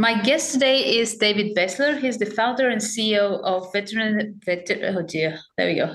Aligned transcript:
My 0.00 0.18
guest 0.18 0.52
today 0.52 0.98
is 0.98 1.18
David 1.18 1.54
Bessler. 1.54 2.00
He's 2.00 2.16
the 2.16 2.24
founder 2.24 2.70
and 2.70 2.80
CEO 2.80 3.38
of 3.42 3.70
Veterinary. 3.70 4.32
Veter, 4.46 4.96
oh 4.96 5.02
dear, 5.02 5.38
there 5.58 5.66
we 5.66 5.74
go. 5.74 5.94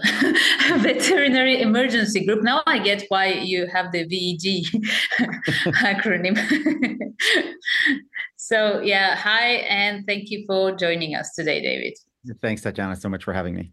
Veterinary 0.77 1.59
Emergency 1.59 2.23
Group. 2.23 2.43
Now 2.43 2.61
I 2.67 2.77
get 2.77 3.05
why 3.07 3.29
you 3.29 3.65
have 3.65 3.91
the 3.91 4.05
VEG 4.05 4.69
acronym. 5.81 6.37
so 8.35 8.79
yeah, 8.81 9.15
hi, 9.15 9.65
and 9.67 10.05
thank 10.05 10.29
you 10.29 10.43
for 10.45 10.75
joining 10.75 11.15
us 11.15 11.33
today, 11.33 11.59
David. 11.63 11.97
Thanks, 12.43 12.61
Tatiana, 12.61 12.95
so 12.95 13.09
much 13.09 13.23
for 13.23 13.33
having 13.33 13.55
me. 13.55 13.71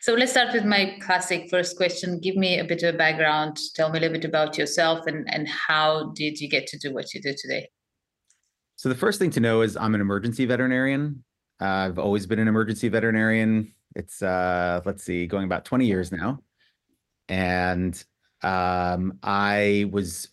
So 0.00 0.14
let's 0.14 0.32
start 0.32 0.52
with 0.52 0.64
my 0.64 0.98
classic 1.02 1.48
first 1.50 1.76
question. 1.76 2.18
Give 2.18 2.34
me 2.34 2.58
a 2.58 2.64
bit 2.64 2.82
of 2.82 2.98
background. 2.98 3.60
Tell 3.76 3.90
me 3.90 3.98
a 3.98 4.00
little 4.00 4.16
bit 4.16 4.24
about 4.24 4.58
yourself 4.58 5.06
and, 5.06 5.32
and 5.32 5.46
how 5.46 6.10
did 6.16 6.40
you 6.40 6.48
get 6.48 6.66
to 6.66 6.78
do 6.78 6.92
what 6.92 7.14
you 7.14 7.22
do 7.22 7.32
today? 7.40 7.68
So 8.80 8.88
the 8.88 8.94
first 8.94 9.18
thing 9.18 9.28
to 9.32 9.40
know 9.40 9.60
is 9.60 9.76
I'm 9.76 9.94
an 9.94 10.00
emergency 10.00 10.46
veterinarian. 10.46 11.22
Uh, 11.60 11.66
I've 11.66 11.98
always 11.98 12.24
been 12.24 12.38
an 12.38 12.48
emergency 12.48 12.88
veterinarian. 12.88 13.74
It's 13.94 14.22
uh, 14.22 14.80
let's 14.86 15.04
see, 15.04 15.26
going 15.26 15.44
about 15.44 15.66
20 15.66 15.84
years 15.84 16.10
now, 16.10 16.38
and 17.28 18.02
um, 18.40 19.18
I 19.22 19.90
was 19.92 20.28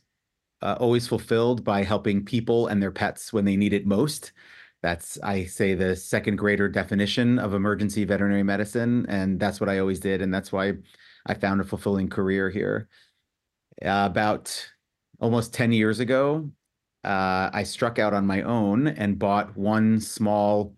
uh, 0.61 0.77
always 0.79 1.09
fulfilled 1.09 1.65
by 1.65 1.83
helping 1.83 2.23
people 2.23 2.67
and 2.67 2.81
their 2.81 2.89
pets 2.89 3.33
when 3.33 3.43
they 3.43 3.57
need 3.57 3.73
it 3.73 3.85
most. 3.85 4.31
That's 4.81 5.19
I 5.21 5.43
say 5.43 5.73
the 5.73 5.93
second 5.97 6.37
grader 6.37 6.69
definition 6.69 7.39
of 7.39 7.53
emergency 7.53 8.05
veterinary 8.05 8.43
medicine, 8.43 9.05
and 9.09 9.41
that's 9.41 9.59
what 9.59 9.67
I 9.67 9.79
always 9.79 9.99
did, 9.99 10.21
and 10.21 10.33
that's 10.33 10.53
why 10.53 10.71
I 11.25 11.33
found 11.33 11.59
a 11.59 11.65
fulfilling 11.65 12.07
career 12.07 12.49
here. 12.49 12.87
About 13.81 14.69
almost 15.19 15.53
10 15.53 15.73
years 15.73 15.99
ago, 15.99 16.49
uh, 17.03 17.49
I 17.53 17.63
struck 17.63 17.99
out 17.99 18.13
on 18.13 18.25
my 18.25 18.41
own 18.41 18.87
and 18.87 19.19
bought 19.19 19.55
one 19.57 19.99
small 19.99 20.75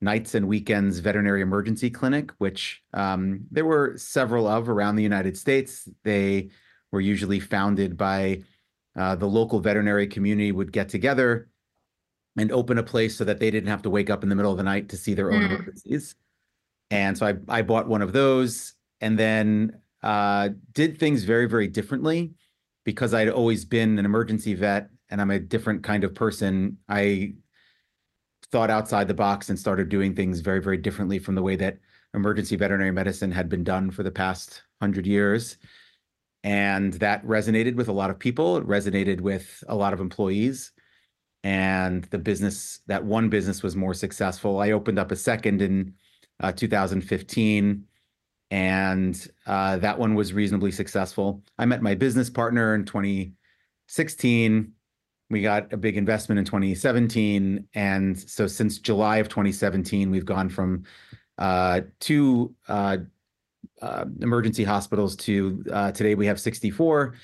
nights 0.00 0.34
and 0.34 0.48
weekends 0.48 0.98
veterinary 0.98 1.42
emergency 1.42 1.88
clinic, 1.88 2.30
which 2.38 2.82
um, 2.92 3.46
there 3.50 3.64
were 3.64 3.94
several 3.96 4.48
of 4.48 4.68
around 4.68 4.96
the 4.96 5.02
United 5.02 5.36
States. 5.36 5.88
They 6.02 6.50
were 6.90 7.00
usually 7.00 7.38
founded 7.40 7.96
by 7.96 8.42
uh, 8.96 9.14
the 9.14 9.26
local 9.26 9.60
veterinary 9.60 10.06
community 10.06 10.52
would 10.52 10.72
get 10.72 10.88
together 10.88 11.48
and 12.36 12.50
open 12.50 12.78
a 12.78 12.82
place 12.82 13.16
so 13.16 13.24
that 13.24 13.38
they 13.38 13.50
didn't 13.50 13.68
have 13.68 13.82
to 13.82 13.90
wake 13.90 14.10
up 14.10 14.22
in 14.22 14.28
the 14.28 14.34
middle 14.34 14.50
of 14.50 14.58
the 14.58 14.64
night 14.64 14.88
to 14.88 14.96
see 14.96 15.14
their 15.14 15.32
own 15.32 15.42
mm. 15.42 15.46
emergencies. 15.46 16.14
And 16.90 17.16
so 17.16 17.26
I, 17.26 17.34
I 17.48 17.62
bought 17.62 17.88
one 17.88 18.02
of 18.02 18.12
those 18.12 18.74
and 19.00 19.18
then 19.18 19.80
uh, 20.02 20.50
did 20.72 20.98
things 20.98 21.24
very, 21.24 21.46
very 21.46 21.68
differently 21.68 22.32
because 22.84 23.14
I'd 23.14 23.28
always 23.28 23.64
been 23.64 23.98
an 23.98 24.04
emergency 24.04 24.54
vet 24.54 24.88
and 25.12 25.20
I'm 25.20 25.30
a 25.30 25.38
different 25.38 25.84
kind 25.84 26.04
of 26.04 26.14
person, 26.14 26.78
I 26.88 27.34
thought 28.50 28.70
outside 28.70 29.08
the 29.08 29.14
box 29.14 29.50
and 29.50 29.58
started 29.58 29.90
doing 29.90 30.14
things 30.14 30.40
very, 30.40 30.60
very 30.60 30.78
differently 30.78 31.18
from 31.18 31.34
the 31.34 31.42
way 31.42 31.54
that 31.56 31.78
emergency 32.14 32.56
veterinary 32.56 32.90
medicine 32.90 33.30
had 33.30 33.48
been 33.48 33.62
done 33.62 33.90
for 33.90 34.02
the 34.02 34.10
past 34.10 34.62
hundred 34.80 35.06
years. 35.06 35.58
And 36.44 36.94
that 36.94 37.24
resonated 37.26 37.76
with 37.76 37.88
a 37.88 37.92
lot 37.92 38.10
of 38.10 38.18
people. 38.18 38.56
It 38.56 38.66
resonated 38.66 39.20
with 39.20 39.62
a 39.68 39.76
lot 39.76 39.92
of 39.92 40.00
employees. 40.00 40.72
And 41.44 42.04
the 42.04 42.18
business, 42.18 42.80
that 42.86 43.04
one 43.04 43.28
business 43.28 43.62
was 43.62 43.76
more 43.76 43.94
successful. 43.94 44.60
I 44.60 44.70
opened 44.70 44.98
up 44.98 45.12
a 45.12 45.16
second 45.16 45.60
in 45.60 45.94
uh, 46.40 46.52
2015 46.52 47.84
and 48.50 49.28
uh, 49.46 49.76
that 49.78 49.98
one 49.98 50.14
was 50.14 50.32
reasonably 50.32 50.72
successful. 50.72 51.42
I 51.58 51.66
met 51.66 51.82
my 51.82 51.94
business 51.94 52.30
partner 52.30 52.74
in 52.74 52.84
2016 52.86 54.72
we 55.32 55.40
got 55.42 55.72
a 55.72 55.76
big 55.76 55.96
investment 55.96 56.38
in 56.38 56.44
2017. 56.44 57.66
And 57.74 58.18
so 58.18 58.46
since 58.46 58.78
July 58.78 59.16
of 59.16 59.28
2017, 59.28 60.10
we've 60.10 60.26
gone 60.26 60.48
from 60.48 60.84
uh, 61.38 61.80
two 61.98 62.54
uh, 62.68 62.98
uh, 63.80 64.04
emergency 64.20 64.62
hospitals 64.62 65.16
to 65.16 65.64
uh, 65.72 65.90
today 65.90 66.14
we 66.14 66.26
have 66.26 66.38
64 66.38 67.14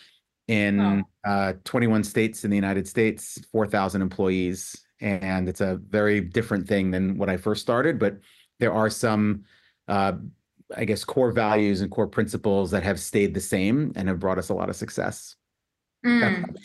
in 0.48 1.04
oh. 1.26 1.54
21 1.64 2.02
states 2.02 2.44
in 2.44 2.50
the 2.50 2.56
United 2.56 2.88
States, 2.88 3.38
4,000 3.52 4.00
employees. 4.00 4.84
And 5.00 5.48
it's 5.48 5.60
a 5.60 5.76
very 5.76 6.22
different 6.22 6.66
thing 6.66 6.90
than 6.90 7.18
when 7.18 7.28
I 7.28 7.36
first 7.36 7.60
started, 7.60 7.98
but 7.98 8.18
there 8.58 8.72
are 8.72 8.90
some, 8.90 9.44
uh, 9.86 10.14
I 10.74 10.84
guess, 10.86 11.04
core 11.04 11.30
values 11.30 11.82
and 11.82 11.90
core 11.90 12.08
principles 12.08 12.70
that 12.70 12.82
have 12.82 12.98
stayed 12.98 13.34
the 13.34 13.40
same 13.40 13.92
and 13.94 14.08
have 14.08 14.18
brought 14.18 14.38
us 14.38 14.48
a 14.48 14.54
lot 14.54 14.70
of 14.70 14.76
success. 14.76 15.36
Mm. 16.04 16.56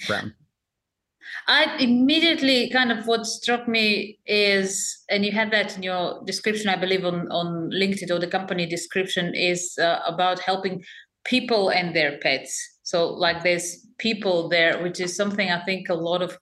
I 1.47 1.75
immediately 1.79 2.69
kind 2.69 2.91
of 2.91 3.07
what 3.07 3.25
struck 3.25 3.67
me 3.67 4.19
is, 4.25 5.03
and 5.09 5.25
you 5.25 5.31
had 5.31 5.51
that 5.51 5.75
in 5.75 5.83
your 5.83 6.23
description, 6.25 6.69
I 6.69 6.75
believe, 6.75 7.05
on, 7.05 7.31
on 7.31 7.69
LinkedIn 7.71 8.11
or 8.11 8.19
the 8.19 8.27
company 8.27 8.65
description, 8.65 9.33
is 9.35 9.77
uh, 9.79 9.99
about 10.05 10.39
helping 10.39 10.83
people 11.25 11.69
and 11.69 11.95
their 11.95 12.17
pets. 12.19 12.79
So, 12.83 13.09
like, 13.09 13.43
there's 13.43 13.87
people 13.97 14.49
there, 14.49 14.81
which 14.83 14.99
is 14.99 15.15
something 15.15 15.51
I 15.51 15.63
think 15.65 15.89
a 15.89 15.95
lot 15.95 16.21
of 16.21 16.37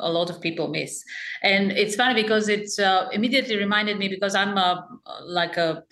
a 0.00 0.10
lot 0.10 0.30
of 0.30 0.40
people 0.40 0.68
miss. 0.68 1.02
And 1.42 1.72
it's 1.72 1.96
funny 1.96 2.22
because 2.22 2.48
it 2.48 2.70
uh, 2.78 3.08
immediately 3.12 3.56
reminded 3.56 3.98
me 3.98 4.08
because 4.08 4.34
I'm 4.34 4.56
a 4.56 4.86
like 5.24 5.56
a 5.56 5.82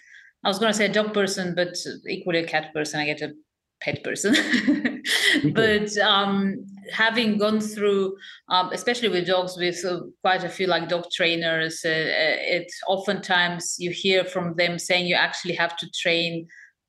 I 0.44 0.48
was 0.48 0.60
going 0.60 0.70
to 0.70 0.76
say 0.76 0.86
a 0.86 0.92
dog 0.92 1.12
person, 1.12 1.54
but 1.56 1.76
equally 2.08 2.38
a 2.38 2.46
cat 2.46 2.72
person. 2.72 3.00
I 3.00 3.06
get 3.06 3.20
a 3.20 3.32
pet 3.80 4.02
person 4.02 4.34
but 5.54 5.96
um, 5.98 6.66
having 6.92 7.38
gone 7.38 7.60
through 7.60 8.16
um, 8.48 8.70
especially 8.72 9.08
with 9.08 9.26
dogs 9.26 9.56
with 9.56 9.84
uh, 9.84 10.00
quite 10.22 10.44
a 10.44 10.48
few 10.48 10.66
like 10.66 10.88
dog 10.88 11.04
trainers 11.12 11.80
uh, 11.84 11.88
uh 11.88 12.38
it 12.58 12.70
oftentimes 12.88 13.76
you 13.78 13.90
hear 13.90 14.24
from 14.24 14.54
them 14.56 14.78
saying 14.78 15.06
you 15.06 15.14
actually 15.14 15.54
have 15.54 15.76
to 15.76 15.88
train 15.90 16.46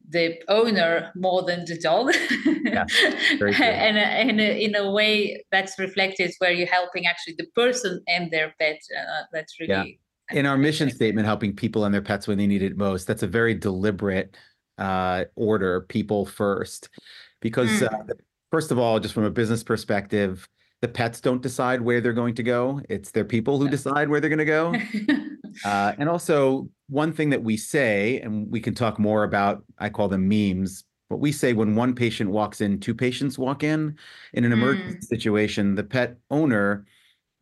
the 0.10 0.36
owner 0.48 1.12
more 1.16 1.44
than 1.44 1.66
the 1.66 1.78
dog 1.78 2.14
yeah, 2.64 2.86
and, 3.42 3.98
and 3.98 4.40
in 4.40 4.76
a 4.76 4.90
way 4.90 5.44
that's 5.52 5.78
reflected 5.78 6.32
where 6.40 6.52
you're 6.52 6.68
helping 6.68 7.06
actually 7.06 7.36
the 7.38 7.48
person 7.56 8.02
and 8.08 8.32
their 8.32 8.54
pet 8.60 8.80
uh, 8.98 9.24
that's 9.34 9.60
really 9.60 10.00
yeah. 10.32 10.40
in 10.40 10.46
our 10.46 10.58
mission 10.58 10.90
statement 10.90 11.26
helping 11.26 11.54
people 11.54 11.84
and 11.84 11.94
their 11.94 12.02
pets 12.02 12.26
when 12.28 12.38
they 12.38 12.48
need 12.48 12.62
it 12.62 12.78
most 12.78 13.06
that's 13.06 13.24
a 13.24 13.28
very 13.28 13.54
deliberate 13.54 14.38
uh, 14.78 15.26
order 15.36 15.82
people 15.82 16.26
first 16.26 16.90
because 17.42 17.70
mm. 17.70 17.92
uh, 17.92 18.14
first 18.52 18.72
of 18.72 18.80
all 18.80 19.00
just 19.00 19.14
from 19.14 19.24
a 19.24 19.32
business 19.32 19.64
perspective 19.64 20.48
the 20.82 20.88
pets 20.88 21.22
don't 21.22 21.42
decide 21.42 21.82
where 21.82 22.02
they're 22.02 22.14
going 22.14 22.36
to 22.36 22.44
go. 22.44 22.82
It's 22.88 23.12
their 23.12 23.26
people 23.26 23.58
who 23.60 23.68
decide 23.68 24.10
where 24.10 24.20
they're 24.20 24.30
going 24.30 24.40
to 24.40 24.46
go. 24.46 24.76
Uh, 25.66 25.92
and 25.98 26.08
also 26.08 26.70
one 26.88 27.12
thing 27.12 27.32
that 27.32 27.42
we 27.42 27.58
say 27.58 28.20
and 28.20 28.48
we 28.52 28.60
can 28.60 28.76
talk 28.76 29.00
more 29.00 29.24
about 29.24 29.64
i 29.80 29.90
call 29.90 30.08
them 30.08 30.28
memes 30.28 30.84
what 31.08 31.20
we 31.20 31.32
say 31.32 31.54
when 31.54 31.76
one 31.76 31.96
patient 31.96 32.30
walks 32.30 32.62
in 32.62 32.80
two 32.80 32.94
patients 32.94 33.40
walk 33.40 33.64
in. 33.64 33.98
In 34.34 34.44
an 34.44 34.52
emergency 34.52 35.00
mm. 35.00 35.04
situation 35.04 35.74
the 35.74 35.84
pet 35.84 36.18
owner 36.30 36.86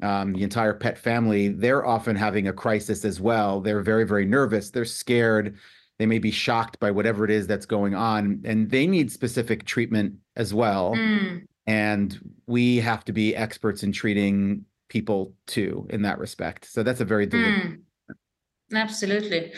um, 0.01 0.31
the 0.31 0.43
entire 0.43 0.73
pet 0.73 0.97
family 0.97 1.49
they're 1.49 1.85
often 1.85 2.15
having 2.15 2.47
a 2.47 2.53
crisis 2.53 3.03
as 3.03 3.19
well. 3.19 3.59
They're 3.59 3.81
very 3.81 4.05
very 4.05 4.25
nervous. 4.25 4.69
They're 4.69 4.85
scared 4.85 5.57
they 5.97 6.05
may 6.05 6.19
be 6.19 6.31
shocked 6.31 6.79
by 6.79 6.91
whatever 6.91 7.25
it 7.25 7.31
is 7.31 7.47
that's 7.47 7.65
going 7.65 7.95
on 7.95 8.41
and 8.45 8.69
they 8.69 8.87
need 8.87 9.11
specific 9.11 9.65
treatment 9.65 10.15
as 10.35 10.53
well 10.53 10.93
mm. 10.95 11.41
and 11.67 12.19
we 12.47 12.77
have 12.77 13.05
to 13.05 13.13
be 13.13 13.35
experts 13.35 13.83
in 13.83 13.91
treating 13.91 14.65
people 14.89 15.33
too 15.47 15.87
in 15.89 16.01
that 16.01 16.19
respect 16.19 16.65
so 16.65 16.83
that's 16.83 17.01
a 17.01 17.05
very 17.05 17.27
mm. 17.27 17.77
absolutely 18.73 19.51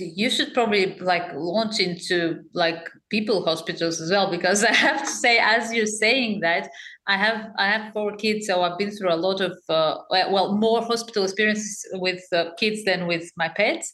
you 0.00 0.28
should 0.28 0.52
probably 0.54 0.98
like 0.98 1.22
launch 1.34 1.78
into 1.78 2.40
like 2.52 2.90
people 3.10 3.44
hospitals 3.44 4.00
as 4.00 4.10
well 4.10 4.30
because 4.30 4.64
i 4.72 4.72
have 4.72 5.00
to 5.00 5.10
say 5.10 5.38
as 5.38 5.72
you're 5.72 5.86
saying 5.86 6.40
that 6.40 6.68
i 7.06 7.16
have 7.16 7.46
i 7.58 7.66
have 7.66 7.92
four 7.92 8.14
kids 8.16 8.46
so 8.46 8.62
i've 8.62 8.78
been 8.78 8.90
through 8.90 9.12
a 9.12 9.16
lot 9.16 9.40
of 9.40 9.56
uh, 9.68 9.96
well 10.10 10.56
more 10.56 10.82
hospital 10.82 11.24
experiences 11.24 11.86
with 11.94 12.22
uh, 12.32 12.46
kids 12.58 12.84
than 12.84 13.06
with 13.06 13.30
my 13.36 13.48
pets 13.48 13.92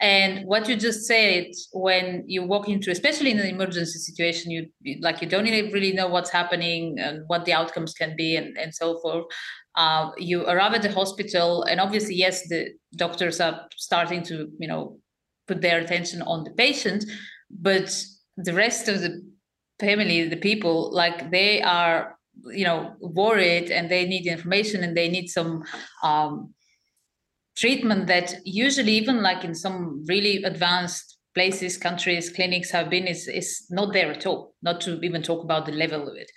and 0.00 0.46
what 0.46 0.68
you 0.68 0.76
just 0.76 1.06
said 1.06 1.46
when 1.72 2.22
you 2.26 2.42
walk 2.42 2.68
into 2.68 2.90
especially 2.90 3.30
in 3.30 3.38
an 3.38 3.46
emergency 3.46 3.98
situation 3.98 4.50
you 4.50 4.68
like 5.00 5.20
you 5.20 5.28
don't 5.28 5.44
really 5.44 5.92
know 5.92 6.08
what's 6.08 6.30
happening 6.30 6.98
and 6.98 7.22
what 7.26 7.44
the 7.44 7.52
outcomes 7.52 7.94
can 7.94 8.14
be 8.16 8.36
and, 8.36 8.56
and 8.56 8.74
so 8.74 8.98
forth 9.00 9.24
uh, 9.74 10.10
you 10.16 10.46
arrive 10.46 10.74
at 10.74 10.82
the 10.82 10.92
hospital 10.92 11.62
and 11.64 11.80
obviously 11.80 12.14
yes 12.14 12.48
the 12.48 12.68
doctors 12.96 13.40
are 13.40 13.66
starting 13.76 14.22
to 14.22 14.48
you 14.58 14.68
know 14.68 14.96
put 15.46 15.60
their 15.60 15.80
attention 15.80 16.22
on 16.22 16.44
the 16.44 16.50
patient 16.50 17.04
but 17.50 18.04
the 18.36 18.54
rest 18.54 18.88
of 18.88 19.00
the 19.00 19.22
family, 19.80 20.28
the 20.28 20.36
people, 20.36 20.92
like 20.92 21.30
they 21.30 21.62
are, 21.62 22.16
you 22.52 22.64
know, 22.64 22.94
worried 23.00 23.70
and 23.70 23.90
they 23.90 24.06
need 24.06 24.26
information 24.26 24.84
and 24.84 24.96
they 24.96 25.08
need 25.08 25.28
some 25.28 25.64
um, 26.02 26.54
treatment 27.58 28.06
that 28.06 28.34
usually 28.44 28.92
even 28.92 29.22
like 29.22 29.44
in 29.44 29.54
some 29.54 30.04
really 30.06 30.42
advanced 30.44 31.18
places, 31.34 31.76
countries, 31.76 32.30
clinics 32.30 32.70
have 32.70 32.88
been 32.88 33.06
is 33.06 33.28
is 33.28 33.66
not 33.70 33.92
there 33.92 34.10
at 34.10 34.26
all. 34.26 34.54
Not 34.62 34.80
to 34.82 35.00
even 35.02 35.22
talk 35.22 35.44
about 35.44 35.66
the 35.66 35.72
level 35.72 36.08
of 36.08 36.16
it. 36.16 36.30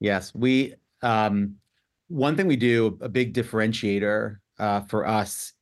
Yes, 0.00 0.34
we. 0.34 0.74
Um, 1.02 1.56
one 2.08 2.36
thing 2.36 2.48
we 2.48 2.56
do, 2.56 2.98
a 3.00 3.08
big 3.08 3.32
differentiator 3.32 4.36
uh, 4.58 4.80
for 4.82 5.06
us 5.06 5.52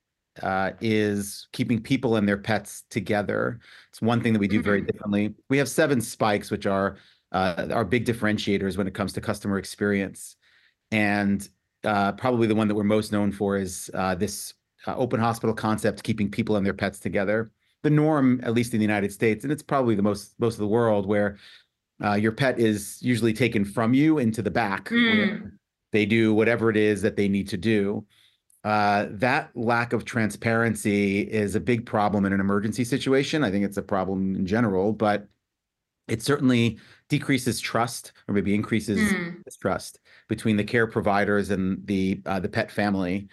uh, 0.43 0.70
is 0.81 1.46
keeping 1.52 1.82
people 1.82 2.16
and 2.16 2.26
their 2.26 2.38
pets 2.38 2.84
together. 2.88 3.61
It's 3.90 4.00
one 4.00 4.22
thing 4.22 4.32
that 4.32 4.38
we 4.38 4.49
do 4.49 4.62
very 4.62 4.81
mm-hmm. 4.81 4.87
differently. 4.87 5.34
We 5.50 5.58
have 5.58 5.69
seven 5.69 6.00
spikes, 6.00 6.50
which 6.50 6.66
are 6.66 6.96
uh, 7.32 7.69
our 7.70 7.84
big 7.84 8.06
differentiators 8.06 8.78
when 8.78 8.87
it 8.87 8.94
comes 8.94 9.12
to 9.12 9.20
customer 9.20 9.58
experience. 9.58 10.37
And 10.90 11.46
uh, 11.84 12.12
probably 12.12 12.46
the 12.46 12.54
one 12.54 12.66
that 12.69 12.75
we're 12.75 12.84
most 12.84 13.12
known 13.12 13.31
for 13.31 13.58
is 13.58 13.90
uh, 13.93 14.14
this 14.14 14.54
uh, 14.86 14.96
open 14.96 15.20
hospital 15.20 15.54
concept, 15.54 16.02
keeping 16.02 16.30
people 16.30 16.56
and 16.56 16.64
their 16.64 16.75
pets 16.75 16.98
together. 16.98 17.50
The 17.82 17.90
norm, 17.90 18.40
at 18.42 18.54
least 18.54 18.75
in 18.75 18.80
the 18.80 18.84
United 18.84 19.12
States, 19.12 19.44
and 19.44 19.52
it's 19.52 19.62
probably 19.62 19.94
the 19.94 20.02
most 20.02 20.34
most 20.38 20.54
of 20.54 20.60
the 20.60 20.66
world, 20.66 21.06
where 21.06 21.38
uh, 22.02 22.14
your 22.14 22.32
pet 22.32 22.58
is 22.58 22.98
usually 23.00 23.32
taken 23.32 23.64
from 23.64 23.94
you 23.94 24.19
into 24.19 24.42
the 24.42 24.50
back. 24.50 24.88
Mm. 24.88 25.52
They 25.92 26.04
do 26.04 26.34
whatever 26.34 26.70
it 26.70 26.76
is 26.76 27.02
that 27.02 27.16
they 27.16 27.28
need 27.28 27.48
to 27.48 27.56
do 27.56 28.04
uh, 28.64 29.06
that 29.10 29.50
lack 29.54 29.92
of 29.92 30.04
transparency 30.04 31.20
is 31.20 31.54
a 31.54 31.60
big 31.60 31.86
problem 31.86 32.25
in 32.25 32.32
an 32.32 32.40
emergency 32.40 32.84
situation. 32.84 33.44
I 33.44 33.50
think 33.50 33.64
it's 33.64 33.76
a 33.76 33.82
problem 33.82 34.34
in 34.34 34.46
general, 34.46 34.92
but 34.92 35.28
it 36.08 36.22
certainly 36.22 36.78
decreases 37.08 37.60
trust 37.60 38.12
or 38.26 38.34
maybe 38.34 38.54
increases 38.54 38.98
mm. 38.98 39.42
trust 39.60 40.00
between 40.28 40.56
the 40.56 40.64
care 40.64 40.86
providers 40.86 41.50
and 41.50 41.86
the 41.86 42.20
uh, 42.26 42.40
the 42.40 42.48
pet 42.48 42.70
family. 42.70 43.28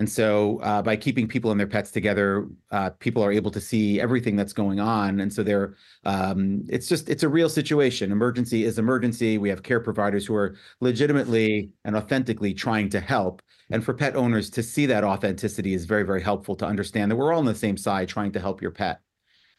And 0.00 0.08
so, 0.08 0.60
uh, 0.60 0.80
by 0.80 0.96
keeping 0.96 1.28
people 1.28 1.50
and 1.50 1.60
their 1.60 1.66
pets 1.66 1.90
together, 1.90 2.48
uh, 2.70 2.88
people 3.00 3.22
are 3.22 3.30
able 3.30 3.50
to 3.50 3.60
see 3.60 4.00
everything 4.00 4.34
that's 4.34 4.54
going 4.54 4.80
on. 4.80 5.20
And 5.20 5.30
so, 5.30 5.42
they're 5.42 5.76
um, 6.06 6.64
it's 6.70 6.88
just 6.88 7.10
it's 7.10 7.22
a 7.22 7.28
real 7.28 7.50
situation. 7.50 8.10
Emergency 8.10 8.64
is 8.64 8.78
emergency. 8.78 9.36
We 9.36 9.50
have 9.50 9.62
care 9.62 9.78
providers 9.78 10.24
who 10.24 10.34
are 10.36 10.56
legitimately 10.80 11.72
and 11.84 11.94
authentically 11.96 12.54
trying 12.54 12.88
to 12.88 12.98
help. 12.98 13.42
And 13.72 13.84
for 13.84 13.92
pet 13.92 14.16
owners 14.16 14.48
to 14.50 14.62
see 14.62 14.86
that 14.86 15.04
authenticity 15.04 15.74
is 15.74 15.84
very, 15.84 16.04
very 16.04 16.22
helpful 16.22 16.56
to 16.56 16.64
understand 16.64 17.10
that 17.10 17.16
we're 17.16 17.34
all 17.34 17.40
on 17.40 17.44
the 17.44 17.54
same 17.54 17.76
side 17.76 18.08
trying 18.08 18.32
to 18.32 18.40
help 18.40 18.62
your 18.62 18.70
pet. 18.70 19.00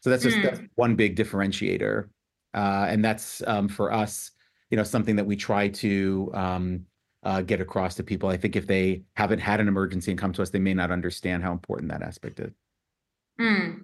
So 0.00 0.10
that's 0.10 0.24
just 0.24 0.38
mm. 0.38 0.42
that's 0.42 0.60
one 0.74 0.96
big 0.96 1.14
differentiator. 1.14 2.08
Uh, 2.52 2.86
and 2.88 3.04
that's 3.04 3.44
um, 3.46 3.68
for 3.68 3.92
us, 3.92 4.32
you 4.70 4.76
know, 4.76 4.82
something 4.82 5.14
that 5.14 5.24
we 5.24 5.36
try 5.36 5.68
to 5.68 6.32
um, 6.34 6.86
get 7.44 7.60
across 7.60 7.94
to 7.96 8.02
people. 8.02 8.28
I 8.28 8.36
think 8.36 8.56
if 8.56 8.66
they 8.66 9.02
haven't 9.14 9.38
had 9.38 9.60
an 9.60 9.68
emergency 9.68 10.10
and 10.10 10.18
come 10.18 10.32
to 10.32 10.42
us, 10.42 10.50
they 10.50 10.58
may 10.58 10.74
not 10.74 10.90
understand 10.90 11.42
how 11.42 11.52
important 11.52 11.90
that 11.90 12.02
aspect 12.02 12.40
is. 12.40 12.52
Mm. 13.40 13.82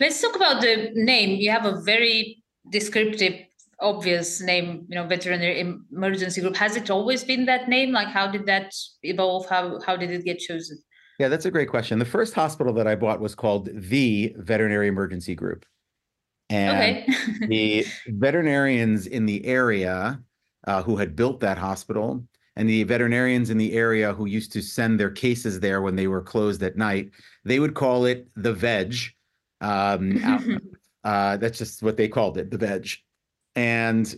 Let's 0.00 0.20
talk 0.20 0.36
about 0.36 0.60
the 0.60 0.90
name. 0.94 1.40
You 1.40 1.50
have 1.50 1.64
a 1.64 1.80
very 1.82 2.42
descriptive 2.70 3.34
obvious 3.80 4.40
name, 4.40 4.86
you 4.88 4.94
know, 4.94 5.06
veterinary 5.06 5.60
emergency 5.60 6.40
group. 6.40 6.56
Has 6.56 6.76
it 6.76 6.90
always 6.90 7.24
been 7.24 7.46
that 7.46 7.68
name? 7.68 7.92
Like, 7.92 8.08
how 8.08 8.26
did 8.26 8.46
that 8.46 8.72
evolve? 9.02 9.48
How 9.48 9.80
how 9.80 9.96
did 9.96 10.10
it 10.10 10.24
get 10.24 10.38
chosen? 10.38 10.78
Yeah, 11.18 11.28
that's 11.28 11.44
a 11.44 11.50
great 11.50 11.68
question. 11.68 11.98
The 11.98 12.04
first 12.04 12.34
hospital 12.34 12.72
that 12.74 12.86
I 12.86 12.96
bought 12.96 13.20
was 13.20 13.34
called 13.34 13.68
the 13.72 14.34
Veterinary 14.38 14.88
Emergency 14.88 15.34
Group, 15.34 15.64
and 16.50 16.76
okay. 16.76 17.46
the 17.46 17.86
veterinarians 18.08 19.06
in 19.06 19.26
the 19.26 19.44
area 19.44 20.20
uh, 20.66 20.82
who 20.82 20.96
had 20.96 21.14
built 21.14 21.40
that 21.40 21.58
hospital 21.58 22.24
and 22.56 22.68
the 22.68 22.84
veterinarians 22.84 23.50
in 23.50 23.58
the 23.58 23.72
area 23.72 24.12
who 24.12 24.26
used 24.26 24.52
to 24.52 24.62
send 24.62 24.98
their 24.98 25.10
cases 25.10 25.60
there 25.60 25.82
when 25.82 25.96
they 25.96 26.06
were 26.06 26.22
closed 26.22 26.62
at 26.62 26.76
night, 26.76 27.10
they 27.44 27.58
would 27.58 27.74
call 27.74 28.04
it 28.04 28.28
the 28.36 28.52
veg. 28.52 28.94
Um, 29.60 30.60
uh, 31.04 31.36
that's 31.38 31.58
just 31.58 31.82
what 31.82 31.96
they 31.96 32.08
called 32.08 32.38
it, 32.38 32.50
the 32.50 32.58
veg. 32.58 32.88
And 33.56 34.14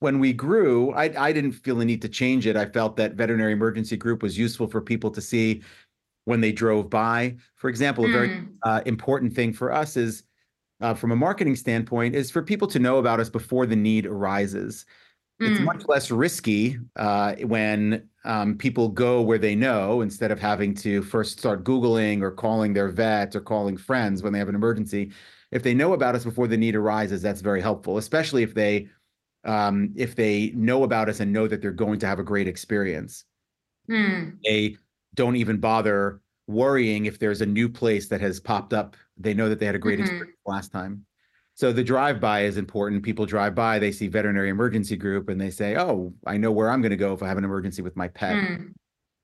when 0.00 0.20
we 0.20 0.32
grew, 0.32 0.92
I, 0.92 1.26
I 1.26 1.32
didn't 1.32 1.52
feel 1.52 1.76
the 1.76 1.84
need 1.84 2.02
to 2.02 2.08
change 2.08 2.46
it. 2.46 2.56
I 2.56 2.66
felt 2.66 2.96
that 2.96 3.14
veterinary 3.14 3.52
emergency 3.52 3.96
group 3.96 4.22
was 4.22 4.38
useful 4.38 4.68
for 4.68 4.80
people 4.80 5.10
to 5.10 5.20
see 5.20 5.62
when 6.24 6.40
they 6.40 6.52
drove 6.52 6.88
by. 6.88 7.36
For 7.56 7.68
example, 7.68 8.04
a 8.04 8.12
very 8.12 8.28
mm. 8.28 8.48
uh, 8.62 8.82
important 8.86 9.34
thing 9.34 9.52
for 9.52 9.72
us 9.72 9.96
is, 9.96 10.22
uh, 10.80 10.94
from 10.94 11.10
a 11.10 11.16
marketing 11.16 11.56
standpoint, 11.56 12.14
is 12.14 12.30
for 12.30 12.42
people 12.42 12.68
to 12.68 12.78
know 12.78 12.98
about 12.98 13.18
us 13.18 13.28
before 13.28 13.66
the 13.66 13.74
need 13.74 14.06
arises. 14.06 14.86
Mm. 15.40 15.50
It's 15.50 15.60
much 15.60 15.84
less 15.86 16.10
risky 16.10 16.78
uh, 16.96 17.34
when 17.42 18.08
um, 18.24 18.56
people 18.56 18.88
go 18.88 19.22
where 19.22 19.38
they 19.38 19.54
know 19.54 20.00
instead 20.00 20.30
of 20.30 20.40
having 20.40 20.74
to 20.76 21.02
first 21.02 21.38
start 21.38 21.64
Googling 21.64 22.22
or 22.22 22.30
calling 22.30 22.72
their 22.72 22.88
vet 22.88 23.36
or 23.36 23.40
calling 23.40 23.76
friends 23.76 24.22
when 24.22 24.32
they 24.32 24.38
have 24.38 24.48
an 24.48 24.54
emergency 24.54 25.12
if 25.50 25.62
they 25.62 25.74
know 25.74 25.92
about 25.92 26.14
us 26.14 26.24
before 26.24 26.46
the 26.46 26.56
need 26.56 26.74
arises, 26.74 27.22
that's 27.22 27.40
very 27.40 27.60
helpful, 27.60 27.98
especially 27.98 28.42
if 28.42 28.54
they 28.54 28.88
um, 29.44 29.92
if 29.96 30.14
they 30.14 30.50
know 30.54 30.82
about 30.82 31.08
us 31.08 31.20
and 31.20 31.32
know 31.32 31.48
that 31.48 31.62
they're 31.62 31.70
going 31.70 31.98
to 32.00 32.06
have 32.06 32.18
a 32.18 32.24
great 32.24 32.48
experience. 32.48 33.24
Mm. 33.88 34.36
They 34.44 34.76
don't 35.14 35.36
even 35.36 35.58
bother 35.58 36.20
worrying 36.46 37.06
if 37.06 37.18
there's 37.18 37.40
a 37.40 37.46
new 37.46 37.68
place 37.68 38.08
that 38.08 38.20
has 38.20 38.40
popped 38.40 38.72
up. 38.72 38.96
They 39.16 39.32
know 39.32 39.48
that 39.48 39.58
they 39.58 39.66
had 39.66 39.74
a 39.74 39.78
great 39.78 39.98
mm-hmm. 39.98 40.08
experience 40.08 40.38
last 40.44 40.72
time. 40.72 41.04
So 41.58 41.72
the 41.72 41.82
drive 41.82 42.20
by 42.20 42.44
is 42.44 42.56
important. 42.56 43.02
People 43.02 43.26
drive 43.26 43.56
by, 43.56 43.80
they 43.80 43.90
see 43.90 44.06
veterinary 44.06 44.48
emergency 44.48 44.94
group, 44.94 45.28
and 45.28 45.40
they 45.40 45.50
say, 45.50 45.74
"Oh, 45.76 46.14
I 46.24 46.36
know 46.36 46.52
where 46.52 46.70
I'm 46.70 46.80
going 46.80 46.90
to 46.90 46.96
go 46.96 47.12
if 47.12 47.20
I 47.20 47.26
have 47.26 47.36
an 47.36 47.42
emergency 47.42 47.82
with 47.82 47.96
my 47.96 48.06
pet." 48.06 48.36
Mm. 48.36 48.74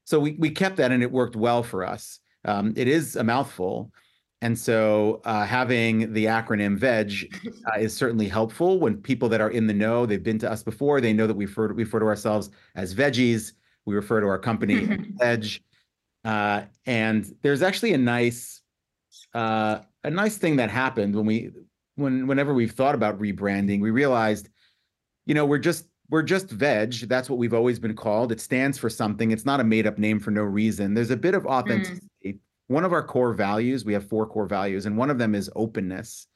So 0.05 0.19
we 0.19 0.33
we 0.33 0.51
kept 0.51 0.77
that, 0.79 0.91
and 0.91 1.01
it 1.01 1.13
worked 1.13 1.37
well 1.37 1.63
for 1.63 1.85
us. 1.85 2.19
Um, 2.45 2.73
it 2.75 2.89
is 2.89 3.15
a 3.15 3.23
mouthful, 3.23 3.93
and 4.41 4.59
so 4.59 5.21
uh, 5.25 5.47
having 5.47 6.13
the 6.13 6.25
acronym 6.25 6.77
VEG 6.77 7.33
uh, 7.69 7.79
is 7.79 7.97
certainly 7.97 8.27
helpful 8.27 8.81
when 8.81 8.97
people 8.97 9.29
that 9.29 9.41
are 9.41 9.51
in 9.51 9.69
the 9.69 9.73
know, 9.73 10.05
they've 10.05 10.21
been 10.21 10.41
to 10.41 10.51
us 10.51 10.65
before, 10.65 11.01
they 11.01 11.13
know 11.13 11.29
that 11.29 11.37
we 11.37 11.47
refer, 11.47 11.73
we 11.73 11.85
refer 11.85 12.01
to 12.01 12.07
ourselves 12.07 12.51
as 12.75 12.97
veggies. 12.97 13.53
We 13.85 13.95
refer 13.95 14.21
to 14.21 14.27
our 14.27 14.41
company 14.41 14.87
VEG. 15.21 15.61
Uh, 16.25 16.63
and 16.85 17.33
there's 17.43 17.63
actually 17.63 17.93
a 17.93 17.99
nice 17.99 18.61
uh, 19.35 19.83
a 20.03 20.11
nice 20.11 20.37
thing 20.37 20.57
that 20.57 20.71
happened 20.71 21.15
when 21.15 21.27
we 21.27 21.53
when 21.97 22.27
whenever 22.27 22.55
we've 22.55 22.73
thought 22.73 22.95
about 22.95 23.19
rebranding, 23.21 23.81
we 23.81 23.91
realized, 23.91 24.49
you 25.27 25.35
know, 25.35 25.47
we're 25.47 25.59
just 25.59 25.87
we're 26.11 26.23
just 26.23 26.51
veg. 26.51 26.93
That's 27.09 27.31
what 27.31 27.39
we've 27.39 27.55
always 27.55 27.79
been 27.79 27.97
called. 27.97 28.31
It 28.31 28.41
stands 28.41 28.79
for 28.79 28.91
something. 28.91 29.31
It's 29.31 29.47
not 29.47 29.61
a 29.61 29.65
made 29.65 29.87
up 29.87 29.99
name 29.99 30.21
for 30.21 30.31
no 30.31 30.43
reason. 30.43 30.95
There's 30.95 31.11
a 31.11 31.17
bit 31.17 31.35
of 31.35 31.45
mm. 31.45 31.51
authenticity. 31.51 32.09
Mm 32.25 32.39
one 32.69 32.85
of 32.85 32.93
our 32.93 33.03
core 33.03 33.33
values, 33.33 33.85
we 33.85 33.93
have 33.93 34.09
four 34.09 34.27
core 34.27 34.47
values, 34.47 34.87
and 34.87 34.97
one 34.97 35.11
of 35.11 35.19
them 35.19 35.35
is 35.35 35.51
openness. 35.55 36.27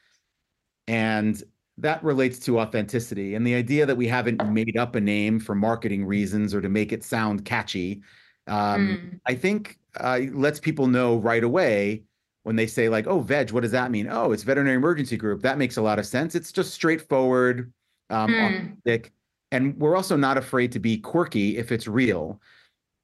And 0.87 1.43
that 1.79 2.03
relates 2.03 2.39
to 2.41 2.59
authenticity 2.59 3.35
and 3.35 3.47
the 3.47 3.55
idea 3.55 3.87
that 3.87 3.97
we 3.97 4.09
haven't 4.09 4.45
made 4.53 4.77
up 4.77 4.95
a 4.97 5.01
name 5.01 5.39
for 5.39 5.55
marketing 5.55 6.05
reasons 6.05 6.55
or 6.55 6.61
to 6.61 6.69
make 6.69 6.93
it 6.93 7.05
sound 7.05 7.45
catchy. 7.45 8.03
Um, 8.47 8.89
mm. 8.89 9.21
I 9.27 9.35
think 9.35 9.79
uh, 10.01 10.21
lets 10.33 10.59
people 10.59 10.87
know 10.87 11.19
right 11.19 11.45
away 11.45 12.03
when 12.43 12.57
they 12.57 12.67
say 12.67 12.89
like, 12.89 13.07
"Oh, 13.07 13.21
veg, 13.21 13.51
what 13.51 13.63
does 13.63 13.73
that 13.73 13.91
mean?" 13.91 14.09
Oh, 14.11 14.33
it's 14.33 14.43
veterinary 14.43 14.77
emergency 14.77 15.17
group. 15.17 15.43
That 15.43 15.59
makes 15.59 15.77
a 15.77 15.83
lot 15.83 15.99
of 15.99 16.07
sense. 16.07 16.35
It's 16.35 16.53
just 16.53 16.73
straightforward, 16.73 17.73
um, 18.11 18.31
mm. 18.31 19.11
and 19.53 19.77
we're 19.79 19.97
also 19.97 20.17
not 20.17 20.39
afraid 20.39 20.73
to 20.73 20.79
be 20.79 20.99
quirky 20.99 21.57
if 21.57 21.73
it's 21.73 21.87
real. 21.89 22.41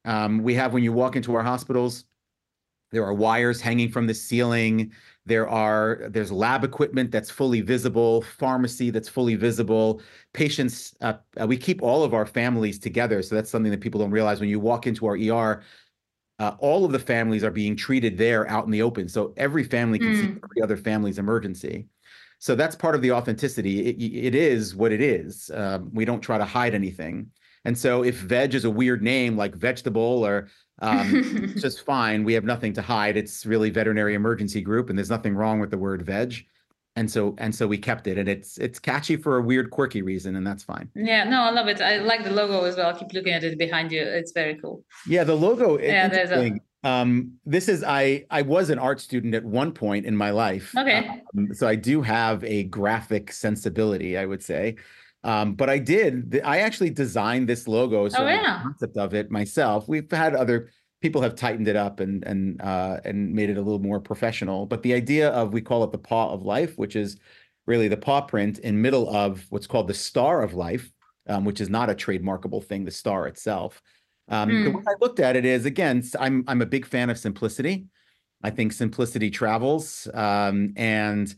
Um, 0.05 0.43
we 0.43 0.53
have 0.53 0.73
when 0.73 0.83
you 0.83 0.93
walk 0.93 1.15
into 1.15 1.33
our 1.35 1.43
hospitals, 1.43 2.05
there 2.91 3.03
are 3.03 3.13
wires 3.13 3.59
hanging 3.59 3.89
from 3.89 4.07
the 4.07 4.13
ceiling. 4.13 4.91
There 5.25 5.49
are 5.49 6.07
there's 6.09 6.31
lab 6.31 6.63
equipment 6.63 7.11
that's 7.11 7.29
fully 7.31 7.61
visible, 7.61 8.21
pharmacy 8.21 8.89
that's 8.91 9.09
fully 9.09 9.35
visible. 9.35 10.01
Patients, 10.33 10.95
uh, 11.01 11.15
we 11.47 11.57
keep 11.57 11.81
all 11.81 12.03
of 12.03 12.13
our 12.13 12.25
families 12.25 12.79
together, 12.79 13.21
so 13.21 13.35
that's 13.35 13.49
something 13.49 13.71
that 13.71 13.81
people 13.81 13.99
don't 13.99 14.11
realize. 14.11 14.39
When 14.39 14.49
you 14.49 14.59
walk 14.59 14.87
into 14.87 15.07
our 15.07 15.17
ER, 15.17 15.63
uh, 16.39 16.55
all 16.59 16.85
of 16.85 16.91
the 16.91 16.99
families 16.99 17.43
are 17.43 17.51
being 17.51 17.75
treated 17.75 18.17
there 18.17 18.49
out 18.49 18.65
in 18.65 18.71
the 18.71 18.81
open, 18.81 19.07
so 19.07 19.33
every 19.37 19.63
family 19.63 19.99
can 19.99 20.13
mm. 20.13 20.21
see 20.21 20.39
every 20.43 20.61
other 20.61 20.77
family's 20.77 21.17
emergency. 21.17 21.87
So 22.39 22.55
that's 22.55 22.75
part 22.75 22.95
of 22.95 23.01
the 23.01 23.11
authenticity. 23.11 23.87
it, 23.87 24.25
it 24.27 24.35
is 24.35 24.75
what 24.75 24.91
it 24.91 25.01
is. 25.01 25.49
Um, 25.53 25.89
we 25.93 26.05
don't 26.05 26.21
try 26.21 26.37
to 26.37 26.45
hide 26.45 26.75
anything. 26.75 27.31
And 27.63 27.77
so 27.77 28.03
if 28.03 28.17
veg 28.17 28.53
is 28.53 28.65
a 28.65 28.69
weird 28.69 29.01
name 29.01 29.35
like 29.35 29.55
vegetable 29.55 30.23
or 30.25 30.49
um, 30.81 31.51
it's 31.53 31.61
just 31.61 31.85
fine. 31.85 32.23
We 32.23 32.33
have 32.33 32.43
nothing 32.43 32.73
to 32.73 32.81
hide. 32.81 33.17
It's 33.17 33.45
really 33.45 33.69
veterinary 33.69 34.13
emergency 34.13 34.61
group, 34.61 34.89
and 34.89 34.97
there's 34.97 35.09
nothing 35.09 35.35
wrong 35.35 35.59
with 35.59 35.71
the 35.71 35.77
word 35.77 36.05
veg. 36.05 36.45
And 36.97 37.11
so 37.11 37.35
and 37.39 37.53
so 37.53 37.67
we 37.67 37.77
kept 37.77 38.07
it, 38.07 38.17
and 38.17 38.29
it's 38.29 38.57
it's 38.57 38.79
catchy 38.79 39.17
for 39.17 39.37
a 39.37 39.41
weird, 39.41 39.69
quirky 39.69 40.01
reason, 40.01 40.37
and 40.37 40.47
that's 40.47 40.63
fine. 40.63 40.89
Yeah, 40.95 41.25
no, 41.25 41.41
I 41.41 41.49
love 41.49 41.67
it. 41.67 41.81
I 41.81 41.97
like 41.97 42.23
the 42.23 42.31
logo 42.31 42.63
as 42.63 42.77
well. 42.77 42.95
I 42.95 42.97
keep 42.97 43.11
looking 43.11 43.33
at 43.33 43.43
it 43.43 43.57
behind 43.57 43.91
you. 43.91 44.01
It's 44.01 44.31
very 44.31 44.55
cool. 44.55 44.85
Yeah, 45.05 45.25
the 45.25 45.35
logo. 45.35 45.77
Yeah, 45.77 46.07
there's 46.07 46.31
a. 46.31 46.57
Um, 46.85 47.33
this 47.45 47.67
is 47.67 47.83
I 47.83 48.25
I 48.29 48.43
was 48.43 48.69
an 48.69 48.79
art 48.79 49.01
student 49.01 49.33
at 49.33 49.43
one 49.43 49.71
point 49.71 50.05
in 50.05 50.15
my 50.15 50.29
life. 50.29 50.73
Okay. 50.77 51.21
Um, 51.35 51.53
so 51.53 51.67
I 51.67 51.75
do 51.75 52.01
have 52.01 52.43
a 52.43 52.63
graphic 52.63 53.33
sensibility, 53.33 54.17
I 54.17 54.25
would 54.25 54.43
say. 54.43 54.75
Um, 55.25 55.55
but 55.55 55.69
I 55.69 55.79
did. 55.79 56.39
I 56.45 56.59
actually 56.59 56.91
designed 56.91 57.49
this 57.49 57.67
logo. 57.67 58.07
So 58.07 58.23
oh, 58.23 58.27
yeah. 58.27 58.61
concept 58.61 58.97
of 58.97 59.15
it 59.15 59.31
myself. 59.31 59.89
We've 59.89 60.09
had 60.11 60.35
other 60.35 60.69
people 61.05 61.21
have 61.21 61.35
tightened 61.35 61.67
it 61.67 61.75
up 61.75 61.99
and 61.99 62.23
and 62.23 62.59
uh, 62.63 62.97
and 63.05 63.31
made 63.31 63.51
it 63.51 63.57
a 63.57 63.61
little 63.61 63.77
more 63.77 63.99
professional. 63.99 64.65
But 64.65 64.81
the 64.81 64.95
idea 64.95 65.29
of 65.29 65.53
we 65.53 65.61
call 65.61 65.83
it 65.83 65.91
the 65.91 65.99
paw 65.99 66.31
of 66.33 66.41
life, 66.41 66.79
which 66.79 66.95
is 66.95 67.17
really 67.67 67.87
the 67.87 67.95
paw 67.97 68.21
print 68.21 68.57
in 68.57 68.81
middle 68.81 69.15
of 69.15 69.45
what's 69.49 69.67
called 69.67 69.87
the 69.87 69.93
star 69.93 70.41
of 70.41 70.55
life, 70.55 70.91
um, 71.27 71.45
which 71.45 71.61
is 71.61 71.69
not 71.69 71.91
a 71.91 71.93
trademarkable 71.93 72.63
thing. 72.63 72.85
The 72.85 72.91
star 72.91 73.27
itself. 73.27 73.83
Um, 74.29 74.49
mm. 74.49 74.63
The 74.63 74.71
way 74.71 74.83
I 74.87 74.95
looked 74.99 75.19
at 75.19 75.35
it 75.35 75.45
is 75.45 75.67
again, 75.67 76.01
I'm 76.19 76.43
I'm 76.47 76.63
a 76.63 76.65
big 76.65 76.87
fan 76.87 77.11
of 77.11 77.19
simplicity. 77.19 77.85
I 78.41 78.49
think 78.49 78.73
simplicity 78.73 79.29
travels, 79.29 80.07
um, 80.11 80.73
and 80.75 81.33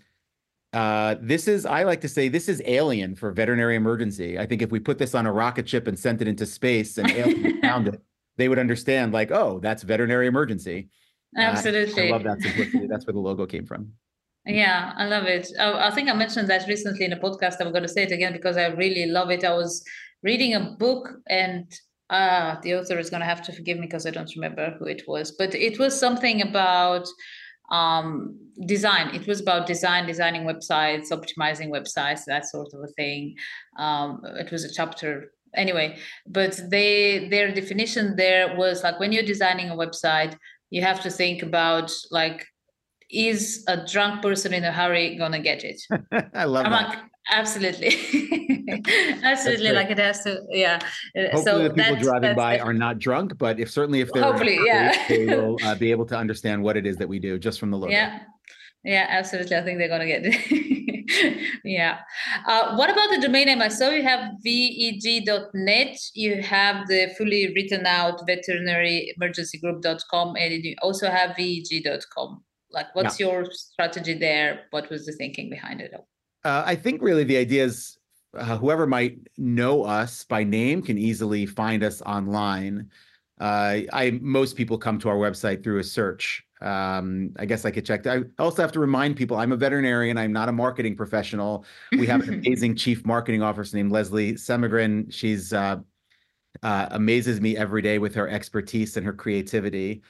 uh, 0.71 1.15
this 1.19 1.49
is 1.49 1.65
I 1.65 1.83
like 1.83 1.99
to 2.01 2.09
say 2.09 2.29
this 2.29 2.47
is 2.47 2.61
alien 2.63 3.15
for 3.15 3.33
veterinary 3.33 3.75
emergency. 3.75 4.39
I 4.39 4.45
think 4.45 4.61
if 4.61 4.71
we 4.71 4.79
put 4.79 4.97
this 4.97 5.13
on 5.13 5.25
a 5.25 5.33
rocket 5.33 5.67
ship 5.67 5.87
and 5.87 5.99
sent 5.99 6.21
it 6.21 6.27
into 6.29 6.45
space 6.45 6.97
and 6.97 7.11
aliens 7.21 7.59
found 7.61 7.89
it, 7.89 8.01
they 8.37 8.49
would 8.49 8.59
understand 8.59 9.13
like, 9.13 9.31
oh, 9.31 9.59
that's 9.61 9.83
veterinary 9.83 10.27
emergency. 10.27 10.89
Absolutely, 11.35 12.03
uh, 12.03 12.05
I 12.05 12.11
love 12.11 12.23
that 12.23 12.41
simplicity. 12.41 12.87
that's 12.87 13.05
where 13.05 13.13
the 13.13 13.19
logo 13.19 13.45
came 13.45 13.65
from. 13.65 13.91
Yeah, 14.45 14.93
I 14.95 15.05
love 15.07 15.25
it. 15.25 15.49
I, 15.59 15.89
I 15.89 15.91
think 15.91 16.09
I 16.09 16.13
mentioned 16.13 16.49
that 16.49 16.67
recently 16.67 17.05
in 17.05 17.13
a 17.13 17.17
podcast. 17.17 17.55
I'm 17.59 17.71
going 17.71 17.83
to 17.83 17.89
say 17.89 18.03
it 18.03 18.11
again 18.11 18.33
because 18.33 18.55
I 18.57 18.67
really 18.67 19.05
love 19.07 19.29
it. 19.29 19.43
I 19.43 19.53
was 19.53 19.83
reading 20.23 20.53
a 20.53 20.75
book 20.79 21.09
and 21.29 21.69
uh, 22.09 22.55
the 22.63 22.75
author 22.75 22.97
is 22.97 23.09
going 23.09 23.19
to 23.19 23.25
have 23.25 23.41
to 23.43 23.51
forgive 23.51 23.77
me 23.77 23.87
because 23.87 24.05
I 24.05 24.11
don't 24.11 24.33
remember 24.35 24.75
who 24.79 24.85
it 24.85 25.03
was, 25.07 25.31
but 25.31 25.53
it 25.53 25.77
was 25.77 25.99
something 25.99 26.41
about 26.41 27.05
um, 27.71 28.39
design. 28.65 29.13
It 29.13 29.27
was 29.27 29.41
about 29.41 29.67
design, 29.67 30.07
designing 30.07 30.43
websites, 30.43 31.11
optimizing 31.11 31.69
websites, 31.69 32.21
that 32.27 32.45
sort 32.45 32.69
of 32.73 32.79
a 32.81 32.93
thing. 32.93 33.35
Um, 33.77 34.21
it 34.23 34.51
was 34.51 34.63
a 34.63 34.73
chapter 34.73 35.31
anyway, 35.55 35.97
but 36.25 36.59
they 36.69 37.27
their 37.29 37.53
definition 37.53 38.15
there 38.15 38.55
was 38.55 38.83
like 38.83 38.99
when 38.99 39.11
you're 39.11 39.23
designing 39.23 39.69
a 39.69 39.75
website, 39.75 40.35
you 40.69 40.81
have 40.81 41.01
to 41.01 41.09
think 41.09 41.43
about 41.43 41.91
like 42.11 42.45
is 43.09 43.63
a 43.67 43.85
drunk 43.85 44.21
person 44.21 44.53
in 44.53 44.63
a 44.63 44.71
hurry 44.71 45.15
gonna 45.15 45.39
get 45.39 45.63
it? 45.63 45.81
I 46.33 46.45
love 46.45 46.65
I'm 46.65 46.71
that. 46.71 46.89
Like, 46.89 46.99
absolutely, 47.31 47.87
absolutely. 49.23 49.71
Like 49.71 49.89
it 49.89 49.97
has 49.97 50.23
to, 50.23 50.41
yeah. 50.49 50.79
Uh, 51.17 51.23
hopefully, 51.31 51.43
so 51.43 51.63
the 51.63 51.73
people 51.73 51.95
driving 51.95 52.35
by 52.35 52.59
are 52.59 52.73
not 52.73 52.99
drunk, 52.99 53.37
but 53.37 53.59
if 53.59 53.71
certainly 53.71 54.01
if 54.01 54.11
they're 54.11 54.23
hopefully, 54.23 54.59
yeah, 54.65 55.07
they 55.07 55.25
will 55.25 55.57
uh, 55.63 55.75
be 55.75 55.91
able 55.91 56.05
to 56.07 56.17
understand 56.17 56.61
what 56.61 56.75
it 56.75 56.85
is 56.85 56.97
that 56.97 57.07
we 57.07 57.19
do 57.19 57.39
just 57.39 57.59
from 57.59 57.71
the 57.71 57.77
look 57.77 57.91
Yeah, 57.91 58.19
yeah, 58.83 59.05
absolutely. 59.09 59.55
I 59.55 59.63
think 59.63 59.79
they're 59.79 59.89
gonna 59.89 60.05
get 60.05 60.21
it. 60.23 60.96
yeah. 61.63 61.99
Uh, 62.45 62.75
what 62.75 62.89
about 62.89 63.09
the 63.09 63.19
domain 63.21 63.45
name? 63.45 63.61
I 63.61 63.67
saw 63.69 63.89
you 63.89 64.03
have 64.03 64.33
veg.net. 64.43 65.97
You 66.13 66.41
have 66.41 66.87
the 66.87 67.13
fully 67.17 67.53
written 67.53 67.85
out 67.85 68.25
veterinary 68.25 69.13
emergency 69.15 69.59
group.com 69.59 70.35
and 70.37 70.63
you 70.63 70.75
also 70.81 71.09
have 71.09 71.35
veg.com. 71.35 72.43
Like, 72.71 72.93
what's 72.93 73.19
yeah. 73.19 73.27
your 73.27 73.45
strategy 73.51 74.13
there? 74.13 74.65
What 74.71 74.89
was 74.89 75.05
the 75.05 75.13
thinking 75.13 75.49
behind 75.49 75.81
it? 75.81 75.93
Uh, 76.43 76.63
I 76.65 76.75
think 76.75 77.01
really 77.01 77.23
the 77.23 77.37
idea 77.37 77.63
is 77.63 77.97
uh, 78.37 78.57
whoever 78.57 78.85
might 78.85 79.17
know 79.37 79.83
us 79.83 80.23
by 80.25 80.43
name 80.43 80.81
can 80.81 80.97
easily 80.97 81.45
find 81.45 81.83
us 81.83 82.01
online. 82.01 82.89
Uh, 83.39 83.81
I 83.93 84.19
most 84.21 84.55
people 84.55 84.77
come 84.77 84.99
to 84.99 85.09
our 85.09 85.15
website 85.15 85.63
through 85.63 85.79
a 85.79 85.83
search. 85.83 86.43
Um, 86.61 87.31
I 87.37 87.45
guess 87.45 87.65
I 87.65 87.71
could 87.71 87.85
check. 87.85 88.07
I 88.07 88.23
also 88.39 88.61
have 88.61 88.71
to 88.71 88.79
remind 88.79 89.15
people 89.15 89.37
I'm 89.37 89.51
a 89.51 89.57
veterinarian. 89.57 90.17
I'm 90.17 90.33
not 90.33 90.49
a 90.49 90.51
marketing 90.51 90.95
professional. 90.95 91.65
We 91.91 92.07
have 92.07 92.27
an 92.27 92.33
amazing 92.45 92.75
chief 92.75 93.05
marketing 93.05 93.43
officer 93.43 93.77
named 93.77 93.91
Leslie 93.91 94.33
Semigrin. 94.33 95.13
She's 95.13 95.53
uh, 95.53 95.77
uh, 96.63 96.87
amazes 96.91 97.39
me 97.39 97.55
every 97.55 97.81
day 97.81 97.99
with 97.99 98.15
her 98.15 98.27
expertise 98.27 98.97
and 98.97 99.05
her 99.05 99.13
creativity. 99.13 100.01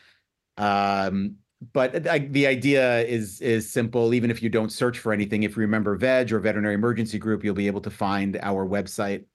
Um, 0.58 1.36
but 1.74 2.08
I, 2.08 2.20
the 2.20 2.48
idea 2.48 3.00
is 3.02 3.42
is 3.42 3.72
simple. 3.72 4.14
Even 4.14 4.30
if 4.30 4.44
you 4.44 4.50
don't 4.50 4.72
search 4.72 5.00
for 5.00 5.12
anything, 5.12 5.44
if 5.44 5.56
you 5.56 5.62
remember 5.62 5.96
Veg 5.96 6.32
or 6.32 6.40
Veterinary 6.40 6.76
Emergency 6.76 7.18
Group, 7.18 7.44
you'll 7.44 7.56
be 7.56 7.68
able 7.68 7.82
to 7.82 7.90
find 7.90 8.38
our 8.42 8.66
website 8.66 9.26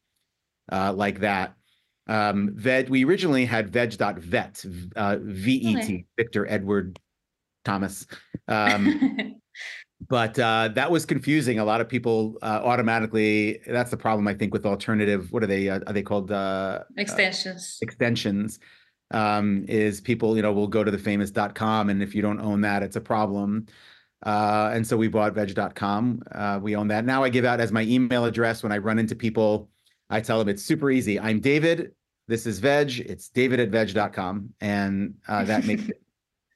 uh, 0.70 0.92
like 0.92 1.20
that. 1.20 1.56
Um, 2.06 2.50
Veg. 2.54 2.88
We 2.88 3.04
originally 3.04 3.44
had 3.44 3.70
Veg.vet, 3.70 4.64
uh, 4.96 5.16
V-E-T, 5.20 5.78
okay. 5.78 6.04
Victor 6.16 6.46
Edward 6.48 6.98
Thomas. 7.64 8.06
Um, 8.48 9.36
but 10.08 10.38
uh, 10.38 10.68
that 10.74 10.90
was 10.90 11.06
confusing. 11.06 11.58
A 11.58 11.64
lot 11.64 11.80
of 11.80 11.88
people 11.88 12.36
uh, 12.42 12.60
automatically. 12.64 13.60
That's 13.66 13.90
the 13.90 13.96
problem, 13.96 14.26
I 14.26 14.34
think, 14.34 14.52
with 14.52 14.66
alternative. 14.66 15.30
What 15.30 15.42
are 15.42 15.46
they? 15.46 15.68
Uh, 15.68 15.80
are 15.86 15.92
they 15.92 16.02
called? 16.02 16.32
Uh, 16.32 16.80
extensions. 16.96 17.78
extensions 17.82 18.58
um, 19.12 19.64
is 19.68 20.00
people, 20.00 20.36
you 20.36 20.42
know, 20.42 20.52
will 20.52 20.66
go 20.66 20.82
to 20.82 20.90
the 20.90 20.98
famous.com. 20.98 21.90
And 21.90 22.02
if 22.02 22.14
you 22.14 22.22
don't 22.22 22.40
own 22.40 22.62
that, 22.62 22.82
it's 22.82 22.96
a 22.96 23.00
problem. 23.00 23.66
Uh, 24.24 24.70
and 24.72 24.86
so 24.86 24.96
we 24.96 25.08
bought 25.08 25.34
veg.com. 25.34 26.22
Uh, 26.32 26.58
we 26.62 26.76
own 26.76 26.88
that. 26.88 27.04
Now 27.04 27.24
I 27.24 27.28
give 27.28 27.44
out 27.44 27.60
as 27.60 27.72
my 27.72 27.82
email 27.82 28.24
address 28.24 28.62
when 28.62 28.72
I 28.72 28.78
run 28.78 28.98
into 28.98 29.14
people. 29.14 29.68
I 30.12 30.20
tell 30.20 30.38
them 30.38 30.50
it's 30.50 30.62
super 30.62 30.90
easy. 30.90 31.18
I'm 31.18 31.40
David. 31.40 31.92
This 32.28 32.46
is 32.46 32.58
veg. 32.58 33.00
It's 33.00 33.28
david 33.28 33.60
at 33.60 33.70
veg.com. 33.70 34.50
And 34.60 35.14
uh, 35.26 35.44
that 35.44 35.64
makes 35.66 35.88
it 35.88 36.02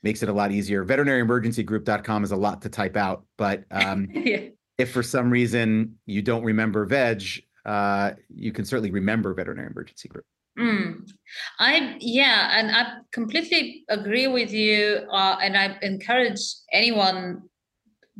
makes 0.02 0.22
it 0.22 0.28
a 0.28 0.32
lot 0.32 0.52
easier. 0.52 0.84
Veterinaryemergencygroup.com 0.84 2.22
is 2.22 2.30
a 2.30 2.36
lot 2.36 2.62
to 2.62 2.68
type 2.68 2.96
out, 2.96 3.24
but 3.36 3.64
um, 3.72 4.08
yeah. 4.14 4.48
if 4.78 4.92
for 4.92 5.02
some 5.02 5.30
reason 5.30 5.96
you 6.04 6.22
don't 6.22 6.44
remember 6.44 6.84
veg, 6.84 7.22
uh, 7.64 8.12
you 8.28 8.52
can 8.52 8.64
certainly 8.64 8.90
remember 8.90 9.34
veterinary 9.34 9.70
emergency 9.70 10.08
group. 10.08 10.24
Mm. 10.58 11.10
I 11.58 11.96
yeah, 11.98 12.58
and 12.58 12.70
I 12.70 12.98
completely 13.12 13.84
agree 13.88 14.26
with 14.26 14.52
you, 14.52 15.00
uh, 15.10 15.36
and 15.42 15.56
I 15.56 15.76
encourage 15.82 16.40
anyone 16.72 17.42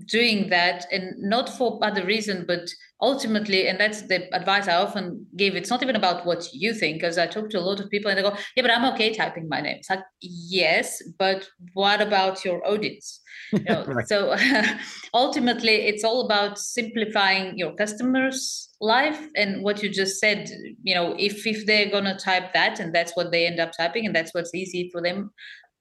doing 0.04 0.50
that, 0.50 0.86
and 0.92 1.14
not 1.18 1.48
for 1.48 1.78
other 1.82 2.04
reason, 2.04 2.44
but 2.46 2.68
ultimately, 3.00 3.68
and 3.68 3.80
that's 3.80 4.02
the 4.02 4.32
advice 4.34 4.68
I 4.68 4.76
often 4.76 5.26
give. 5.36 5.56
It's 5.56 5.70
not 5.70 5.82
even 5.82 5.96
about 5.96 6.26
what 6.26 6.48
you 6.52 6.74
think, 6.74 7.00
because 7.00 7.18
I 7.18 7.26
talk 7.26 7.50
to 7.50 7.58
a 7.58 7.60
lot 7.60 7.80
of 7.80 7.90
people 7.90 8.10
and 8.10 8.18
they 8.18 8.22
go, 8.22 8.36
"Yeah, 8.56 8.62
but 8.62 8.70
I'm 8.70 8.92
okay 8.94 9.14
typing 9.14 9.48
my 9.48 9.60
name." 9.60 9.76
It's 9.78 9.90
like, 9.90 10.04
yes, 10.20 11.02
but 11.18 11.48
what 11.74 12.00
about 12.00 12.44
your 12.44 12.66
audience? 12.66 13.20
You 13.52 13.64
know, 13.64 13.84
right. 13.88 14.08
So 14.08 14.36
ultimately, 15.14 15.86
it's 15.86 16.04
all 16.04 16.26
about 16.26 16.58
simplifying 16.58 17.56
your 17.56 17.74
customers' 17.74 18.68
life 18.80 19.28
and 19.36 19.62
what 19.62 19.82
you 19.82 19.88
just 19.88 20.20
said 20.20 20.50
you 20.82 20.94
know 20.94 21.14
if 21.18 21.46
if 21.46 21.64
they're 21.64 21.88
going 21.88 22.04
to 22.04 22.14
type 22.14 22.52
that 22.52 22.78
and 22.78 22.94
that's 22.94 23.16
what 23.16 23.32
they 23.32 23.46
end 23.46 23.58
up 23.58 23.72
typing 23.74 24.04
and 24.04 24.14
that's 24.14 24.34
what's 24.34 24.54
easy 24.54 24.90
for 24.92 25.00
them 25.00 25.30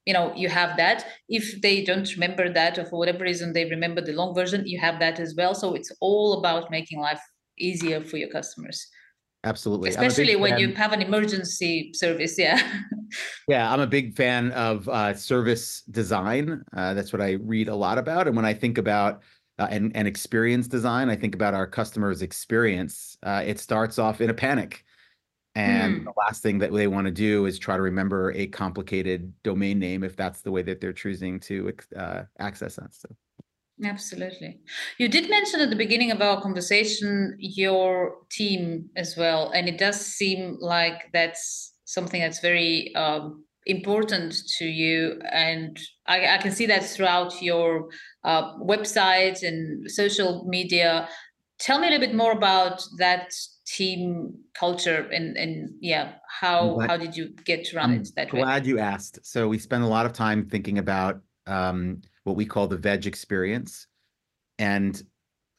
you 0.05 0.13
know 0.13 0.33
you 0.35 0.47
have 0.47 0.77
that 0.77 1.05
if 1.29 1.61
they 1.61 1.83
don't 1.83 2.13
remember 2.13 2.51
that 2.51 2.77
or 2.77 2.85
for 2.85 2.97
whatever 2.97 3.23
reason 3.23 3.53
they 3.53 3.65
remember 3.65 4.01
the 4.01 4.13
long 4.13 4.33
version 4.33 4.65
you 4.65 4.79
have 4.79 4.99
that 4.99 5.19
as 5.19 5.35
well 5.35 5.53
so 5.53 5.73
it's 5.73 5.91
all 5.99 6.39
about 6.39 6.71
making 6.71 6.99
life 6.99 7.21
easier 7.57 8.01
for 8.01 8.17
your 8.17 8.29
customers 8.29 8.87
absolutely 9.43 9.89
especially 9.89 10.35
when 10.35 10.51
fan. 10.51 10.59
you 10.59 10.73
have 10.73 10.93
an 10.93 11.01
emergency 11.01 11.91
service 11.93 12.37
yeah 12.37 12.59
yeah 13.47 13.71
i'm 13.71 13.79
a 13.79 13.87
big 13.87 14.15
fan 14.15 14.51
of 14.51 14.87
uh, 14.89 15.13
service 15.13 15.81
design 15.91 16.63
uh, 16.75 16.93
that's 16.93 17.11
what 17.11 17.21
i 17.21 17.31
read 17.31 17.67
a 17.67 17.75
lot 17.75 17.97
about 17.97 18.27
and 18.27 18.35
when 18.35 18.45
i 18.45 18.53
think 18.53 18.77
about 18.77 19.21
uh, 19.57 19.67
and, 19.71 19.95
and 19.95 20.07
experience 20.07 20.67
design, 20.67 21.09
I 21.09 21.15
think 21.15 21.33
about 21.33 21.53
our 21.53 21.65
customers' 21.65 22.21
experience. 22.21 23.17
Uh, 23.23 23.43
it 23.45 23.59
starts 23.59 23.97
off 23.97 24.19
in 24.19 24.29
a 24.29 24.33
panic. 24.33 24.83
And 25.55 26.01
mm. 26.01 26.03
the 26.03 26.13
last 26.17 26.43
thing 26.43 26.59
that 26.59 26.73
they 26.73 26.87
want 26.87 27.05
to 27.05 27.11
do 27.11 27.45
is 27.45 27.57
try 27.57 27.77
to 27.77 27.81
remember 27.81 28.31
a 28.33 28.47
complicated 28.47 29.31
domain 29.43 29.79
name 29.79 30.03
if 30.03 30.15
that's 30.15 30.41
the 30.41 30.51
way 30.51 30.61
that 30.63 30.81
they're 30.81 30.93
choosing 30.93 31.39
to 31.41 31.71
uh, 31.95 32.23
access 32.39 32.75
that. 32.75 32.93
So. 32.93 33.09
Absolutely. 33.83 34.59
You 34.97 35.07
did 35.07 35.29
mention 35.29 35.61
at 35.61 35.69
the 35.69 35.75
beginning 35.75 36.11
of 36.11 36.21
our 36.21 36.41
conversation 36.41 37.35
your 37.39 38.17
team 38.29 38.89
as 38.95 39.15
well. 39.17 39.51
And 39.51 39.67
it 39.67 39.77
does 39.77 39.99
seem 39.99 40.57
like 40.59 41.09
that's 41.13 41.73
something 41.85 42.21
that's 42.21 42.39
very 42.39 42.93
um, 42.95 43.45
important 43.65 44.35
to 44.57 44.65
you 44.65 45.19
and 45.31 45.79
I, 46.05 46.35
I, 46.35 46.37
can 46.37 46.51
see 46.51 46.67
that 46.67 46.85
throughout 46.85 47.41
your 47.41 47.89
uh, 48.23 48.55
website 48.57 49.41
and 49.41 49.89
social 49.89 50.45
media 50.47 51.09
tell 51.59 51.79
me 51.79 51.87
a 51.87 51.91
little 51.91 52.05
bit 52.05 52.15
more 52.15 52.31
about 52.31 52.83
that 52.99 53.31
team 53.65 54.33
culture 54.53 55.09
and 55.11 55.37
and 55.37 55.71
yeah 55.81 56.13
how 56.27 56.75
glad, 56.75 56.89
how 56.89 56.97
did 56.97 57.17
you 57.17 57.29
get 57.45 57.65
to 57.65 57.75
run 57.75 57.93
it 57.93 58.09
that 58.15 58.29
glad 58.29 58.39
way 58.39 58.43
glad 58.43 58.65
you 58.65 58.77
asked 58.77 59.19
so 59.23 59.47
we 59.47 59.57
spend 59.57 59.83
a 59.83 59.87
lot 59.87 60.05
of 60.05 60.13
time 60.13 60.47
thinking 60.47 60.77
about 60.77 61.19
um, 61.47 62.01
what 62.23 62.35
we 62.35 62.45
call 62.45 62.67
the 62.67 62.77
veg 62.77 63.07
experience 63.07 63.87
and 64.59 65.03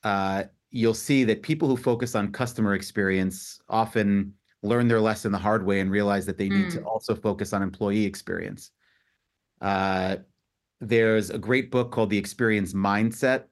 uh, 0.04 0.44
you'll 0.70 0.94
see 0.94 1.24
that 1.24 1.42
people 1.42 1.68
who 1.68 1.76
focus 1.76 2.14
on 2.14 2.30
customer 2.30 2.74
experience 2.74 3.60
often 3.68 4.32
learn 4.62 4.88
their 4.88 5.00
lesson 5.00 5.32
the 5.32 5.38
hard 5.38 5.64
way 5.64 5.80
and 5.80 5.90
realize 5.90 6.26
that 6.26 6.38
they 6.38 6.48
need 6.48 6.66
mm. 6.66 6.72
to 6.72 6.82
also 6.82 7.14
focus 7.14 7.52
on 7.52 7.62
employee 7.62 8.04
experience. 8.04 8.70
Uh, 9.60 10.16
there's 10.80 11.30
a 11.30 11.38
great 11.38 11.70
book 11.70 11.90
called 11.90 12.10
The 12.10 12.18
Experience 12.18 12.74
Mindset. 12.74 13.44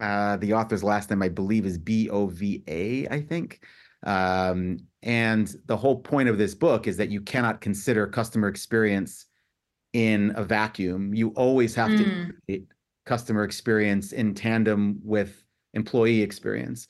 Uh, 0.00 0.36
the 0.36 0.52
author's 0.52 0.84
last 0.84 1.10
name, 1.10 1.22
I 1.22 1.28
believe, 1.28 1.66
is 1.66 1.78
B 1.78 2.10
O 2.10 2.26
V 2.26 2.62
A, 2.66 3.06
I 3.08 3.20
think. 3.20 3.60
Um, 4.04 4.78
and 5.02 5.54
the 5.66 5.76
whole 5.76 5.98
point 5.98 6.28
of 6.28 6.38
this 6.38 6.54
book 6.54 6.86
is 6.86 6.96
that 6.98 7.10
you 7.10 7.20
cannot 7.20 7.60
consider 7.60 8.06
customer 8.06 8.48
experience 8.48 9.26
in 9.92 10.32
a 10.36 10.44
vacuum. 10.44 11.14
You 11.14 11.28
always 11.30 11.74
have 11.74 11.90
mm. 11.90 12.32
to 12.48 12.66
customer 13.06 13.44
experience 13.44 14.12
in 14.12 14.34
tandem 14.34 15.00
with 15.02 15.42
employee 15.74 16.22
experience. 16.22 16.88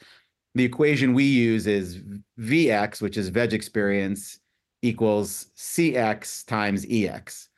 The 0.54 0.64
equation 0.64 1.14
we 1.14 1.24
use 1.24 1.66
is 1.66 2.00
VX, 2.38 3.02
which 3.02 3.16
is 3.16 3.28
veg 3.28 3.52
experience, 3.52 4.38
equals 4.82 5.48
CX 5.56 6.46
times 6.46 6.86
EX. 6.88 7.48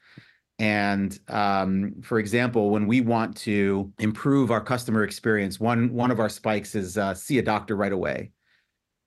And 0.58 1.18
um, 1.28 1.94
for 2.02 2.18
example, 2.18 2.70
when 2.70 2.86
we 2.86 3.02
want 3.02 3.36
to 3.38 3.92
improve 3.98 4.50
our 4.50 4.60
customer 4.60 5.04
experience, 5.04 5.60
one 5.60 5.92
one 5.92 6.10
of 6.10 6.18
our 6.18 6.30
spikes 6.30 6.74
is 6.74 6.96
uh, 6.96 7.14
see 7.14 7.38
a 7.38 7.42
doctor 7.42 7.76
right 7.76 7.92
away. 7.92 8.30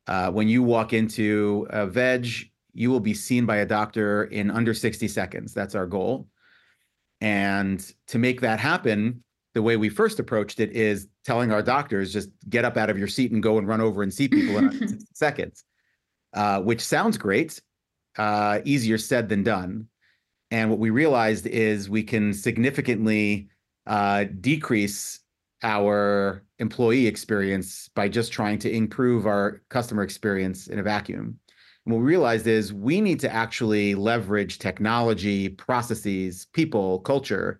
Uh, 0.05 0.31
when 0.31 0.47
you 0.47 0.61
walk 0.61 0.93
into 0.93 1.67
a 1.71 1.87
veg, 1.87 2.27
you 2.73 2.91
will 2.91 2.99
be 2.99 3.13
seen 3.13 3.45
by 3.45 3.57
a 3.57 3.65
doctor 3.65 4.25
in 4.25 4.51
under 4.51 4.73
60 4.73 5.07
seconds. 5.07 5.53
That's 5.53 5.75
our 5.75 5.85
goal. 5.85 6.27
And 7.21 7.85
to 8.07 8.19
make 8.19 8.41
that 8.41 8.59
happen, 8.59 9.23
the 9.53 9.61
way 9.61 9.77
we 9.77 9.89
first 9.89 10.19
approached 10.19 10.59
it 10.59 10.71
is 10.71 11.07
telling 11.25 11.51
our 11.51 11.61
doctors 11.61 12.13
just 12.13 12.29
get 12.49 12.65
up 12.65 12.77
out 12.77 12.89
of 12.89 12.97
your 12.97 13.07
seat 13.07 13.31
and 13.31 13.41
go 13.41 13.57
and 13.57 13.67
run 13.67 13.81
over 13.81 14.03
and 14.03 14.13
see 14.13 14.27
people 14.27 14.57
in 14.57 14.71
60 14.87 15.05
seconds, 15.13 15.63
uh, 16.33 16.61
which 16.61 16.81
sounds 16.81 17.17
great, 17.17 17.59
uh, 18.17 18.59
easier 18.65 18.97
said 18.97 19.29
than 19.29 19.43
done. 19.43 19.87
And 20.51 20.69
what 20.69 20.79
we 20.79 20.89
realized 20.89 21.45
is 21.45 21.89
we 21.89 22.03
can 22.03 22.33
significantly 22.33 23.49
uh, 23.85 24.25
decrease 24.41 25.19
our 25.61 26.43
employee 26.59 27.07
experience 27.07 27.89
by 27.93 28.07
just 28.07 28.31
trying 28.31 28.59
to 28.59 28.71
improve 28.71 29.27
our 29.27 29.61
customer 29.69 30.03
experience 30.03 30.67
in 30.67 30.79
a 30.79 30.83
vacuum. 30.83 31.37
And 31.85 31.93
what 31.93 31.99
we 31.99 32.07
realized 32.07 32.47
is 32.47 32.73
we 32.73 33.01
need 33.01 33.19
to 33.21 33.33
actually 33.33 33.95
leverage 33.95 34.59
technology, 34.59 35.49
processes, 35.49 36.47
people, 36.53 36.99
culture 36.99 37.59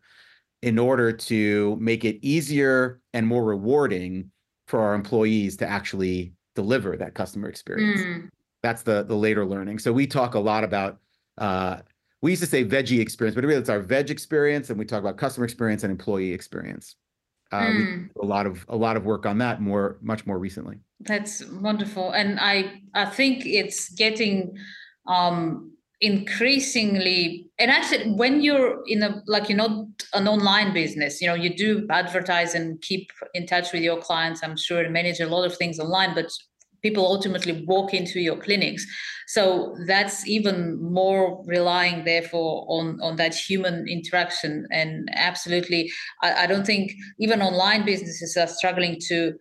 in 0.61 0.77
order 0.77 1.11
to 1.11 1.77
make 1.79 2.03
it 2.03 2.19
easier 2.21 2.99
and 3.13 3.25
more 3.25 3.43
rewarding 3.43 4.31
for 4.67 4.81
our 4.81 4.93
employees 4.93 5.57
to 5.57 5.67
actually 5.67 6.33
deliver 6.55 6.97
that 6.97 7.15
customer 7.15 7.47
experience. 7.47 8.01
Mm. 8.01 8.29
That's 8.61 8.83
the 8.83 9.03
the 9.03 9.15
later 9.15 9.45
learning. 9.45 9.79
So 9.79 9.93
we 9.93 10.05
talk 10.05 10.35
a 10.35 10.39
lot 10.39 10.63
about 10.65 10.99
uh, 11.37 11.77
we 12.21 12.31
used 12.31 12.43
to 12.43 12.47
say 12.47 12.65
veggie 12.65 12.99
experience, 12.99 13.35
but 13.35 13.43
really 13.43 13.59
it's 13.59 13.69
our 13.69 13.81
veg 13.81 14.09
experience, 14.09 14.69
and 14.69 14.77
we 14.77 14.85
talk 14.85 14.99
about 14.99 15.17
customer 15.17 15.45
experience 15.45 15.83
and 15.83 15.91
employee 15.91 16.33
experience. 16.33 16.95
Uh, 17.51 17.61
mm. 17.61 18.09
a 18.21 18.25
lot 18.25 18.45
of 18.45 18.63
a 18.69 18.75
lot 18.75 18.95
of 18.95 19.05
work 19.05 19.25
on 19.25 19.39
that 19.39 19.59
more 19.59 19.97
much 20.01 20.25
more 20.27 20.37
recently. 20.37 20.77
That's 20.99 21.43
wonderful, 21.45 22.11
and 22.11 22.39
I 22.39 22.81
I 22.93 23.05
think 23.05 23.45
it's 23.45 23.89
getting 23.89 24.55
um, 25.07 25.71
increasingly 26.01 27.49
and 27.57 27.69
actually 27.69 28.11
when 28.13 28.41
you're 28.41 28.81
in 28.87 29.03
a 29.03 29.21
like 29.27 29.49
you're 29.49 29.57
not 29.57 29.85
an 30.13 30.29
online 30.29 30.71
business 30.73 31.19
you 31.19 31.27
know 31.27 31.33
you 31.33 31.53
do 31.53 31.85
advertise 31.89 32.55
and 32.55 32.81
keep 32.81 33.11
in 33.33 33.45
touch 33.45 33.73
with 33.73 33.81
your 33.81 33.97
clients 33.97 34.41
i'm 34.41 34.55
sure 34.55 34.81
and 34.81 34.93
manage 34.93 35.19
a 35.19 35.27
lot 35.27 35.43
of 35.43 35.57
things 35.57 35.77
online 35.77 36.15
but 36.15 36.31
people 36.81 37.05
ultimately 37.05 37.63
walk 37.67 37.93
into 37.93 38.19
your 38.19 38.37
clinics. 38.37 38.85
So 39.27 39.75
that's 39.85 40.27
even 40.27 40.81
more 40.81 41.43
relying 41.45 42.05
therefore 42.05 42.65
on 42.69 42.99
on 43.01 43.15
that 43.17 43.35
human 43.35 43.87
interaction. 43.87 44.67
And 44.71 45.09
absolutely 45.13 45.91
i, 46.21 46.43
I 46.43 46.47
don't 46.47 46.65
think 46.65 46.91
even 47.19 47.41
online 47.41 47.85
businesses 47.85 48.37
are 48.37 48.47
struggling 48.47 48.97
to 49.09 49.33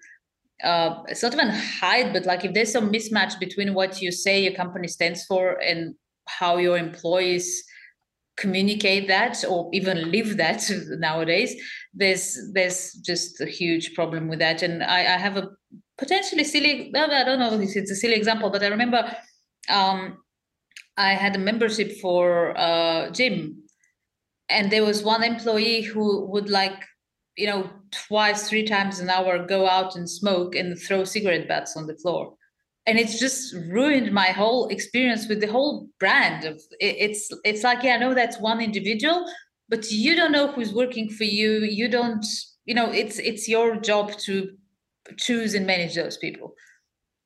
uh, 0.62 1.02
it's 1.06 1.22
not 1.22 1.32
even 1.32 1.50
hide, 1.50 2.12
but 2.12 2.26
like 2.26 2.44
if 2.44 2.52
there's 2.52 2.72
some 2.72 2.92
mismatch 2.92 3.38
between 3.38 3.74
what 3.74 4.00
you 4.00 4.10
say 4.10 4.42
your 4.42 4.54
company 4.54 4.88
stands 4.88 5.24
for 5.24 5.52
and 5.62 5.94
how 6.26 6.56
your 6.56 6.76
employees 6.76 7.64
communicate 8.36 9.08
that 9.08 9.44
or 9.48 9.68
even 9.72 10.10
live 10.10 10.36
that 10.36 10.62
nowadays 10.98 11.54
there's 11.92 12.36
there's 12.54 12.92
just 13.04 13.40
a 13.40 13.46
huge 13.46 13.94
problem 13.94 14.28
with 14.28 14.38
that. 14.38 14.62
And 14.62 14.82
i, 14.82 15.00
I 15.00 15.18
have 15.18 15.36
a 15.36 15.48
potentially 15.98 16.44
silly 16.44 16.92
i 16.94 17.24
don't 17.24 17.38
know 17.38 17.60
if 17.60 17.76
it's 17.76 17.90
a 17.90 17.96
silly 17.96 18.14
example 18.14 18.50
but 18.50 18.62
i 18.62 18.68
remember 18.68 19.14
um, 19.68 20.18
i 20.96 21.10
had 21.12 21.36
a 21.36 21.38
membership 21.38 22.00
for 22.00 22.50
a 22.56 23.10
gym. 23.12 23.62
And 24.50 24.72
there 24.72 24.84
was 24.84 25.02
one 25.02 25.22
employee 25.22 25.82
who 25.82 26.24
would 26.26 26.48
like 26.48 26.82
you 27.36 27.46
know 27.46 27.70
twice 27.90 28.48
three 28.48 28.64
times 28.64 28.98
an 28.98 29.10
hour 29.10 29.46
go 29.46 29.68
out 29.68 29.94
and 29.94 30.08
smoke 30.08 30.54
and 30.54 30.78
throw 30.78 31.04
cigarette 31.04 31.46
butts 31.46 31.76
on 31.76 31.86
the 31.86 31.96
floor. 31.96 32.34
And 32.86 32.98
it's 32.98 33.18
just 33.20 33.54
ruined 33.70 34.10
my 34.12 34.28
whole 34.28 34.68
experience 34.68 35.28
with 35.28 35.40
the 35.42 35.52
whole 35.52 35.88
brand 36.00 36.46
of 36.46 36.62
it's 36.80 37.28
it's 37.44 37.62
like 37.62 37.82
yeah 37.82 37.96
i 37.96 37.98
know 37.98 38.14
that's 38.14 38.40
one 38.40 38.62
individual 38.62 39.26
but 39.68 39.90
you 39.90 40.16
don't 40.16 40.32
know 40.32 40.50
who's 40.50 40.72
working 40.72 41.08
for 41.08 41.24
you. 41.24 41.60
You 41.60 41.88
don't 41.88 42.24
you 42.64 42.74
know 42.74 42.90
it's 42.90 43.18
it's 43.18 43.48
your 43.48 43.76
job 43.76 44.12
to 44.26 44.50
choose 45.16 45.54
and 45.54 45.66
manage 45.66 45.94
those 45.94 46.16
people 46.16 46.54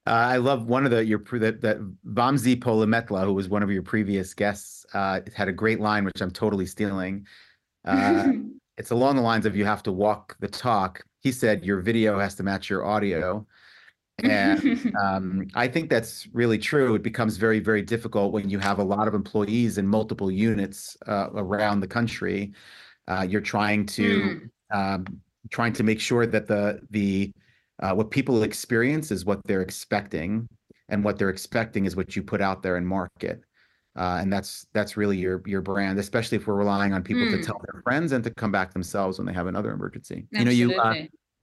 uh, 0.07 0.11
I 0.11 0.37
love 0.39 0.67
one 0.67 0.85
of 0.85 0.91
the 0.91 1.05
your 1.05 1.21
that 1.35 1.61
that 1.61 1.79
Vamsi 2.09 2.57
Polimetla, 2.57 3.25
who 3.25 3.35
was 3.35 3.49
one 3.49 3.63
of 3.63 3.71
your 3.71 3.83
previous 3.83 4.35
guests, 4.35 4.85
uh, 4.95 5.21
had 5.35 5.47
a 5.47 5.53
great 5.53 5.79
line 5.79 6.05
which 6.05 6.21
I'm 6.21 6.33
totally 6.33 6.67
stealing. 6.67 7.25
Uh, 7.85 8.33
it's 8.79 8.91
along 8.91 9.15
the 9.15 9.23
lines 9.23 9.47
of 9.47 9.55
"You 9.55 9.65
have 9.65 9.83
to 9.85 9.93
walk 9.93 10.37
the 10.41 10.49
talk." 10.49 11.05
He 11.21 11.31
said, 11.31 11.65
"Your 11.65 11.81
video 11.81 12.19
has 12.19 12.35
to 12.37 12.43
match 12.43 12.69
your 12.69 12.85
audio." 12.85 13.47
and 14.25 14.93
um, 15.03 15.47
I 15.55 15.69
think 15.69 15.89
that's 15.89 16.27
really 16.33 16.59
true. 16.59 16.97
It 16.97 17.03
becomes 17.03 17.37
very, 17.37 17.61
very 17.61 17.83
difficult 17.83 18.33
when 18.33 18.51
you 18.51 18.59
have 18.59 18.79
a 18.79 18.85
lot 18.85 19.07
of 19.09 19.15
employees 19.15 19.79
in 19.79 19.87
multiple 19.87 20.31
units 20.31 20.97
uh, 21.07 21.29
around 21.35 21.81
the 21.81 21.87
country. 21.87 22.53
Uh, 23.07 23.25
you're 23.29 23.41
trying 23.41 23.87
to 23.87 24.51
mm. 24.73 24.77
um, 24.77 25.21
trying 25.51 25.73
to 25.75 25.85
make 25.85 26.01
sure 26.01 26.27
that 26.27 26.49
the 26.49 26.81
the 26.91 27.33
uh, 27.83 27.93
what 27.93 28.11
people 28.11 28.43
experience 28.43 29.11
is 29.11 29.25
what 29.25 29.41
they're 29.45 29.63
expecting, 29.63 30.49
and 30.89 31.05
what 31.05 31.19
they're 31.19 31.31
expecting 31.31 31.85
is 31.85 31.97
what 31.97 32.17
you 32.17 32.23
put 32.23 32.41
out 32.41 32.63
there 32.63 32.77
and 32.77 32.87
market. 32.87 33.43
Uh, 33.95 34.19
and 34.21 34.33
that's 34.33 34.67
that's 34.73 34.97
really 34.97 35.19
your 35.19 35.43
your 35.45 35.61
brand, 35.61 35.99
especially 35.99 36.37
if 36.37 36.47
we're 36.47 36.55
relying 36.55 36.95
on 36.95 37.03
people 37.03 37.25
mm. 37.25 37.37
to 37.37 37.43
tell 37.45 37.61
their 37.71 37.83
friends 37.83 38.13
and 38.13 38.25
to 38.25 38.31
come 38.31 38.51
back 38.51 38.73
themselves 38.73 39.19
when 39.19 39.27
they 39.27 39.33
have 39.35 39.47
another 39.47 39.71
emergency. 39.71 40.27
Absolutely. 40.35 40.57
You 40.57 40.69
know, 40.69 40.75
you 40.75 40.81
uh, 40.81 40.95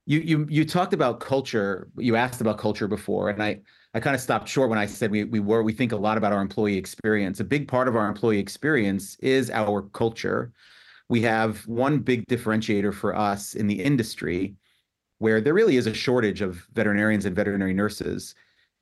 you 0.06 0.18
you 0.20 0.46
you 0.48 0.64
talked 0.64 0.92
about 0.92 1.20
culture. 1.20 1.88
You 1.96 2.16
asked 2.16 2.40
about 2.40 2.58
culture 2.58 2.88
before, 2.88 3.28
and 3.30 3.40
I 3.40 3.60
I 3.94 4.00
kind 4.00 4.16
of 4.16 4.20
stopped 4.20 4.48
short 4.48 4.68
when 4.68 4.78
I 4.78 4.86
said 4.86 5.12
we 5.12 5.24
we 5.24 5.38
were 5.38 5.62
we 5.62 5.72
think 5.72 5.92
a 5.92 5.96
lot 5.96 6.18
about 6.18 6.32
our 6.32 6.40
employee 6.40 6.76
experience. 6.76 7.38
A 7.38 7.44
big 7.44 7.68
part 7.68 7.86
of 7.86 7.94
our 7.94 8.08
employee 8.08 8.38
experience 8.38 9.16
is 9.20 9.50
our 9.50 9.82
culture. 9.82 10.52
We 11.08 11.20
have 11.22 11.66
one 11.68 11.98
big 11.98 12.24
differentiator 12.26 12.94
for 12.94 13.14
us 13.14 13.54
in 13.54 13.66
the 13.68 13.80
industry, 13.80 14.54
where 15.20 15.40
there 15.40 15.52
really 15.52 15.76
is 15.76 15.86
a 15.86 15.92
shortage 15.92 16.40
of 16.40 16.66
veterinarians 16.72 17.26
and 17.26 17.36
veterinary 17.36 17.74
nurses. 17.74 18.34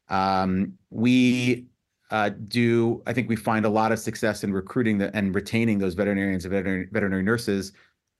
Um, 0.08 0.72
we 0.90 1.66
uh, 2.10 2.30
do 2.46 3.02
I 3.06 3.12
think 3.12 3.28
we 3.28 3.36
find 3.36 3.66
a 3.66 3.68
lot 3.68 3.92
of 3.92 3.98
success 3.98 4.44
in 4.44 4.52
recruiting 4.52 4.98
the, 4.98 5.14
and 5.14 5.34
retaining 5.34 5.78
those 5.78 5.94
veterinarians 5.94 6.44
and 6.44 6.52
veterinary, 6.52 6.88
veterinary 6.90 7.24
nurses 7.24 7.72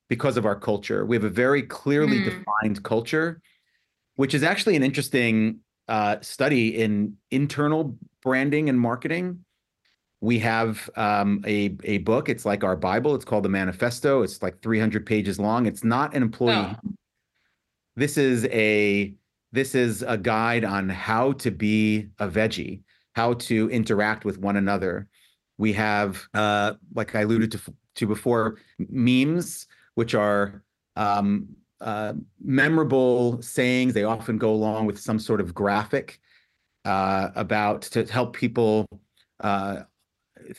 because 0.09 0.37
of 0.37 0.45
our 0.45 0.57
culture. 0.57 1.07
We 1.07 1.15
have 1.17 1.25
a 1.25 1.31
very 1.31 1.63
clearly 1.63 2.19
mm. 2.19 2.25
defined 2.25 2.83
culture, 2.83 3.41
which 4.17 4.35
is 4.35 4.43
actually 4.43 4.75
an 4.75 4.83
interesting 4.83 5.61
uh, 5.87 6.17
study 6.21 6.77
in 6.77 7.17
internal 7.31 7.97
branding 8.23 8.69
and 8.69 8.79
marketing. 8.79 9.45
We 10.21 10.41
have 10.41 10.91
um, 10.97 11.45
a 11.47 11.77
a 11.85 11.99
book. 11.99 12.29
It's 12.29 12.45
like 12.45 12.65
our 12.65 12.75
Bible. 12.75 13.15
It's 13.15 13.25
called 13.25 13.45
the 13.45 13.49
Manifesto. 13.49 14.23
It's 14.23 14.43
like 14.43 14.61
300 14.61 15.07
pages 15.07 15.39
long. 15.39 15.67
It's 15.67 15.85
not 15.85 16.17
an 16.17 16.23
employee. 16.23 16.57
Oh. 16.57 16.88
This 17.99 18.17
is 18.17 18.45
a 18.53 19.13
this 19.51 19.75
is 19.75 20.03
a 20.03 20.17
guide 20.17 20.65
on 20.65 20.89
how 20.89 21.33
to 21.33 21.51
be 21.51 22.07
a 22.21 22.29
veggie, 22.29 22.83
how 23.15 23.35
to 23.35 23.69
interact 23.71 24.25
with 24.25 24.39
one 24.39 24.57
another. 24.57 25.09
We 25.57 25.73
have, 25.73 26.23
uh, 26.33 26.75
like 26.95 27.17
I 27.17 27.23
alluded 27.23 27.51
to, 27.51 27.61
to 27.97 28.07
before, 28.07 28.59
memes 28.79 29.67
which 29.97 30.15
are 30.15 30.63
um, 30.95 31.49
uh, 31.81 32.13
memorable 32.41 33.43
sayings. 33.43 33.95
They 33.95 34.05
often 34.05 34.39
go 34.39 34.53
along 34.53 34.87
with 34.87 35.01
some 35.01 35.19
sort 35.19 35.41
of 35.41 35.53
graphic 35.53 36.21
uh, 36.85 37.31
about 37.35 37.83
to 37.83 38.05
help 38.05 38.37
people 38.37 38.87
uh, 39.41 39.81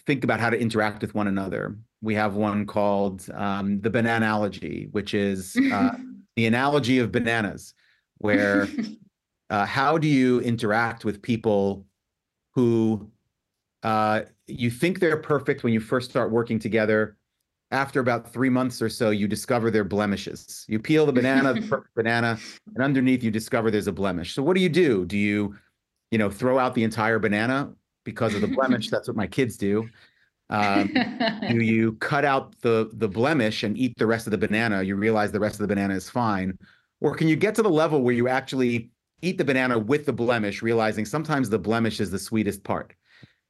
think 0.06 0.26
about 0.26 0.42
how 0.42 0.50
to 0.50 0.60
interact 0.60 1.02
with 1.02 1.16
one 1.16 1.28
another. 1.28 1.78
We 2.02 2.16
have 2.16 2.36
one 2.36 2.66
called 2.66 3.30
um, 3.34 3.80
the 3.80 3.90
bananalogy, 3.90 4.92
which 4.92 5.14
is 5.14 5.56
uh, 5.72 5.92
the 6.40 6.48
analogy 6.48 7.00
of 7.00 7.12
bananas, 7.12 7.74
where 8.20 8.68
uh, 9.50 9.66
how 9.66 9.98
do 9.98 10.08
you 10.08 10.40
interact 10.40 11.04
with 11.04 11.22
people 11.22 11.86
who 12.56 13.10
uh, 13.84 14.22
you 14.48 14.72
think 14.72 15.00
they're 15.00 15.18
perfect 15.18 15.64
when 15.64 15.74
you 15.74 15.80
first 15.80 16.10
start 16.10 16.32
working 16.32 16.60
together, 16.60 17.18
after 17.72 18.00
about 18.00 18.32
three 18.32 18.50
months 18.50 18.82
or 18.82 18.90
so, 18.90 19.10
you 19.10 19.28
discover 19.28 19.70
their 19.70 19.84
blemishes. 19.84 20.66
You 20.68 20.80
peel 20.80 21.06
the 21.06 21.14
banana, 21.14 21.54
the 21.54 21.62
perfect 21.62 21.94
banana, 21.96 22.40
and 22.74 22.84
underneath 22.84 23.22
you 23.22 23.32
discover 23.32 23.70
there's 23.70 23.88
a 23.88 23.92
blemish. 23.92 24.34
So 24.34 24.42
what 24.42 24.56
do 24.56 24.62
you 24.62 24.70
do? 24.70 25.06
Do 25.06 25.18
you 25.18 25.56
you 26.12 26.18
know, 26.18 26.30
throw 26.30 26.58
out 26.58 26.74
the 26.74 26.84
entire 26.84 27.20
banana 27.20 27.72
because 28.04 28.34
of 28.34 28.42
the 28.42 28.48
blemish? 28.48 28.90
That's 28.92 29.08
what 29.08 29.18
my 29.18 29.28
kids 29.28 29.58
do. 29.58 29.90
Um, 30.50 30.92
do 31.50 31.60
you 31.64 31.94
cut 31.94 32.26
out 32.26 32.60
the 32.62 32.90
the 32.94 33.08
blemish 33.08 33.64
and 33.64 33.78
eat 33.78 33.98
the 33.98 34.08
rest 34.08 34.28
of 34.28 34.32
the 34.32 34.38
banana? 34.38 34.82
You 34.84 34.96
realize 34.96 35.32
the 35.32 35.40
rest 35.40 35.56
of 35.56 35.62
the 35.62 35.68
banana 35.68 35.94
is 35.94 36.10
fine, 36.10 36.58
or 37.02 37.16
can 37.16 37.28
you 37.28 37.36
get 37.36 37.56
to 37.56 37.62
the 37.62 37.70
level 37.70 38.02
where 38.02 38.14
you 38.14 38.28
actually 38.28 38.90
eat 39.22 39.38
the 39.38 39.46
banana 39.46 39.78
with 39.78 40.06
the 40.06 40.14
blemish, 40.14 40.62
realizing 40.62 41.06
sometimes 41.06 41.50
the 41.50 41.60
blemish 41.60 42.00
is 42.00 42.12
the 42.12 42.20
sweetest 42.20 42.64
part? 42.64 42.94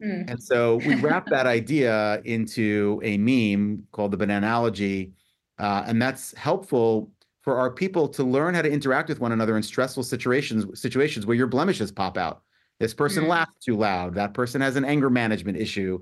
Mm. 0.04 0.32
And 0.32 0.44
so 0.44 0.78
we 0.78 0.96
wrap 0.96 1.28
that 1.28 1.46
idea 1.60 2.22
into 2.26 3.00
a 3.04 3.18
meme 3.18 3.86
called 3.92 4.12
the 4.12 4.18
bananalogy, 4.18 5.12
uh, 5.58 5.84
and 5.88 6.02
that's 6.02 6.36
helpful 6.36 7.12
for 7.42 7.58
our 7.58 7.72
people 7.72 8.08
to 8.10 8.24
learn 8.24 8.54
how 8.54 8.62
to 8.62 8.70
interact 8.70 9.10
with 9.10 9.20
one 9.20 9.32
another 9.32 9.56
in 9.56 9.64
stressful 9.64 10.04
situations 10.04 10.80
situations 10.80 11.26
where 11.26 11.38
your 11.38 11.48
blemishes 11.48 11.92
pop 11.92 12.18
out. 12.18 12.42
This 12.80 12.94
person 12.94 13.26
mm. 13.26 13.30
laughs 13.30 13.54
too 13.64 13.76
loud. 13.76 14.16
That 14.16 14.34
person 14.34 14.62
has 14.62 14.76
an 14.76 14.86
anger 14.86 15.10
management 15.10 15.58
issue. 15.58 16.00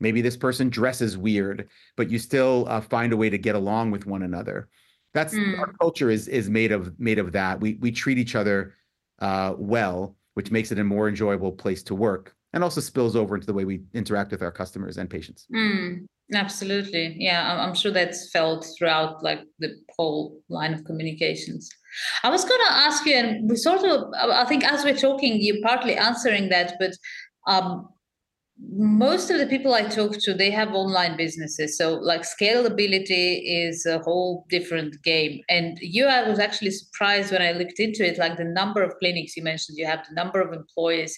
Maybe 0.00 0.20
this 0.20 0.36
person 0.36 0.68
dresses 0.68 1.18
weird, 1.18 1.68
but 1.96 2.10
you 2.10 2.18
still 2.18 2.66
uh, 2.68 2.80
find 2.80 3.12
a 3.12 3.16
way 3.16 3.30
to 3.30 3.38
get 3.38 3.54
along 3.54 3.90
with 3.90 4.06
one 4.06 4.22
another. 4.22 4.68
That's 5.14 5.34
mm. 5.34 5.58
our 5.58 5.72
culture 5.80 6.10
is 6.10 6.28
is 6.28 6.48
made 6.48 6.72
of 6.72 6.98
made 7.00 7.18
of 7.18 7.32
that. 7.32 7.60
We 7.60 7.74
we 7.80 7.90
treat 7.90 8.18
each 8.18 8.34
other 8.34 8.74
uh, 9.20 9.54
well, 9.58 10.16
which 10.34 10.50
makes 10.50 10.70
it 10.70 10.78
a 10.78 10.84
more 10.84 11.08
enjoyable 11.08 11.52
place 11.52 11.82
to 11.84 11.94
work 11.94 12.34
and 12.52 12.64
also 12.64 12.80
spills 12.80 13.16
over 13.16 13.34
into 13.34 13.46
the 13.46 13.52
way 13.52 13.64
we 13.64 13.82
interact 13.94 14.30
with 14.30 14.42
our 14.42 14.50
customers 14.50 14.96
and 14.96 15.10
patients. 15.10 15.46
Mm, 15.54 16.06
absolutely. 16.34 17.16
Yeah, 17.18 17.60
I'm 17.60 17.74
sure 17.74 17.90
that's 17.90 18.30
felt 18.30 18.66
throughout 18.76 19.22
like 19.22 19.40
the 19.58 19.74
whole 19.96 20.40
line 20.48 20.72
of 20.72 20.84
communications. 20.84 21.68
I 22.22 22.30
was 22.30 22.44
going 22.44 22.60
to 22.68 22.72
ask 22.72 23.04
you, 23.04 23.14
and 23.14 23.50
we 23.50 23.56
sort 23.56 23.82
of, 23.84 24.12
I 24.14 24.44
think 24.44 24.64
as 24.64 24.84
we're 24.84 24.96
talking, 24.96 25.38
you're 25.40 25.62
partly 25.62 25.96
answering 25.96 26.48
that, 26.50 26.74
but 26.78 26.92
um, 27.46 27.88
most 28.60 29.30
of 29.30 29.38
the 29.38 29.46
people 29.46 29.72
I 29.74 29.82
talk 29.82 30.16
to, 30.20 30.34
they 30.34 30.50
have 30.50 30.74
online 30.74 31.16
businesses. 31.16 31.78
So 31.78 31.94
like 31.94 32.22
scalability 32.22 33.40
is 33.44 33.86
a 33.86 34.00
whole 34.00 34.46
different 34.50 35.02
game. 35.02 35.40
And 35.48 35.78
you, 35.80 36.06
I 36.06 36.28
was 36.28 36.38
actually 36.38 36.72
surprised 36.72 37.30
when 37.30 37.42
I 37.42 37.52
looked 37.52 37.78
into 37.78 38.04
it, 38.04 38.18
like 38.18 38.36
the 38.36 38.44
number 38.44 38.82
of 38.82 38.94
clinics 38.98 39.36
you 39.36 39.42
mentioned, 39.42 39.78
you 39.78 39.86
have 39.86 40.04
the 40.08 40.14
number 40.14 40.40
of 40.40 40.52
employees 40.52 41.16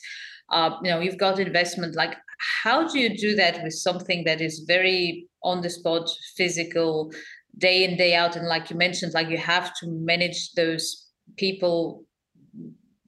uh, 0.50 0.76
you 0.83 0.90
know 0.90 1.00
you've 1.00 1.18
got 1.18 1.38
investment 1.38 1.94
like 1.94 2.16
how 2.62 2.87
do 2.87 2.98
you 2.98 3.16
do 3.16 3.35
that 3.35 3.62
with 3.62 3.72
something 3.72 4.24
that 4.24 4.40
is 4.40 4.64
very 4.66 5.29
on 5.42 5.61
the 5.61 5.70
spot 5.70 6.09
physical 6.37 7.12
day 7.59 7.85
in 7.85 7.96
day 7.96 8.14
out 8.14 8.37
and 8.37 8.46
like 8.46 8.70
you 8.70 8.76
mentioned 8.76 9.12
like 9.14 9.29
you 9.29 9.38
have 9.38 9.72
to 9.74 9.87
manage 9.87 10.53
those 10.53 11.09
people 11.37 12.05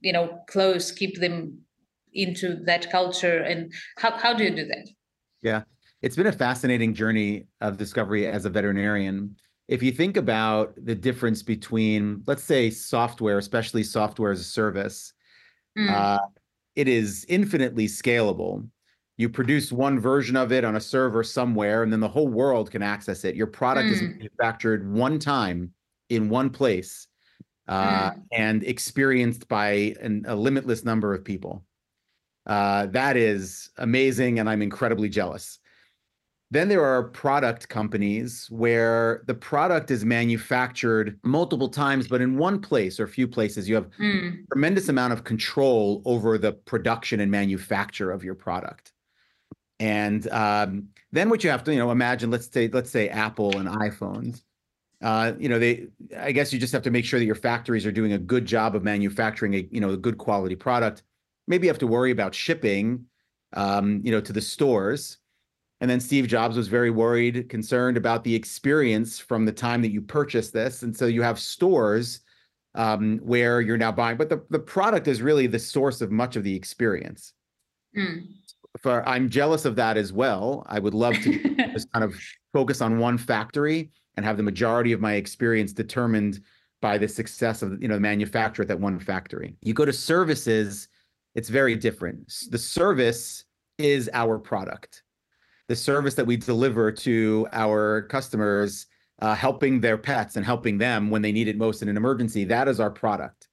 you 0.01 0.12
know 0.12 0.38
close 0.49 0.92
keep 0.92 1.18
them 1.21 1.59
into 2.14 2.57
that 2.64 2.90
culture 2.90 3.38
and 3.38 3.72
how, 3.98 4.16
how 4.18 4.35
do 4.35 4.44
you 4.44 4.55
do 4.55 4.66
that 4.66 4.88
yeah 5.42 5.62
it's 6.03 6.16
been 6.16 6.27
a 6.27 6.33
fascinating 6.33 6.94
journey 6.94 7.46
of 7.61 7.77
discovery 7.77 8.27
as 8.27 8.44
a 8.44 8.51
veterinarian 8.51 9.35
if 9.68 9.83
you 9.83 9.92
think 9.92 10.16
about 10.16 10.75
the 10.85 10.94
difference 10.94 11.42
between 11.42 12.22
let's 12.27 12.44
say 12.44 12.70
software 12.70 13.38
especially 13.38 13.83
software 13.83 14.33
as 14.33 14.40
a 14.40 14.44
service 14.44 15.12
mm. 15.79 15.90
uh, 15.90 16.18
it 16.75 16.88
is 16.88 17.27
infinitely 17.29 17.87
scalable. 17.87 18.66
You 19.16 19.29
produce 19.29 19.70
one 19.70 20.01
version 20.01 20.37
of 20.37 20.53
it 20.53 20.64
on 20.64 20.77
a 20.77 20.81
server 20.81 21.22
somewhere, 21.22 21.83
and 21.83 21.92
then 21.92 22.01
the 22.01 22.09
whole 22.09 22.29
world 22.29 22.70
can 22.70 22.83
access 22.83 23.25
it. 23.25 23.37
Your 23.37 23.46
product 23.46 23.88
mm. 23.88 23.92
is 23.92 24.03
manufactured 24.03 24.90
one 24.90 25.18
time 25.18 25.72
in 26.09 26.29
one 26.29 26.51
place 26.51 27.07
uh, 27.68 28.11
mm. 28.12 28.22
and 28.33 28.64
experienced 28.64 29.48
by 29.48 29.94
an, 30.01 30.25
a 30.27 30.35
limitless 30.35 30.85
number 30.85 31.14
of 31.14 31.25
people. 31.25 31.64
Uh, 32.47 32.87
that 32.87 33.17
is 33.17 33.71
amazing, 33.79 34.39
and 34.39 34.49
I'm 34.49 34.63
incredibly 34.63 35.09
jealous. 35.09 35.59
Then 36.51 36.69
there 36.69 36.85
are 36.85 37.05
product 37.05 37.71
companies 37.71 38.47
where 38.51 39.23
the 39.27 39.33
product 39.35 39.91
is 39.91 40.05
manufactured 40.05 41.19
multiple 41.23 41.71
times, 41.71 42.09
but 42.09 42.21
in 42.21 42.37
one 42.37 42.61
place 42.61 43.01
or 43.01 43.05
a 43.05 43.09
few 43.09 43.27
places, 43.27 43.71
you 43.71 43.75
have 43.75 43.89
mm. 43.99 44.37
tremendous 44.53 44.91
amount 44.91 45.15
of 45.15 45.25
control 45.25 46.03
over 46.05 46.37
the 46.37 46.53
production 46.53 47.21
and 47.21 47.31
manufacture 47.31 48.11
of 48.11 48.23
your 48.23 48.35
product. 48.35 48.93
And 49.81 50.29
um, 50.29 50.89
then 51.11 51.31
what 51.31 51.43
you 51.43 51.49
have 51.49 51.65
to, 51.65 51.73
you 51.73 51.79
know, 51.79 51.91
imagine, 51.91 52.31
let's 52.31 52.53
say, 52.53 52.69
let's 52.69 52.91
say 52.91 53.09
Apple 53.09 53.57
and 53.57 53.67
iPhones. 53.67 54.43
Uh, 55.01 55.33
you 55.39 55.49
know, 55.49 55.59
they, 55.59 55.87
I 56.19 56.33
guess 56.33 56.53
you 56.53 56.61
just 56.61 56.73
have 56.75 56.83
to 56.83 56.91
make 56.91 57.07
sure 57.07 57.19
that 57.19 57.25
your 57.25 57.35
factories 57.35 57.87
are 57.87 57.93
doing 57.93 58.13
a 58.13 58.19
good 58.19 58.45
job 58.45 58.77
of 58.77 58.85
manufacturing 58.85 59.55
a, 59.55 59.67
you 59.71 59.81
know, 59.81 59.91
a 59.91 59.97
good 59.97 60.19
quality 60.19 60.55
product. 60.55 61.03
Maybe 61.47 61.67
you 61.67 61.71
have 61.71 61.79
to 61.79 61.87
worry 61.87 62.11
about 62.11 62.35
shipping, 62.35 63.07
um, 63.53 64.01
you 64.05 64.13
know, 64.13 64.21
to 64.21 64.33
the 64.33 64.41
stores 64.41 65.19
and 65.83 65.91
then 65.91 65.99
Steve 65.99 66.29
Jobs 66.29 66.57
was 66.57 66.69
very 66.69 66.91
worried, 66.91 67.49
concerned 67.49 67.97
about 67.97 68.23
the 68.23 68.37
experience 68.37 69.19
from 69.19 69.45
the 69.45 69.51
time 69.51 69.83
that 69.83 69.91
you 69.91 70.01
purchased 70.01 70.53
this. 70.53 70.85
And 70.85 70.97
so 70.97 71.07
you 71.07 71.23
have 71.23 71.41
stores 71.41 72.21
um, 72.77 73.19
where 73.19 73.61
you're 73.61 73.77
now 73.77 73.91
buying, 73.91 74.17
but 74.17 74.29
the, 74.29 74.45
the 74.49 74.61
product 74.61 75.09
is 75.09 75.21
really 75.21 75.49
the 75.49 75.59
source 75.59 76.01
of 76.01 76.13
much 76.13 76.37
of 76.37 76.45
the 76.45 76.55
experience. 76.55 77.33
Mm. 77.99 78.27
For 78.81 79.07
I'm 79.09 79.29
jealous 79.29 79.65
of 79.65 79.75
that 79.75 79.97
as 79.97 80.13
well. 80.13 80.65
I 80.69 80.79
would 80.79 80.95
love 80.95 81.15
to 81.15 81.55
just 81.73 81.91
kind 81.91 82.05
of 82.05 82.15
focus 82.53 82.81
on 82.81 83.01
one 83.01 83.19
factory 83.19 83.91
and 84.17 84.25
have 84.25 84.37
the 84.37 84.45
majority 84.45 84.93
of 84.93 85.01
my 85.01 85.15
experience 85.15 85.73
determined 85.73 86.43
by 86.81 86.97
the 86.97 87.09
success 87.09 87.61
of 87.61 87.83
you 87.83 87.89
know 87.89 87.95
the 87.95 88.01
manufacturer 88.01 88.63
at 88.63 88.69
that 88.69 88.79
one 88.79 89.01
factory. 89.01 89.57
You 89.63 89.75
go 89.75 89.85
to 89.85 89.93
services, 89.93 90.87
it's 91.35 91.49
very 91.49 91.77
different. 91.77 92.33
The 92.51 92.59
service 92.59 93.45
is 93.79 94.11
our 94.12 94.38
product 94.38 95.03
the 95.73 95.77
service 95.77 96.14
that 96.14 96.27
we 96.27 96.37
deliver 96.37 96.92
to 96.92 97.49
our 97.53 98.03
customers, 98.03 98.87
uh, 99.21 99.35
helping 99.35 99.81
their 99.81 99.97
pets 99.97 100.37
and 100.37 100.45
helping 100.45 100.77
them 100.77 101.09
when 101.09 101.23
they 101.23 101.33
need 101.33 101.49
it 101.49 101.57
most 101.57 101.81
in 101.81 101.88
an 101.88 101.97
emergency. 101.97 102.45
That 102.45 102.68
is 102.68 102.79
our 102.79 102.90
product. 102.90 103.49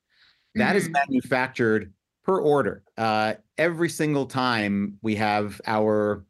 That 0.55 0.75
mm-hmm. 0.75 0.77
is 0.77 0.89
manufactured 0.89 1.93
per 2.25 2.41
order. 2.41 2.83
Uh, 2.97 3.35
every 3.57 3.87
single 3.87 4.25
time 4.25 4.97
we 5.01 5.15
have 5.15 5.61
our 5.65 6.25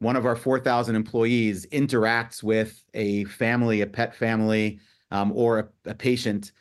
one 0.00 0.16
of 0.16 0.26
our 0.26 0.36
4,000 0.36 0.94
employees 0.94 1.66
interacts 1.72 2.42
with 2.42 2.82
a 2.92 3.24
family, 3.24 3.80
a 3.80 3.86
pet 3.86 4.14
family, 4.14 4.78
um, 5.10 5.32
or 5.32 5.58
a, 5.58 5.90
a 5.90 5.94
patient, 5.94 6.52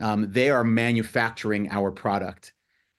um, 0.00 0.30
they 0.30 0.48
are 0.48 0.64
manufacturing 0.64 1.70
our 1.70 1.90
product. 1.90 2.52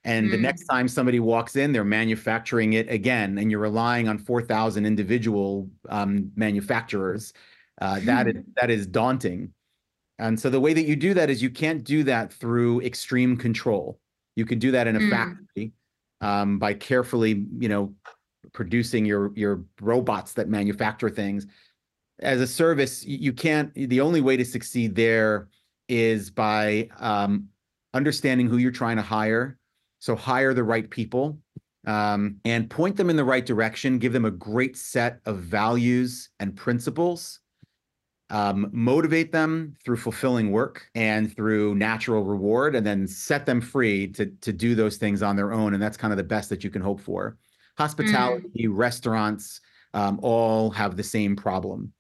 And 0.08 0.30
mm. 0.30 0.32
the 0.32 0.38
next 0.38 0.64
time 0.68 0.88
somebody 0.88 1.20
walks 1.20 1.58
in, 1.58 1.74
they're 1.74 1.84
manufacturing 1.84 2.74
it 2.74 2.90
again, 2.90 3.38
and 3.38 3.52
you're 3.52 3.60
relying 3.60 4.08
on 4.08 4.18
4,000 4.18 4.86
individual 4.86 5.70
um, 5.90 6.32
manufacturers. 6.38 7.34
Uh, 7.82 8.00
that 8.06 8.28
is 8.30 8.36
that 8.56 8.72
is 8.72 8.88
daunting. 8.88 9.52
And 10.18 10.40
so 10.40 10.50
the 10.50 10.62
way 10.62 10.74
that 10.74 10.86
you 10.86 10.96
do 10.96 11.14
that 11.14 11.30
is 11.30 11.44
you 11.44 11.50
can't 11.50 11.84
do 11.84 12.04
that 12.06 12.32
through 12.32 12.82
extreme 12.82 13.36
control. 13.36 14.00
You 14.38 14.46
can 14.46 14.60
do 14.60 14.72
that 14.72 14.88
in 14.88 14.96
a 14.96 15.00
mm. 15.00 15.10
factory 15.10 15.74
um, 16.22 16.58
by 16.58 16.74
carefully, 16.74 17.46
you 17.60 17.68
know, 17.68 17.94
producing 18.54 19.06
your 19.06 19.34
your 19.36 19.66
robots 19.82 20.34
that 20.34 20.48
manufacture 20.48 21.10
things. 21.10 21.46
As 22.20 22.40
a 22.40 22.48
service, 22.48 23.06
you 23.06 23.34
can't. 23.34 23.74
The 23.76 24.00
only 24.00 24.22
way 24.22 24.38
to 24.38 24.46
succeed 24.46 24.96
there 24.96 25.50
is 25.90 26.32
by 26.32 26.88
um, 26.98 27.50
understanding 27.94 28.48
who 28.48 28.56
you're 28.56 28.72
trying 28.72 28.96
to 28.96 29.04
hire 29.04 29.58
so 30.00 30.16
hire 30.16 30.54
the 30.54 30.64
right 30.64 30.90
people 30.90 31.40
um, 31.88 32.36
and 32.44 32.70
point 32.70 32.98
them 32.98 33.10
in 33.10 33.16
the 33.16 33.24
right 33.24 33.46
direction, 33.46 33.98
give 33.98 34.12
them 34.12 34.26
a 34.26 34.32
great 34.32 34.76
set 34.76 35.20
of 35.26 35.38
values 35.40 36.30
and 36.40 36.56
principles. 36.56 37.40
Um, 38.30 38.70
motivate 38.74 39.32
them 39.32 39.74
through 39.86 39.96
fulfilling 39.96 40.52
work 40.52 40.86
and 40.96 41.34
through 41.34 41.76
natural 41.76 42.26
reward, 42.26 42.76
and 42.76 42.86
then 42.86 43.08
set 43.08 43.46
them 43.46 43.62
free 43.62 44.10
to 44.10 44.26
to 44.26 44.52
do 44.52 44.76
those 44.76 44.98
things 44.98 45.24
on 45.24 45.38
their 45.38 45.54
own. 45.54 45.74
And 45.74 45.82
that's 45.82 45.96
kind 45.96 46.12
of 46.12 46.18
the 46.18 46.26
best 46.26 46.50
that 46.50 46.62
you 46.62 46.70
can 46.70 46.82
hope 46.82 47.00
for. 47.00 47.38
Hospitality, 47.78 48.68
mm. 48.68 48.78
restaurants, 48.78 49.62
um, 49.94 50.20
all 50.22 50.70
have 50.72 50.98
the 50.98 51.04
same 51.04 51.38
problem. 51.38 51.94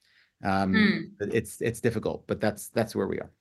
Um, 0.44 0.74
mm. 0.74 1.34
It's 1.34 1.62
it's 1.62 1.80
difficult, 1.80 2.28
but 2.28 2.42
that's 2.42 2.68
that's 2.70 2.94
where 2.94 3.08
we 3.08 3.20
are. 3.20 3.32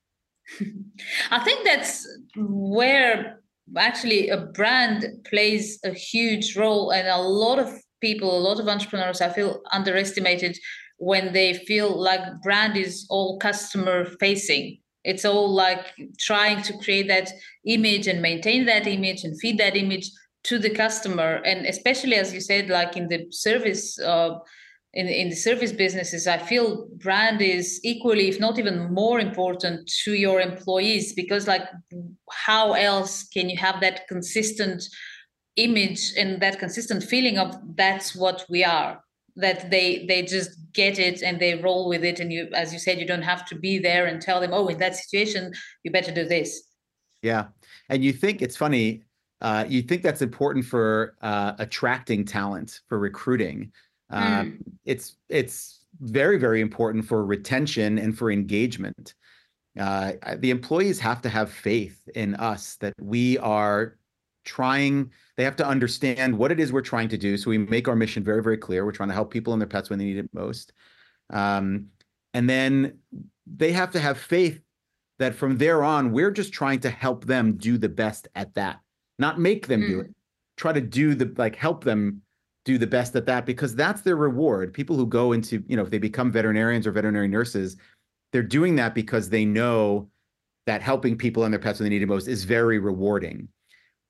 I 1.32 1.42
think 1.42 1.64
that's 1.64 2.06
where 2.36 3.40
actually 3.76 4.28
a 4.28 4.38
brand 4.38 5.06
plays 5.24 5.78
a 5.84 5.90
huge 5.90 6.56
role 6.56 6.90
and 6.92 7.08
a 7.08 7.18
lot 7.18 7.58
of 7.58 7.72
people 8.00 8.38
a 8.38 8.46
lot 8.48 8.60
of 8.60 8.68
entrepreneurs 8.68 9.20
i 9.20 9.28
feel 9.28 9.60
underestimated 9.72 10.56
when 10.98 11.32
they 11.32 11.54
feel 11.54 11.94
like 12.00 12.20
brand 12.42 12.76
is 12.76 13.06
all 13.10 13.38
customer 13.38 14.04
facing. 14.18 14.78
It's 15.04 15.24
all 15.24 15.52
like 15.52 15.94
trying 16.18 16.62
to 16.62 16.76
create 16.78 17.08
that 17.08 17.30
image 17.64 18.06
and 18.06 18.20
maintain 18.20 18.66
that 18.66 18.86
image 18.86 19.24
and 19.24 19.38
feed 19.38 19.58
that 19.58 19.76
image 19.76 20.10
to 20.44 20.58
the 20.58 20.70
customer. 20.70 21.40
And 21.44 21.66
especially 21.66 22.16
as 22.16 22.32
you 22.32 22.40
said 22.40 22.68
like 22.68 22.96
in 22.96 23.08
the 23.08 23.26
service 23.30 23.98
uh, 24.00 24.38
in, 24.96 25.08
in 25.08 25.28
the 25.28 25.36
service 25.36 25.72
businesses, 25.72 26.26
I 26.26 26.38
feel 26.38 26.88
brand 26.96 27.42
is 27.42 27.80
equally, 27.84 28.28
if 28.28 28.40
not 28.40 28.58
even 28.58 28.92
more 28.92 29.20
important 29.20 29.92
to 30.04 30.14
your 30.14 30.40
employees 30.40 31.12
because 31.12 31.46
like 31.46 31.68
how 32.30 32.72
else 32.72 33.24
can 33.28 33.50
you 33.50 33.58
have 33.58 33.82
that 33.82 34.08
consistent 34.08 34.82
image 35.56 36.14
and 36.16 36.40
that 36.40 36.58
consistent 36.58 37.02
feeling 37.04 37.38
of 37.38 37.54
that's 37.76 38.16
what 38.16 38.46
we 38.48 38.64
are 38.64 39.02
that 39.36 39.70
they 39.70 40.06
they 40.06 40.22
just 40.22 40.50
get 40.72 40.98
it 40.98 41.22
and 41.22 41.40
they 41.40 41.54
roll 41.54 41.88
with 41.88 42.04
it 42.04 42.20
and 42.20 42.32
you 42.32 42.48
as 42.54 42.72
you 42.72 42.78
said 42.78 42.98
you 42.98 43.06
don't 43.06 43.22
have 43.22 43.44
to 43.46 43.54
be 43.54 43.78
there 43.78 44.06
and 44.06 44.20
tell 44.20 44.40
them 44.40 44.52
oh 44.52 44.66
in 44.68 44.78
that 44.78 44.96
situation 44.96 45.52
you 45.82 45.90
better 45.90 46.12
do 46.12 46.24
this. 46.24 46.62
Yeah. 47.22 47.46
And 47.90 48.02
you 48.02 48.12
think 48.12 48.40
it's 48.40 48.56
funny 48.56 49.02
uh, 49.42 49.66
you 49.68 49.82
think 49.82 50.02
that's 50.02 50.22
important 50.22 50.64
for 50.64 51.14
uh, 51.20 51.52
attracting 51.58 52.24
talent 52.24 52.80
for 52.88 52.98
recruiting 52.98 53.70
mm. 54.12 54.58
it's 54.84 55.16
it's 55.28 55.84
very 56.00 56.38
very 56.38 56.60
important 56.60 57.04
for 57.04 57.24
retention 57.24 57.98
and 57.98 58.16
for 58.16 58.30
engagement. 58.30 59.14
Uh, 59.78 60.12
the 60.38 60.50
employees 60.50 60.98
have 60.98 61.20
to 61.20 61.28
have 61.28 61.50
faith 61.50 62.08
in 62.14 62.34
us 62.36 62.76
that 62.76 62.94
we 63.00 63.38
are 63.38 63.98
trying 64.44 65.10
they 65.36 65.44
have 65.44 65.56
to 65.56 65.66
understand 65.66 66.36
what 66.36 66.50
it 66.50 66.60
is 66.60 66.72
we're 66.72 66.80
trying 66.80 67.08
to 67.08 67.18
do. 67.18 67.36
So 67.36 67.50
we 67.50 67.58
make 67.58 67.88
our 67.88 67.96
mission 67.96 68.24
very 68.24 68.42
very 68.42 68.58
clear. 68.58 68.84
We're 68.84 68.92
trying 68.92 69.10
to 69.10 69.14
help 69.14 69.30
people 69.30 69.52
and 69.52 69.60
their 69.60 69.68
pets 69.68 69.90
when 69.90 69.98
they 69.98 70.04
need 70.04 70.18
it 70.18 70.30
most. 70.32 70.72
Um, 71.30 71.86
and 72.32 72.48
then 72.48 72.98
they 73.46 73.72
have 73.72 73.90
to 73.92 74.00
have 74.00 74.18
faith 74.18 74.60
that 75.18 75.34
from 75.34 75.56
there 75.56 75.82
on 75.82 76.12
we're 76.12 76.30
just 76.30 76.52
trying 76.52 76.80
to 76.80 76.90
help 76.90 77.24
them 77.24 77.56
do 77.56 77.78
the 77.78 77.88
best 77.88 78.28
at 78.34 78.54
that 78.54 78.80
not 79.18 79.38
make 79.40 79.66
them 79.66 79.82
mm. 79.82 79.88
do 79.88 80.00
it. 80.00 80.14
Try 80.56 80.72
to 80.72 80.80
do 80.80 81.14
the 81.14 81.32
like 81.36 81.56
help 81.56 81.84
them 81.84 82.22
do 82.66 82.76
the 82.76 82.86
best 82.86 83.16
at 83.16 83.24
that 83.24 83.46
because 83.46 83.74
that's 83.74 84.02
their 84.02 84.16
reward 84.16 84.74
people 84.74 84.96
who 84.96 85.06
go 85.06 85.32
into 85.32 85.64
you 85.66 85.76
know 85.76 85.82
if 85.82 85.90
they 85.90 85.98
become 85.98 86.30
veterinarians 86.30 86.86
or 86.86 86.92
veterinary 86.92 87.28
nurses 87.28 87.78
they're 88.32 88.42
doing 88.42 88.76
that 88.76 88.94
because 88.94 89.30
they 89.30 89.46
know 89.46 90.10
that 90.66 90.82
helping 90.82 91.16
people 91.16 91.44
and 91.44 91.54
their 91.54 91.60
pets 91.60 91.78
when 91.78 91.84
they 91.88 91.94
need 91.94 92.02
it 92.02 92.06
most 92.06 92.28
is 92.28 92.44
very 92.44 92.78
rewarding 92.78 93.48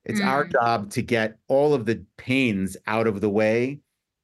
it's 0.06 0.20
mm. 0.20 0.26
our 0.26 0.44
job 0.44 0.90
to 0.90 1.02
get 1.02 1.36
all 1.48 1.74
of 1.74 1.84
the 1.84 2.02
pains 2.16 2.76
out 2.86 3.06
of 3.06 3.20
the 3.20 3.28
way. 3.28 3.80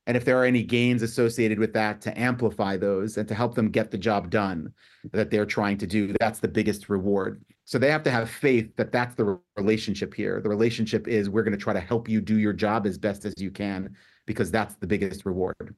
And 0.07 0.17
if 0.17 0.25
there 0.25 0.39
are 0.39 0.45
any 0.45 0.63
gains 0.63 1.03
associated 1.03 1.59
with 1.59 1.73
that, 1.75 2.01
to 2.03 2.19
amplify 2.19 2.77
those 2.77 3.17
and 3.19 3.29
to 3.29 3.35
help 3.35 3.55
them 3.55 3.71
get 3.71 3.91
the 3.91 3.99
job 3.99 4.31
done 4.31 4.73
that 5.13 5.31
they're 5.31 5.47
trying 5.47 5.79
to 5.79 5.87
do. 5.87 6.15
That's 6.19 6.41
the 6.41 6.49
biggest 6.49 6.89
reward. 6.89 7.45
So 7.65 7.79
they 7.79 7.91
have 7.91 8.03
to 8.05 8.11
have 8.11 8.31
faith 8.31 8.75
that 8.77 8.91
that's 8.91 9.15
the 9.15 9.39
relationship 9.57 10.15
here. 10.15 10.41
The 10.41 10.49
relationship 10.49 11.07
is 11.07 11.31
we're 11.31 11.45
going 11.45 11.57
to 11.57 11.63
try 11.63 11.73
to 11.73 11.81
help 11.81 12.09
you 12.09 12.21
do 12.21 12.39
your 12.39 12.53
job 12.53 12.87
as 12.87 12.99
best 12.99 13.25
as 13.25 13.35
you 13.39 13.51
can 13.51 13.95
because 14.33 14.51
that's 14.51 14.75
the 14.77 14.87
biggest 14.87 15.25
reward. 15.25 15.75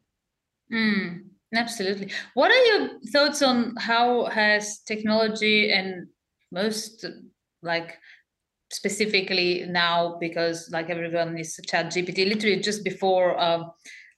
Mm, 0.73 1.25
absolutely. 1.55 2.11
What 2.35 2.51
are 2.51 2.64
your 2.71 3.01
thoughts 3.12 3.43
on 3.43 3.75
how 3.77 4.27
has 4.27 4.81
technology 4.81 5.73
and 5.73 6.07
most 6.51 7.05
like 7.62 7.99
specifically 8.71 9.67
now 9.69 10.17
because 10.21 10.71
like 10.73 10.90
everyone 10.90 11.38
is 11.38 11.61
chat 11.67 11.87
gpt 11.87 12.29
literally 12.29 12.61
just 12.61 12.83
before 12.83 13.38
um, 13.40 13.71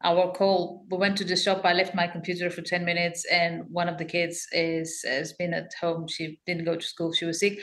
our 0.03 0.33
call 0.33 0.87
we 0.91 0.97
went 0.97 1.17
to 1.17 1.25
the 1.25 1.37
shop 1.37 1.61
i 1.65 1.73
left 1.73 1.95
my 1.95 2.07
computer 2.07 2.49
for 2.49 2.63
10 2.63 2.85
minutes 2.85 3.27
and 3.31 3.65
one 3.69 3.89
of 3.89 3.99
the 3.99 4.05
kids 4.05 4.47
is 4.53 5.05
has 5.07 5.33
been 5.35 5.53
at 5.53 5.71
home 5.81 6.07
she 6.09 6.41
didn't 6.47 6.65
go 6.65 6.77
to 6.77 6.87
school 6.87 7.13
she 7.13 7.27
was 7.27 7.41
sick 7.41 7.59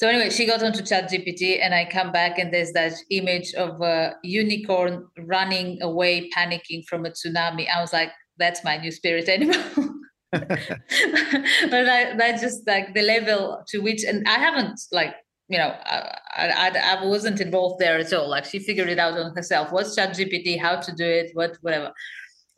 so 0.00 0.08
anyway 0.08 0.30
she 0.30 0.46
got 0.46 0.62
onto 0.62 0.82
chat 0.82 1.10
gpt 1.10 1.58
and 1.62 1.74
i 1.74 1.84
come 1.84 2.10
back 2.10 2.38
and 2.38 2.52
there's 2.52 2.72
that 2.72 2.94
image 3.10 3.52
of 3.54 3.80
a 3.82 4.14
unicorn 4.22 5.06
running 5.18 5.80
away 5.82 6.30
panicking 6.36 6.82
from 6.88 7.04
a 7.04 7.10
tsunami 7.10 7.68
i 7.68 7.80
was 7.80 7.92
like 7.92 8.10
that's 8.38 8.64
my 8.64 8.78
new 8.78 8.90
spirit 8.90 9.28
animal 9.28 9.62
but 10.32 11.84
that's 12.16 12.40
just 12.40 12.66
like 12.66 12.94
the 12.94 13.02
level 13.02 13.62
to 13.68 13.80
which 13.80 14.02
and 14.04 14.26
i 14.26 14.38
haven't 14.38 14.80
like 14.90 15.14
you 15.50 15.58
know, 15.58 15.74
I, 15.84 16.16
I, 16.36 16.96
I 17.00 17.04
wasn't 17.04 17.40
involved 17.40 17.80
there 17.80 17.98
at 17.98 18.12
all. 18.12 18.30
Like 18.30 18.44
she 18.44 18.60
figured 18.60 18.88
it 18.88 19.00
out 19.00 19.18
on 19.18 19.34
herself. 19.34 19.72
What's 19.72 19.98
ChatGPT? 19.98 20.60
How 20.60 20.76
to 20.76 20.94
do 20.94 21.04
it? 21.04 21.32
What 21.34 21.58
whatever. 21.60 21.92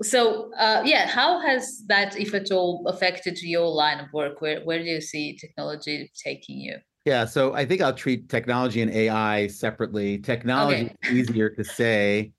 So 0.03 0.53
uh, 0.59 0.83
yeah, 0.85 1.07
how 1.07 1.41
has 1.41 1.83
that, 1.87 2.19
if 2.21 2.35
at 2.35 2.53
all, 2.53 2.85
affected 2.87 3.41
your 3.41 3.67
line 3.67 3.99
of 3.99 4.13
work? 4.13 4.43
Where 4.43 4.61
where 4.65 4.79
do 4.79 4.85
you 4.85 5.01
see 5.01 5.39
technology 5.39 6.13
taking 6.23 6.59
you? 6.59 6.77
Yeah, 7.05 7.25
so 7.25 7.53
I 7.53 7.67
think 7.67 7.83
I'll 7.83 7.95
treat 7.95 8.29
technology 8.29 8.81
and 8.81 8.91
AI 8.91 9.49
separately. 9.49 10.19
Technology 10.19 10.85
okay. 10.85 10.97
is 11.03 11.31
easier 11.31 11.51
to 11.51 11.65
say 11.65 12.33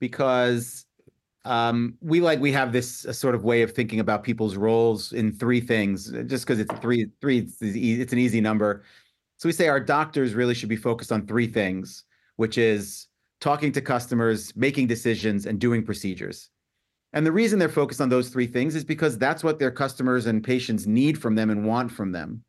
because 0.00 0.86
um, 1.44 1.94
we 2.00 2.20
like 2.20 2.40
we 2.40 2.50
have 2.52 2.72
this 2.72 3.06
sort 3.12 3.34
of 3.34 3.44
way 3.44 3.60
of 3.60 3.72
thinking 3.72 4.00
about 4.00 4.24
people's 4.24 4.56
roles 4.56 5.12
in 5.12 5.32
three 5.32 5.60
things. 5.60 6.10
Just 6.26 6.46
because 6.46 6.60
it's 6.60 6.74
three, 6.80 7.08
three, 7.20 7.38
it's, 7.40 7.58
it's 7.60 8.12
an 8.12 8.18
easy 8.18 8.40
number. 8.40 8.84
So 9.36 9.48
we 9.48 9.52
say 9.52 9.68
our 9.68 9.80
doctors 9.80 10.32
really 10.32 10.54
should 10.54 10.70
be 10.70 10.76
focused 10.76 11.12
on 11.12 11.26
three 11.26 11.46
things, 11.46 12.04
which 12.36 12.56
is 12.56 13.08
talking 13.40 13.72
to 13.72 13.82
customers, 13.82 14.56
making 14.56 14.86
decisions, 14.86 15.44
and 15.44 15.60
doing 15.60 15.84
procedures. 15.84 16.48
And 17.12 17.26
the 17.26 17.32
reason 17.32 17.58
they're 17.58 17.68
focused 17.68 18.00
on 18.00 18.08
those 18.08 18.30
three 18.30 18.46
things 18.46 18.74
is 18.74 18.84
because 18.84 19.18
that's 19.18 19.44
what 19.44 19.58
their 19.58 19.70
customers 19.70 20.24
and 20.24 20.42
patients 20.42 20.86
need 20.86 21.20
from 21.20 21.34
them 21.34 21.50
and 21.50 21.66
want 21.66 21.92
from 21.92 22.12
them. 22.12 22.42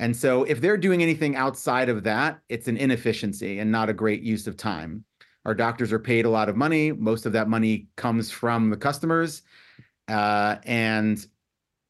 And 0.00 0.16
so 0.16 0.44
if 0.44 0.62
they're 0.62 0.78
doing 0.78 1.02
anything 1.02 1.36
outside 1.36 1.90
of 1.90 2.02
that, 2.04 2.40
it's 2.48 2.68
an 2.68 2.78
inefficiency 2.78 3.58
and 3.58 3.70
not 3.70 3.90
a 3.90 3.92
great 3.92 4.22
use 4.22 4.46
of 4.46 4.56
time. 4.56 5.04
Our 5.44 5.54
doctors 5.54 5.92
are 5.92 5.98
paid 5.98 6.24
a 6.24 6.30
lot 6.30 6.48
of 6.48 6.56
money. 6.56 6.90
Most 6.90 7.26
of 7.26 7.32
that 7.34 7.48
money 7.48 7.86
comes 7.96 8.30
from 8.30 8.70
the 8.70 8.78
customers. 8.78 9.42
Uh, 10.08 10.56
and 10.64 11.24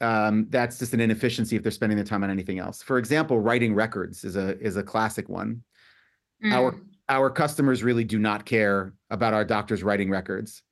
um, 0.01 0.49
that's 0.51 0.81
just 0.81 0.93
an 0.93 1.01
inefficiency 1.01 1.55
if 1.55 1.63
they're 1.63 1.71
spending 1.71 1.97
their 1.97 2.05
time 2.05 2.25
on 2.25 2.31
anything 2.31 2.59
else. 2.59 2.83
For 2.83 2.99
example, 2.99 3.39
writing 3.39 3.75
records 3.75 4.25
is 4.25 4.35
a 4.35 4.59
is 4.59 4.77
a 4.77 4.83
classic 4.83 5.29
one. 5.29 5.63
Mm. 6.45 6.53
Our 6.53 6.81
our 7.09 7.31
customers 7.31 7.85
really 7.85 8.05
do 8.05 8.19
not 8.19 8.45
care 8.45 8.93
about 9.11 9.35
our 9.35 9.45
doctors 9.45 9.85
writing 9.85 10.11
records. 10.11 10.63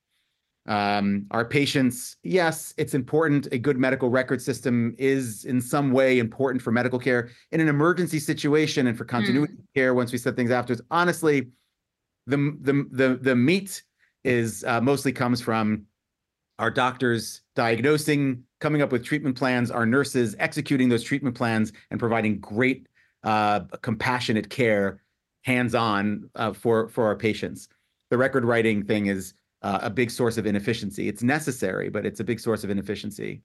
Um, 0.69 1.25
our 1.31 1.47
patients, 1.47 2.19
yes, 2.23 2.75
it's 2.77 2.93
important. 2.93 3.49
A 3.53 3.59
good 3.59 3.79
medical 3.79 4.11
record 4.11 4.43
system 4.43 4.95
is 4.99 5.47
in 5.47 5.63
some 5.63 5.93
way 5.93 6.19
important 6.19 6.61
for 6.61 6.71
medical 6.71 6.99
care 6.99 7.31
in 7.53 7.61
an 7.61 7.69
emergency 7.69 8.21
situation 8.21 8.87
and 8.87 8.97
for 8.97 9.07
continuity 9.07 9.55
mm. 9.55 9.65
care. 9.75 9.95
Once 9.95 10.13
we 10.13 10.19
set 10.19 10.37
things 10.37 10.51
afterwards, 10.51 10.83
honestly, 10.91 11.49
the 12.27 12.37
the 12.61 12.87
the 12.91 13.19
the 13.23 13.35
meat 13.35 13.83
is 14.25 14.63
uh, 14.65 14.79
mostly 14.83 15.11
comes 15.11 15.41
from 15.41 15.87
our 16.59 16.71
doctors 16.71 17.41
diagnosing 17.57 18.43
coming 18.61 18.83
up 18.83 18.93
with 18.93 19.03
treatment 19.03 19.37
plans, 19.37 19.71
our 19.71 19.87
nurses 19.87 20.37
executing 20.39 20.91
those 20.91 21.03
treatment 21.03 21.35
plans 21.35 21.73
and 21.91 21.99
providing 21.99 22.41
great, 22.41 22.89
uh, 23.23 23.61
compassionate 23.81 24.51
care, 24.51 25.01
hands-on 25.45 26.29
uh, 26.35 26.53
for 26.53 26.89
for 26.89 27.07
our 27.07 27.17
patients. 27.17 27.69
The 28.11 28.19
record 28.19 28.45
writing 28.45 28.85
thing 28.85 29.07
is 29.07 29.33
uh, 29.63 29.81
a 29.83 29.91
big 29.91 30.11
source 30.11 30.39
of 30.39 30.47
inefficiency. 30.47 31.09
It's 31.09 31.23
necessary, 31.23 31.89
but 31.89 32.07
it's 32.07 32.21
a 32.21 32.25
big 32.25 32.41
source 32.41 32.65
of 32.65 32.71
inefficiency. 32.71 33.43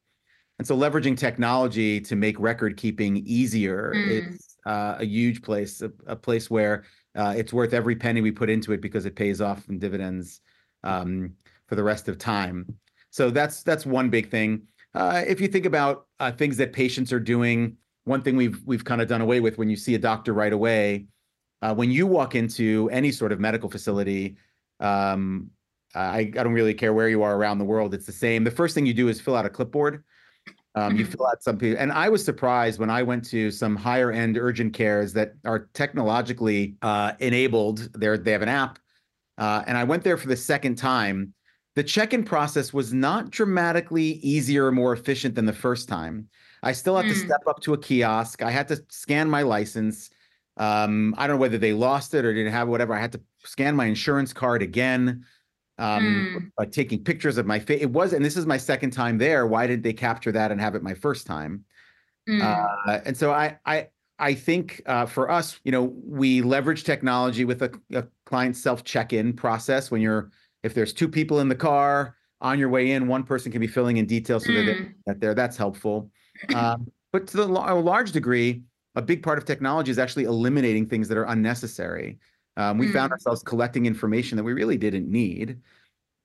And 0.60 0.68
so, 0.68 0.78
leveraging 0.78 1.18
technology 1.18 2.00
to 2.02 2.16
make 2.16 2.40
record 2.40 2.78
keeping 2.78 3.18
easier 3.26 3.94
mm. 3.96 4.34
is 4.34 4.56
uh, 4.66 4.96
a 5.00 5.06
huge 5.06 5.42
place, 5.42 5.82
a, 5.82 5.92
a 6.06 6.16
place 6.16 6.50
where 6.50 6.84
uh, 7.16 7.34
it's 7.36 7.52
worth 7.52 7.74
every 7.74 7.96
penny 7.96 8.22
we 8.22 8.32
put 8.32 8.50
into 8.50 8.72
it 8.72 8.82
because 8.82 9.06
it 9.06 9.16
pays 9.16 9.42
off 9.42 9.68
in 9.70 9.80
dividends 9.80 10.42
um, 10.84 11.34
for 11.68 11.76
the 11.76 11.84
rest 11.84 12.08
of 12.08 12.18
time. 12.18 12.68
So 13.10 13.30
that's 13.30 13.64
that's 13.64 13.86
one 13.86 14.10
big 14.10 14.30
thing. 14.30 14.64
Uh, 14.96 15.24
if 15.28 15.42
you 15.42 15.48
think 15.48 15.66
about 15.66 16.06
uh, 16.20 16.32
things 16.32 16.58
that 16.58 16.72
patients 16.72 17.12
are 17.12 17.20
doing, 17.20 17.78
one 18.06 18.22
thing 18.22 18.36
we've 18.36 18.62
we've 18.66 18.86
kind 18.86 19.02
of 19.02 19.08
done 19.08 19.22
away 19.22 19.40
with 19.40 19.58
when 19.58 19.70
you 19.70 19.76
see 19.76 19.96
a 19.96 20.00
doctor 20.00 20.34
right 20.34 20.54
away, 20.54 21.08
uh, 21.62 21.74
when 21.74 21.90
you 21.90 22.06
walk 22.06 22.36
into 22.36 22.90
any 22.92 23.12
sort 23.12 23.32
of 23.32 23.40
medical 23.40 23.70
facility, 23.70 24.38
um, 24.80 25.50
I, 25.96 26.20
I 26.20 26.24
don't 26.44 26.54
really 26.54 26.74
care 26.74 26.94
where 26.94 27.10
you 27.10 27.24
are 27.24 27.36
around 27.36 27.60
the 27.60 27.66
world. 27.66 27.94
It's 27.94 28.06
the 28.06 28.12
same. 28.12 28.44
The 28.44 28.52
first 28.52 28.76
thing 28.76 28.86
you 28.86 28.94
do 28.94 29.08
is 29.08 29.22
fill 29.22 29.36
out 29.36 29.46
a 29.46 29.50
clipboard. 29.50 30.04
Um, 30.76 30.96
you 30.96 31.04
mm-hmm. 31.04 31.14
fill 31.14 31.28
out 31.28 31.44
some 31.44 31.58
people, 31.58 31.80
and 31.80 31.92
I 31.92 32.10
was 32.10 32.26
surprised 32.26 32.80
when 32.80 32.90
I 32.90 33.04
went 33.04 33.24
to 33.26 33.52
some 33.52 33.76
higher 33.76 34.12
end 34.12 34.38
urgent 34.40 34.74
cares 34.74 35.14
that 35.14 35.34
are 35.46 35.70
technologically 35.74 36.76
uh, 36.82 37.14
enabled. 37.20 37.90
They're 37.94 38.18
they 38.18 38.32
have 38.32 38.42
an 38.42 38.50
app, 38.50 38.80
uh, 39.38 39.64
and 39.68 39.78
I 39.78 39.84
went 39.84 40.04
there 40.04 40.18
for 40.18 40.28
the 40.28 40.36
second 40.36 40.76
time 40.76 41.34
the 41.76 41.84
check-in 41.84 42.24
process 42.24 42.72
was 42.72 42.94
not 42.94 43.32
dramatically 43.32 44.14
easier 44.22 44.68
or 44.68 44.72
more 44.72 44.94
efficient 44.94 45.36
than 45.36 45.46
the 45.46 45.54
first 45.54 45.90
time. 45.90 46.28
I 46.62 46.72
still 46.72 46.96
had 46.96 47.06
mm. 47.06 47.10
to 47.10 47.16
hmm. 47.16 47.26
step 47.26 47.42
up 47.48 47.60
to 47.62 47.74
a 47.74 47.78
kiosk. 47.78 48.44
I 48.44 48.52
had 48.52 48.68
to 48.70 48.84
scan 48.90 49.30
my 49.30 49.42
license. 49.42 50.10
Um, 50.58 51.16
I 51.18 51.26
don't 51.26 51.38
know 51.38 51.42
whether 51.42 51.58
they 51.58 51.74
lost 51.74 52.14
it 52.14 52.26
or 52.26 52.34
didn't 52.34 52.54
have 52.54 52.68
it, 52.68 52.72
whatever. 52.72 52.94
I 52.94 53.02
had 53.02 53.12
to 53.14 53.22
scan 53.44 53.76
my 53.76 53.86
insurance 53.86 54.34
card 54.34 54.62
again. 54.62 55.26
Um, 55.80 56.52
mm. 56.60 56.72
taking 56.72 57.04
pictures 57.04 57.40
of 57.40 57.48
my 57.48 57.58
face. 57.58 57.82
It 57.82 57.90
was, 57.90 58.14
and 58.14 58.24
this 58.24 58.38
is 58.38 58.46
my 58.46 58.58
second 58.58 58.92
time 58.92 59.18
there. 59.18 59.48
Why 59.48 59.66
didn't 59.66 59.82
they 59.82 59.92
capture 59.92 60.32
that 60.32 60.52
and 60.52 60.62
have 60.62 60.76
it 60.76 60.84
my 60.84 60.94
first 60.94 61.26
time? 61.26 61.66
Mm. 62.30 62.42
Uh, 62.42 63.02
and 63.06 63.18
so 63.18 63.32
I, 63.32 63.58
I, 63.66 63.88
I 64.20 64.36
think 64.36 64.84
uh, 64.86 65.08
for 65.08 65.32
us, 65.32 65.60
you 65.64 65.72
know, 65.72 65.94
we 66.06 66.42
leverage 66.42 66.84
technology 66.84 67.44
with 67.44 67.64
a, 67.64 67.72
a 67.92 68.06
client 68.26 68.56
self 68.56 68.84
check-in 68.84 69.34
process 69.34 69.90
when 69.90 70.00
you're 70.02 70.30
if 70.62 70.74
there's 70.74 70.94
two 70.94 71.10
people 71.10 71.40
in 71.40 71.50
the 71.50 71.56
car 71.56 72.16
on 72.40 72.58
your 72.58 72.70
way 72.70 72.92
in, 72.92 73.08
one 73.08 73.24
person 73.24 73.52
can 73.52 73.62
be 73.62 73.68
filling 73.68 73.98
in 73.98 74.06
details 74.06 74.46
so 74.46 74.52
mm. 74.52 74.94
that 75.06 75.20
there. 75.20 75.34
That's 75.34 75.58
helpful. 75.58 76.10
Um, 76.56 76.92
but 77.14 77.28
to 77.28 77.38
the, 77.38 77.44
a 77.44 77.76
large 77.76 78.12
degree, 78.12 78.64
a 78.96 79.02
big 79.02 79.22
part 79.22 79.38
of 79.38 79.46
technology 79.46 79.92
is 79.92 80.00
actually 80.00 80.24
eliminating 80.26 80.88
things 80.88 81.08
that 81.08 81.18
are 81.18 81.26
unnecessary. 81.26 82.18
Um, 82.56 82.78
we 82.78 82.88
found 82.88 83.10
Mm. 83.10 83.14
ourselves 83.14 83.44
collecting 83.44 83.86
information 83.86 84.36
that 84.38 84.44
we 84.44 84.54
really 84.54 84.78
didn't 84.78 85.10
need. 85.10 85.60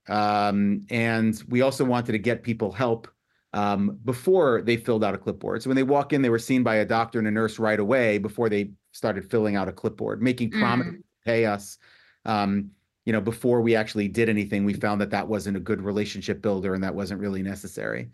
Um, 0.09 0.87
and 0.91 1.43
we 1.49 1.61
also 1.61 1.85
wanted 1.85 2.13
to 2.13 2.19
get 2.19 2.43
people 2.43 2.73
help 2.73 3.09
um, 3.53 3.99
before 4.05 4.63
they 4.63 4.77
filled 4.77 5.03
out 5.05 5.15
a 5.15 5.19
clipboard. 5.19 5.63
So 5.63 5.71
when 5.71 5.77
they 5.77 5.83
walk 5.83 6.13
in, 6.13 6.23
they 6.23 6.31
were 6.31 6.39
seen 6.39 6.63
by 6.63 6.77
a 6.77 6.85
doctor 6.85 7.19
and 7.19 7.29
a 7.29 7.31
nurse 7.31 7.59
right 7.59 7.81
away 7.81 8.19
before 8.19 8.49
they 8.49 8.73
started 8.93 9.31
filling 9.31 9.57
out 9.57 9.69
a 9.69 9.73
clipboard, 9.73 10.23
making 10.23 10.51
promises 10.51 10.95
Mm. 10.95 10.97
to 10.99 11.25
pay 11.25 11.47
us. 11.47 11.79
Um, 12.25 12.71
you 13.07 13.13
know, 13.13 13.23
before 13.23 13.63
we 13.63 13.75
actually 13.75 14.09
did 14.09 14.29
anything, 14.29 14.65
we 14.65 14.75
found 14.75 15.01
that 15.01 15.11
that 15.11 15.29
wasn't 15.29 15.57
a 15.57 15.61
good 15.61 15.81
relationship 15.81 16.43
builder 16.43 16.75
and 16.75 16.85
that 16.85 16.95
wasn't 16.95 17.21
really 17.21 17.43
necessary. 17.43 18.11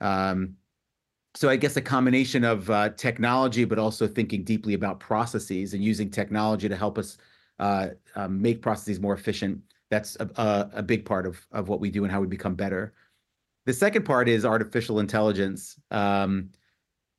Um, 0.00 0.56
so 1.34 1.48
I 1.48 1.56
guess 1.56 1.76
a 1.76 1.80
combination 1.80 2.44
of 2.44 2.68
uh, 2.68 2.90
technology, 2.90 3.64
but 3.64 3.78
also 3.78 4.08
thinking 4.08 4.42
deeply 4.42 4.74
about 4.74 5.00
processes 5.00 5.74
and 5.74 5.82
using 5.82 6.10
technology 6.10 6.68
to 6.68 6.76
help 6.76 6.98
us 6.98 7.18
make 8.28 8.62
processes 8.62 9.00
more 9.00 9.14
efficient. 9.14 9.60
That's 9.90 10.16
a, 10.20 10.28
a, 10.36 10.70
a 10.76 10.82
big 10.82 11.04
part 11.04 11.26
of 11.26 11.46
of 11.52 11.68
what 11.68 11.80
we 11.80 11.90
do 11.90 12.04
and 12.04 12.12
how 12.12 12.20
we 12.20 12.26
become 12.26 12.54
better. 12.54 12.94
The 13.66 13.72
second 13.72 14.04
part 14.04 14.28
is 14.28 14.44
artificial 14.44 14.98
intelligence. 14.98 15.78
Um, 15.90 16.50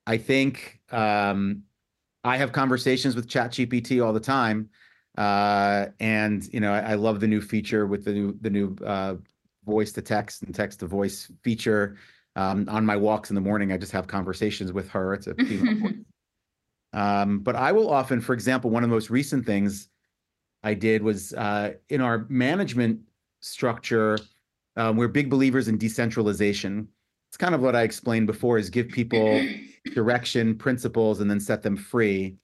I 0.05 0.17
think 0.17 0.81
um, 0.91 1.63
I 2.23 2.37
have 2.37 2.51
conversations 2.51 3.15
with 3.15 3.27
ChatGPT 3.27 4.05
all 4.05 4.11
the 4.11 4.19
time, 4.19 4.69
uh, 5.17 5.87
and 5.99 6.43
you 6.51 6.59
know 6.59 6.73
I, 6.73 6.91
I 6.91 6.93
love 6.95 7.19
the 7.19 7.27
new 7.27 7.41
feature 7.41 7.87
with 7.87 8.03
the 8.03 8.13
new 8.13 8.37
the 8.41 8.49
new 8.49 8.75
uh, 8.85 9.15
voice 9.65 9.93
to 9.93 10.01
text 10.01 10.43
and 10.43 10.53
text 10.53 10.81
to 10.81 10.87
voice 10.87 11.31
feature. 11.43 11.97
Um, 12.35 12.67
on 12.67 12.83
my 12.85 12.97
walks 12.97 13.29
in 13.29 13.35
the 13.35 13.41
morning, 13.41 13.71
I 13.71 13.77
just 13.77 13.91
have 13.91 14.07
conversations 14.07 14.73
with 14.73 14.89
her. 14.89 15.13
It's 15.13 15.27
a 15.27 15.35
female 15.45 15.79
voice. 15.79 15.93
Um, 16.93 17.39
but 17.39 17.55
I 17.55 17.71
will 17.71 17.89
often, 17.89 18.21
for 18.21 18.33
example, 18.33 18.69
one 18.71 18.83
of 18.83 18.89
the 18.89 18.93
most 18.93 19.09
recent 19.09 19.45
things 19.45 19.89
I 20.63 20.73
did 20.73 21.03
was 21.03 21.33
uh, 21.33 21.73
in 21.89 22.01
our 22.01 22.25
management 22.29 22.99
structure, 23.41 24.17
um, 24.75 24.97
we're 24.97 25.07
big 25.07 25.29
believers 25.29 25.67
in 25.67 25.77
decentralization. 25.77 26.87
It's 27.29 27.37
kind 27.37 27.53
of 27.53 27.61
what 27.61 27.75
I 27.75 27.83
explained 27.83 28.27
before: 28.27 28.57
is 28.57 28.69
give 28.69 28.89
people 28.89 29.45
direction, 29.93 30.55
principles, 30.55 31.19
and 31.19 31.29
then 31.29 31.39
set 31.39 31.61
them 31.61 31.75
free. 31.75 32.37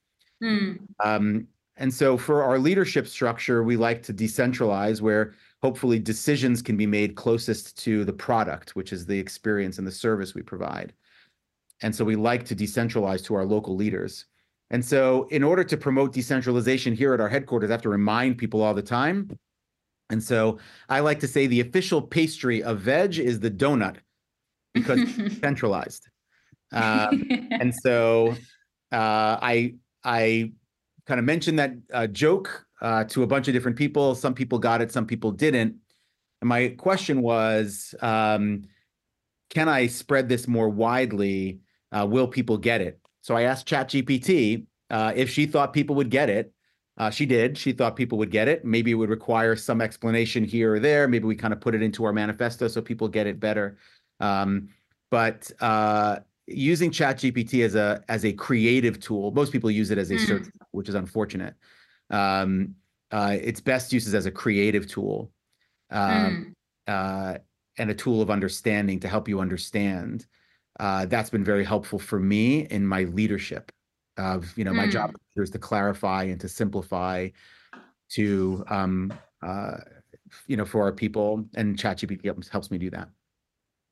Mm. 0.44 0.80
Um, 1.04 1.48
and 1.78 1.94
so 1.94 2.18
for 2.18 2.44
our 2.44 2.60
leadership 2.60 3.08
structure, 3.08 3.64
we 3.64 3.78
like 3.78 4.04
to 4.04 4.14
decentralize 4.14 5.00
where 5.00 5.34
hopefully 5.62 5.98
decisions 5.98 6.62
can 6.62 6.76
be 6.76 6.86
made 6.86 7.16
closest 7.16 7.78
to 7.80 8.04
the 8.04 8.14
product, 8.14 8.76
which 8.76 8.92
is 8.92 9.06
the 9.06 9.18
experience 9.18 9.78
and 9.78 9.88
the 9.88 9.92
service 9.92 10.36
we 10.36 10.42
provide. 10.42 10.94
And 11.82 11.96
so 11.96 12.04
we 12.04 12.18
like 12.18 12.44
to 12.46 12.56
decentralize 12.56 13.24
to 13.26 13.36
our 13.36 13.46
local 13.46 13.76
leaders. 13.76 14.26
And 14.72 14.86
so 14.86 15.28
in 15.32 15.44
order 15.44 15.64
to 15.64 15.78
promote 15.78 16.14
decentralization 16.14 16.94
here 16.94 17.14
at 17.14 17.20
our 17.20 17.30
headquarters, 17.30 17.70
I 17.70 17.74
have 17.74 17.82
to 17.84 17.90
remind 17.90 18.38
people 18.38 18.62
all 18.62 18.74
the 18.74 18.82
time. 18.82 19.30
And 20.10 20.24
so 20.24 20.60
I 20.90 21.00
like 21.00 21.20
to 21.20 21.28
say 21.28 21.48
the 21.48 21.62
official 21.62 22.02
pastry 22.02 22.64
of 22.64 22.80
veg 22.80 23.18
is 23.18 23.40
the 23.40 23.52
donut 23.52 23.98
because 24.74 25.00
it's 25.02 25.38
centralized. 25.42 26.08
Um, 26.72 27.28
and 27.52 27.74
so 27.84 28.36
uh, 28.92 29.38
I 29.42 29.76
I 30.04 30.52
kind 31.06 31.20
of 31.20 31.26
mentioned 31.26 31.60
that 31.60 31.74
uh, 31.94 32.08
joke 32.08 32.66
uh, 32.82 33.04
to 33.06 33.24
a 33.24 33.28
bunch 33.28 33.48
of 33.48 33.54
different 33.54 33.78
people. 33.78 34.16
Some 34.16 34.34
people 34.34 34.60
got 34.60 34.82
it, 34.82 34.92
some 34.92 35.06
people 35.06 35.32
didn't. 35.32 35.76
And 36.42 36.48
my 36.48 36.70
question 36.70 37.22
was, 37.22 37.94
um, 38.02 38.64
can 39.50 39.68
I 39.68 39.88
spread 39.88 40.30
this 40.30 40.48
more 40.48 40.70
widely? 40.70 41.60
Uh, 41.92 42.06
will 42.10 42.28
people 42.28 42.58
get 42.58 42.82
it? 42.82 43.00
So 43.22 43.36
I 43.36 43.44
asked 43.44 43.68
ChatGPT 43.68 44.66
uh, 44.90 45.14
if 45.16 45.30
she 45.30 45.46
thought 45.46 45.74
people 45.74 45.96
would 45.96 46.10
get 46.10 46.30
it. 46.30 46.54
Uh, 46.98 47.10
she 47.10 47.26
did. 47.26 47.58
She 47.58 47.72
thought 47.72 47.96
people 47.96 48.18
would 48.18 48.32
get 48.32 48.50
it. 48.50 48.66
Maybe 48.66 48.92
it 48.92 48.96
would 48.96 49.10
require 49.10 49.56
some 49.56 49.80
explanation 49.80 50.44
here 50.44 50.74
or 50.74 50.80
there. 50.80 51.08
Maybe 51.08 51.26
we 51.26 51.36
kind 51.36 51.54
of 51.54 51.62
put 51.62 51.74
it 51.74 51.82
into 51.82 52.04
our 52.04 52.12
manifesto 52.12 52.68
so 52.68 52.82
people 52.82 53.08
get 53.08 53.26
it 53.26 53.40
better. 53.40 53.78
Um, 54.20 54.68
but 55.10 55.50
uh, 55.62 56.20
using 56.46 56.92
ChatGPT 56.92 57.64
as 57.64 57.76
a 57.76 58.04
as 58.10 58.26
a 58.26 58.34
creative 58.34 59.00
tool, 59.00 59.32
most 59.32 59.54
people 59.54 59.72
use 59.72 59.92
it 59.92 59.98
as 59.98 60.12
a 60.12 60.16
Mm. 60.16 60.28
search, 60.28 60.48
which 60.72 60.90
is 60.90 60.96
unfortunate. 60.96 61.56
Um, 62.10 62.76
uh, 63.12 63.38
its 63.40 63.62
best 63.62 63.94
use 63.94 64.06
is 64.06 64.14
as 64.14 64.26
a 64.26 64.32
creative 64.32 64.86
tool, 64.86 65.32
um, 65.90 66.54
Mm. 66.88 67.34
uh, 67.36 67.38
and 67.78 67.90
a 67.90 67.96
tool 67.96 68.22
of 68.22 68.30
understanding 68.30 69.00
to 69.00 69.08
help 69.08 69.30
you 69.30 69.40
understand. 69.40 70.28
Uh, 70.80 71.06
that's 71.06 71.30
been 71.30 71.44
very 71.44 71.64
helpful 71.64 72.00
for 72.00 72.20
me 72.20 72.62
in 72.68 72.86
my 72.88 73.04
leadership. 73.04 73.72
Of 74.18 74.58
you 74.58 74.66
know, 74.66 74.74
my 74.74 74.88
job 74.88 75.16
is 75.38 75.50
to 75.52 75.60
clarify 75.60 76.24
and 76.24 76.40
to 76.42 76.50
simplify, 76.50 77.30
to 78.12 78.66
um, 78.68 79.14
uh, 79.42 79.78
you 80.48 80.58
know, 80.58 80.66
for 80.66 80.84
our 80.84 80.92
people, 80.92 81.46
and 81.56 81.78
ChatGPT 81.78 82.26
helps 82.26 82.50
helps 82.50 82.70
me 82.70 82.78
do 82.78 82.90
that. 82.90 83.10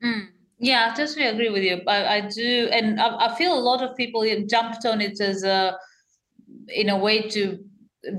Mm. 0.03 0.27
Yeah, 0.59 0.89
I 0.91 0.95
totally 0.95 1.27
agree 1.27 1.49
with 1.49 1.63
you. 1.63 1.81
I, 1.87 2.17
I 2.17 2.21
do, 2.21 2.67
and 2.71 2.99
I, 2.99 3.27
I 3.27 3.35
feel 3.35 3.57
a 3.57 3.59
lot 3.59 3.83
of 3.83 3.95
people 3.95 4.25
jumped 4.47 4.85
on 4.85 5.01
it 5.01 5.21
as 5.21 5.43
a, 5.43 5.77
in 6.67 6.89
a 6.89 6.97
way 6.97 7.21
to 7.29 7.59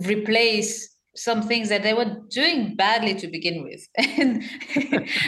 replace 0.06 0.94
some 1.16 1.42
things 1.42 1.68
that 1.68 1.82
they 1.82 1.94
were 1.94 2.22
doing 2.30 2.76
badly 2.76 3.14
to 3.16 3.26
begin 3.26 3.64
with, 3.64 3.86
and 3.96 4.44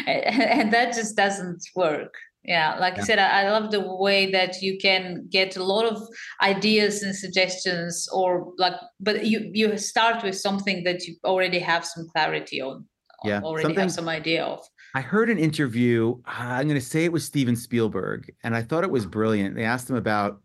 and 0.07 0.73
that 0.73 0.95
just 0.95 1.17
doesn't 1.17 1.63
work. 1.75 2.15
Yeah, 2.45 2.77
like 2.81 2.97
Yeah. 2.97 3.03
I 3.03 3.05
said, 3.05 3.19
I, 3.19 3.43
I 3.43 3.51
love 3.51 3.71
the 3.71 3.81
way 3.97 4.31
that 4.33 4.63
you 4.63 4.79
can 4.79 5.27
get 5.31 5.57
a 5.57 5.63
lot 5.65 5.85
of 5.85 6.03
ideas 6.43 7.03
and 7.03 7.15
suggestions, 7.15 8.09
or 8.13 8.53
like, 8.57 8.75
but 8.99 9.27
you 9.27 9.51
you 9.53 9.77
start 9.77 10.23
with 10.23 10.37
something 10.39 10.85
that 10.85 11.07
you 11.07 11.17
already 11.25 11.59
have 11.59 11.85
some 11.85 12.09
clarity 12.09 12.63
on, 12.63 12.87
Yeah, 13.25 13.41
already 13.43 13.65
something- 13.65 13.81
have 13.81 13.93
some 13.93 14.09
idea 14.09 14.45
of. 14.45 14.61
I 14.93 15.03
heard 15.03 15.31
an 15.31 15.39
interview. 15.39 16.17
uh, 16.27 16.31
I'm 16.57 16.67
going 16.67 16.81
to 16.81 16.85
say 16.85 17.05
it 17.05 17.13
was 17.13 17.25
Steven 17.25 17.55
Spielberg, 17.55 18.33
and 18.43 18.57
I 18.57 18.63
thought 18.63 18.83
it 18.83 18.91
was 18.91 19.07
brilliant. 19.07 19.55
They 19.55 19.63
asked 19.65 19.89
him 19.89 19.95
about 19.97 20.41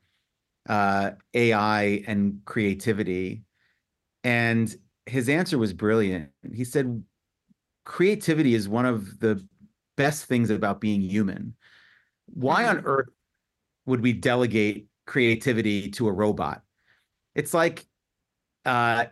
uh, 0.69 1.11
AI 1.33 2.03
and 2.07 2.41
creativity, 2.45 3.41
and 4.23 4.75
his 5.07 5.29
answer 5.29 5.57
was 5.57 5.73
brilliant. 5.73 6.29
He 6.53 6.63
said, 6.63 7.03
"Creativity 7.85 8.53
is 8.53 8.67
one 8.69 8.85
of 8.85 9.19
the 9.19 9.43
best 9.97 10.25
things 10.25 10.49
about 10.49 10.81
being 10.81 11.01
human. 11.01 11.55
Why 12.35 12.67
on 12.67 12.83
earth 12.85 13.07
would 13.87 14.01
we 14.01 14.13
delegate 14.13 14.87
creativity 15.07 15.89
to 15.91 16.07
a 16.07 16.11
robot? 16.11 16.61
It's 17.33 17.53
like 17.53 17.85
uh, 18.65 19.05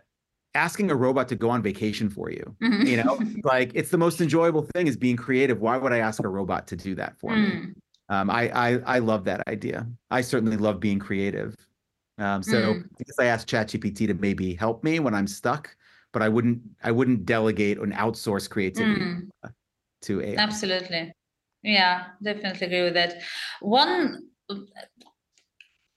asking 0.54 0.90
a 0.90 0.94
robot 0.94 1.28
to 1.28 1.36
go 1.36 1.50
on 1.50 1.62
vacation 1.62 2.08
for 2.08 2.30
you." 2.30 2.56
you 2.60 2.96
know 3.02 3.18
like 3.44 3.70
it's 3.74 3.90
the 3.90 3.98
most 3.98 4.20
enjoyable 4.20 4.62
thing 4.74 4.86
is 4.86 4.96
being 4.96 5.16
creative 5.16 5.60
why 5.60 5.76
would 5.76 5.92
i 5.92 5.98
ask 5.98 6.22
a 6.22 6.28
robot 6.28 6.66
to 6.66 6.76
do 6.76 6.94
that 6.94 7.16
for 7.18 7.30
me 7.36 7.48
Mm. 7.48 7.74
um, 8.08 8.30
I, 8.30 8.50
I 8.50 8.68
i 8.96 8.98
love 8.98 9.24
that 9.24 9.46
idea 9.48 9.86
i 10.10 10.20
certainly 10.20 10.56
love 10.56 10.80
being 10.80 10.98
creative 10.98 11.54
um, 12.18 12.42
so 12.42 12.74
Mm. 12.74 12.84
i 13.00 13.02
guess 13.04 13.18
i 13.20 13.26
asked 13.26 13.48
chatgpt 13.48 14.06
to 14.08 14.14
maybe 14.14 14.54
help 14.54 14.82
me 14.84 14.98
when 14.98 15.14
i'm 15.14 15.26
stuck 15.28 15.74
but 16.12 16.20
i 16.20 16.28
wouldn't 16.28 16.60
i 16.82 16.90
wouldn't 16.90 17.24
delegate 17.24 17.78
and 17.78 17.92
outsource 17.94 18.50
creativity 18.50 19.00
Mm. 19.00 19.28
to 20.02 20.20
ai 20.20 20.42
Absolutely. 20.42 21.12
Yeah, 21.64 22.04
definitely 22.22 22.66
agree 22.66 22.84
with 22.84 22.94
that. 22.94 23.22
One 23.60 24.28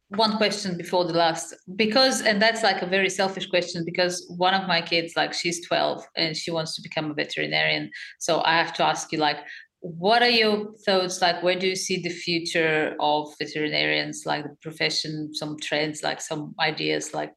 one 0.09 0.37
question 0.37 0.77
before 0.77 1.03
the 1.03 1.13
last 1.13 1.53
because 1.75 2.21
and 2.21 2.41
that's 2.41 2.63
like 2.63 2.81
a 2.81 2.85
very 2.85 3.09
selfish 3.09 3.45
question 3.47 3.83
because 3.83 4.25
one 4.37 4.53
of 4.53 4.65
my 4.65 4.81
kids 4.81 5.13
like 5.17 5.33
she's 5.33 5.67
12 5.67 6.01
and 6.15 6.37
she 6.37 6.49
wants 6.49 6.73
to 6.75 6.81
become 6.81 7.11
a 7.11 7.13
veterinarian 7.13 7.91
so 8.17 8.41
i 8.45 8.53
have 8.57 8.73
to 8.73 8.81
ask 8.81 9.11
you 9.11 9.17
like 9.17 9.39
what 9.81 10.21
are 10.21 10.29
your 10.29 10.73
thoughts 10.85 11.21
like 11.21 11.43
where 11.43 11.59
do 11.59 11.67
you 11.67 11.75
see 11.75 12.01
the 12.01 12.09
future 12.09 12.95
of 13.01 13.27
veterinarians 13.37 14.23
like 14.25 14.43
the 14.43 14.55
profession 14.61 15.29
some 15.33 15.57
trends 15.61 16.01
like 16.03 16.21
some 16.21 16.55
ideas 16.61 17.13
like 17.13 17.33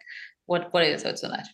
what 0.47 0.73
what 0.73 0.85
are 0.85 0.89
your 0.91 0.99
thoughts 0.99 1.25
on 1.25 1.33
that 1.33 1.49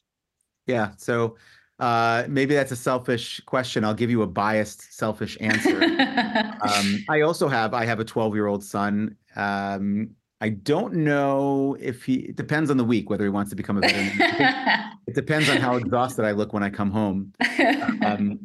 yeah 0.67 0.91
so 0.99 1.35
uh, 1.79 2.25
maybe 2.29 2.55
that's 2.55 2.73
a 2.73 2.77
selfish 2.77 3.41
question 3.47 3.85
i'll 3.85 3.95
give 3.95 4.11
you 4.11 4.23
a 4.23 4.27
biased 4.27 4.93
selfish 4.93 5.37
answer 5.41 5.83
um, 6.63 7.05
I 7.09 7.23
also 7.23 7.49
have 7.49 7.75
I 7.75 7.85
have 7.85 8.01
a 8.01 8.05
12 8.05 8.35
year 8.35 8.47
old 8.47 8.65
son. 8.65 9.17
Um, 9.35 10.11
I 10.41 10.51
don't 10.51 10.95
know 10.95 11.77
if 11.81 12.05
he 12.05 12.17
it 12.17 12.37
depends 12.37 12.71
on 12.71 12.77
the 12.77 12.85
week 12.85 13.09
whether 13.09 13.25
he 13.25 13.31
wants 13.31 13.51
to 13.51 13.57
become 13.57 13.79
a 13.79 13.81
veterinarian. 13.81 14.99
it 15.07 15.15
depends 15.15 15.49
on 15.49 15.59
how 15.59 15.77
exhausted 15.83 16.25
I 16.25 16.33
look 16.33 16.53
when 16.53 16.63
I 16.63 16.71
come 16.71 16.91
home. 16.91 17.33
Um, 18.05 18.41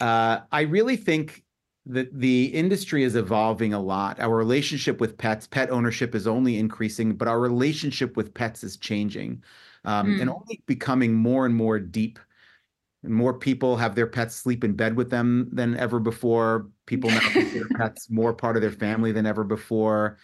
uh, 0.00 0.40
I 0.50 0.62
really 0.62 0.96
think 0.96 1.44
that 1.86 2.08
the 2.18 2.46
industry 2.46 3.04
is 3.04 3.16
evolving 3.16 3.72
a 3.72 3.80
lot. 3.80 4.18
Our 4.20 4.34
relationship 4.34 5.00
with 5.00 5.16
pets, 5.16 5.46
pet 5.46 5.70
ownership 5.70 6.14
is 6.14 6.26
only 6.26 6.58
increasing, 6.58 7.14
but 7.14 7.28
our 7.28 7.40
relationship 7.40 8.16
with 8.16 8.34
pets 8.34 8.64
is 8.64 8.76
changing 8.76 9.42
um, 9.84 10.16
and 10.20 10.28
Mm. 10.30 10.34
only 10.34 10.62
becoming 10.66 11.14
more 11.14 11.46
and 11.46 11.54
more 11.54 11.78
deep. 11.78 12.18
More 13.02 13.32
people 13.38 13.76
have 13.76 13.94
their 13.94 14.06
pets 14.06 14.34
sleep 14.34 14.62
in 14.62 14.74
bed 14.74 14.94
with 14.96 15.10
them 15.10 15.48
than 15.52 15.76
ever 15.76 15.98
before. 15.98 16.68
People 16.86 17.10
now 17.12 17.20
consider 17.20 17.70
pets 17.76 18.10
more 18.10 18.34
part 18.34 18.56
of 18.56 18.62
their 18.62 18.70
family 18.70 19.10
than 19.12 19.24
ever 19.26 19.42
before. 19.44 20.18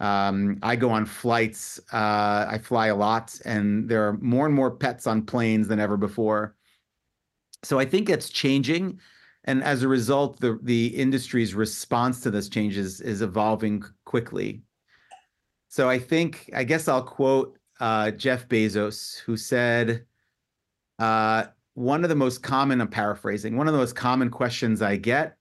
Um, 0.00 0.58
I 0.62 0.76
go 0.76 0.90
on 0.90 1.04
flights. 1.04 1.78
Uh, 1.92 2.46
I 2.48 2.58
fly 2.58 2.86
a 2.88 2.96
lot, 2.96 3.38
and 3.44 3.88
there 3.88 4.08
are 4.08 4.14
more 4.14 4.46
and 4.46 4.54
more 4.54 4.70
pets 4.70 5.06
on 5.06 5.22
planes 5.26 5.68
than 5.68 5.78
ever 5.78 5.96
before. 5.96 6.56
So 7.62 7.78
I 7.78 7.84
think 7.84 8.08
it's 8.08 8.28
changing, 8.30 8.98
and 9.44 9.62
as 9.62 9.82
a 9.82 9.88
result, 9.88 10.40
the 10.40 10.58
the 10.62 10.86
industry's 10.86 11.54
response 11.54 12.20
to 12.22 12.30
this 12.30 12.48
change 12.48 12.76
is, 12.76 13.00
is 13.00 13.22
evolving 13.22 13.84
quickly. 14.04 14.62
So 15.68 15.88
I 15.88 15.98
think 15.98 16.50
I 16.54 16.64
guess 16.64 16.88
I'll 16.88 17.02
quote 17.04 17.58
uh, 17.82 18.12
Jeff 18.12 18.48
Bezos, 18.48 19.18
who 19.18 19.36
said, 19.36 20.06
uh, 20.98 21.46
"One 21.74 22.04
of 22.04 22.08
the 22.08 22.16
most 22.16 22.42
common, 22.42 22.80
I'm 22.80 22.88
paraphrasing, 22.88 23.56
one 23.56 23.66
of 23.66 23.74
the 23.74 23.80
most 23.80 23.96
common 23.96 24.30
questions 24.30 24.80
I 24.80 24.96
get 24.96 25.36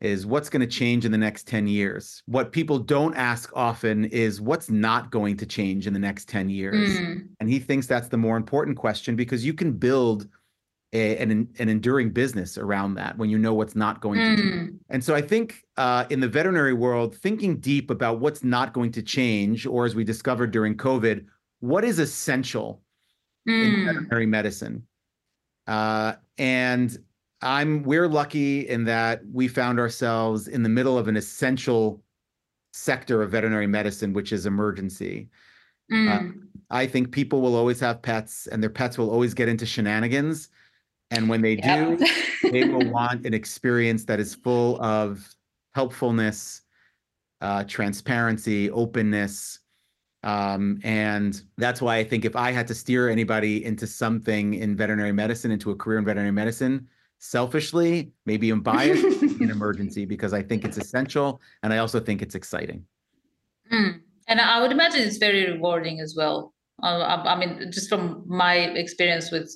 is 0.00 0.26
what's 0.26 0.48
going 0.48 0.60
to 0.60 0.66
change 0.66 1.04
in 1.04 1.12
the 1.12 1.18
next 1.18 1.48
10 1.48 1.66
years. 1.66 2.22
What 2.26 2.52
people 2.52 2.78
don't 2.78 3.16
ask 3.16 3.50
often 3.54 4.04
is 4.04 4.40
what's 4.40 4.70
not 4.70 5.10
going 5.10 5.36
to 5.38 5.46
change 5.46 5.86
in 5.86 5.92
the 5.92 5.98
next 5.98 6.28
10 6.28 6.50
years. 6.50 6.98
Mm. 6.98 7.28
And 7.40 7.48
he 7.48 7.58
thinks 7.58 7.86
that's 7.88 8.08
the 8.08 8.16
more 8.16 8.36
important 8.36 8.76
question 8.76 9.16
because 9.16 9.44
you 9.44 9.54
can 9.54 9.72
build 9.72 10.28
a, 10.92 11.16
an, 11.18 11.48
an 11.58 11.68
enduring 11.68 12.10
business 12.10 12.56
around 12.56 12.94
that 12.94 13.18
when 13.18 13.28
you 13.28 13.38
know 13.38 13.54
what's 13.54 13.74
not 13.74 14.00
going 14.00 14.20
mm. 14.20 14.36
to 14.36 14.42
change. 14.42 14.72
And 14.88 15.02
so 15.02 15.16
I 15.16 15.20
think 15.20 15.64
uh, 15.76 16.04
in 16.10 16.20
the 16.20 16.28
veterinary 16.28 16.74
world, 16.74 17.16
thinking 17.16 17.58
deep 17.58 17.90
about 17.90 18.20
what's 18.20 18.44
not 18.44 18.72
going 18.72 18.92
to 18.92 19.02
change, 19.02 19.66
or 19.66 19.84
as 19.84 19.96
we 19.96 20.04
discovered 20.04 20.52
during 20.52 20.76
COVID, 20.76 21.26
what 21.60 21.84
is 21.84 21.98
essential 21.98 22.82
mm. 23.48 23.64
in 23.64 23.86
veterinary 23.86 24.26
medicine. 24.26 24.86
Uh, 25.66 26.14
and 26.38 26.98
I'm 27.42 27.82
we're 27.82 28.08
lucky 28.08 28.68
in 28.68 28.84
that 28.84 29.20
we 29.32 29.48
found 29.48 29.78
ourselves 29.78 30.48
in 30.48 30.62
the 30.62 30.68
middle 30.68 30.98
of 30.98 31.08
an 31.08 31.16
essential 31.16 32.02
sector 32.72 33.22
of 33.22 33.30
veterinary 33.30 33.66
medicine, 33.66 34.12
which 34.12 34.32
is 34.32 34.46
emergency. 34.46 35.28
Mm. 35.92 36.08
Uh, 36.08 36.46
I 36.70 36.86
think 36.86 37.12
people 37.12 37.40
will 37.40 37.56
always 37.56 37.80
have 37.80 38.02
pets, 38.02 38.46
and 38.48 38.62
their 38.62 38.70
pets 38.70 38.98
will 38.98 39.10
always 39.10 39.34
get 39.34 39.48
into 39.48 39.66
shenanigans. 39.66 40.48
And 41.10 41.28
when 41.28 41.40
they 41.40 41.54
yep. 41.54 41.98
do, 41.98 42.06
they 42.50 42.64
will 42.64 42.90
want 42.92 43.24
an 43.24 43.32
experience 43.32 44.04
that 44.04 44.20
is 44.20 44.34
full 44.34 44.80
of 44.82 45.34
helpfulness, 45.74 46.62
uh, 47.40 47.64
transparency, 47.64 48.70
openness. 48.70 49.60
Um, 50.24 50.80
and 50.82 51.40
that's 51.56 51.80
why 51.80 51.96
I 51.96 52.04
think 52.04 52.24
if 52.24 52.34
I 52.34 52.50
had 52.50 52.66
to 52.68 52.74
steer 52.74 53.08
anybody 53.08 53.64
into 53.64 53.86
something 53.86 54.54
in 54.54 54.76
veterinary 54.76 55.12
medicine, 55.12 55.50
into 55.50 55.70
a 55.70 55.76
career 55.76 55.98
in 55.98 56.04
veterinary 56.04 56.32
medicine, 56.32 56.88
selfishly, 57.18 58.12
maybe 58.26 58.50
I'm 58.50 58.60
biased 58.60 59.22
in 59.22 59.50
emergency 59.50 60.04
because 60.04 60.32
I 60.32 60.42
think 60.42 60.64
it's 60.64 60.76
essential 60.76 61.40
and 61.62 61.72
I 61.72 61.78
also 61.78 62.00
think 62.00 62.22
it's 62.22 62.34
exciting. 62.34 62.84
Mm. 63.72 64.00
And 64.28 64.40
I 64.40 64.60
would 64.60 64.72
imagine 64.72 65.00
it's 65.00 65.18
very 65.18 65.50
rewarding 65.50 66.00
as 66.00 66.14
well. 66.16 66.54
Uh, 66.82 66.98
I, 66.98 67.34
I, 67.34 67.38
mean, 67.38 67.70
just 67.72 67.88
from 67.88 68.24
my 68.26 68.54
experience 68.54 69.30
with 69.32 69.50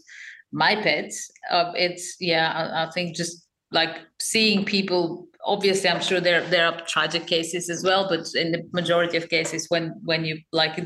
my 0.51 0.75
pets, 0.77 1.31
uh, 1.51 1.73
it's 1.75 2.17
yeah. 2.21 2.53
I, 2.53 2.87
I, 2.87 2.91
think 2.91 3.15
just 3.15 3.47
like 3.71 3.99
seeing 4.21 4.65
people. 4.65 5.29
Obviously, 5.45 5.89
I'm 5.89 6.01
sure 6.01 6.21
there 6.21 6.43
there 6.49 6.67
are 6.67 6.81
tragic 6.87 7.27
cases 7.27 7.69
as 7.69 7.83
well, 7.83 8.09
but 8.09 8.27
in 8.35 8.53
the 8.53 8.63
majority 8.73 9.17
of 9.17 9.29
cases, 9.29 9.67
when 9.69 9.95
when 10.05 10.25
you 10.25 10.41
like 10.53 10.79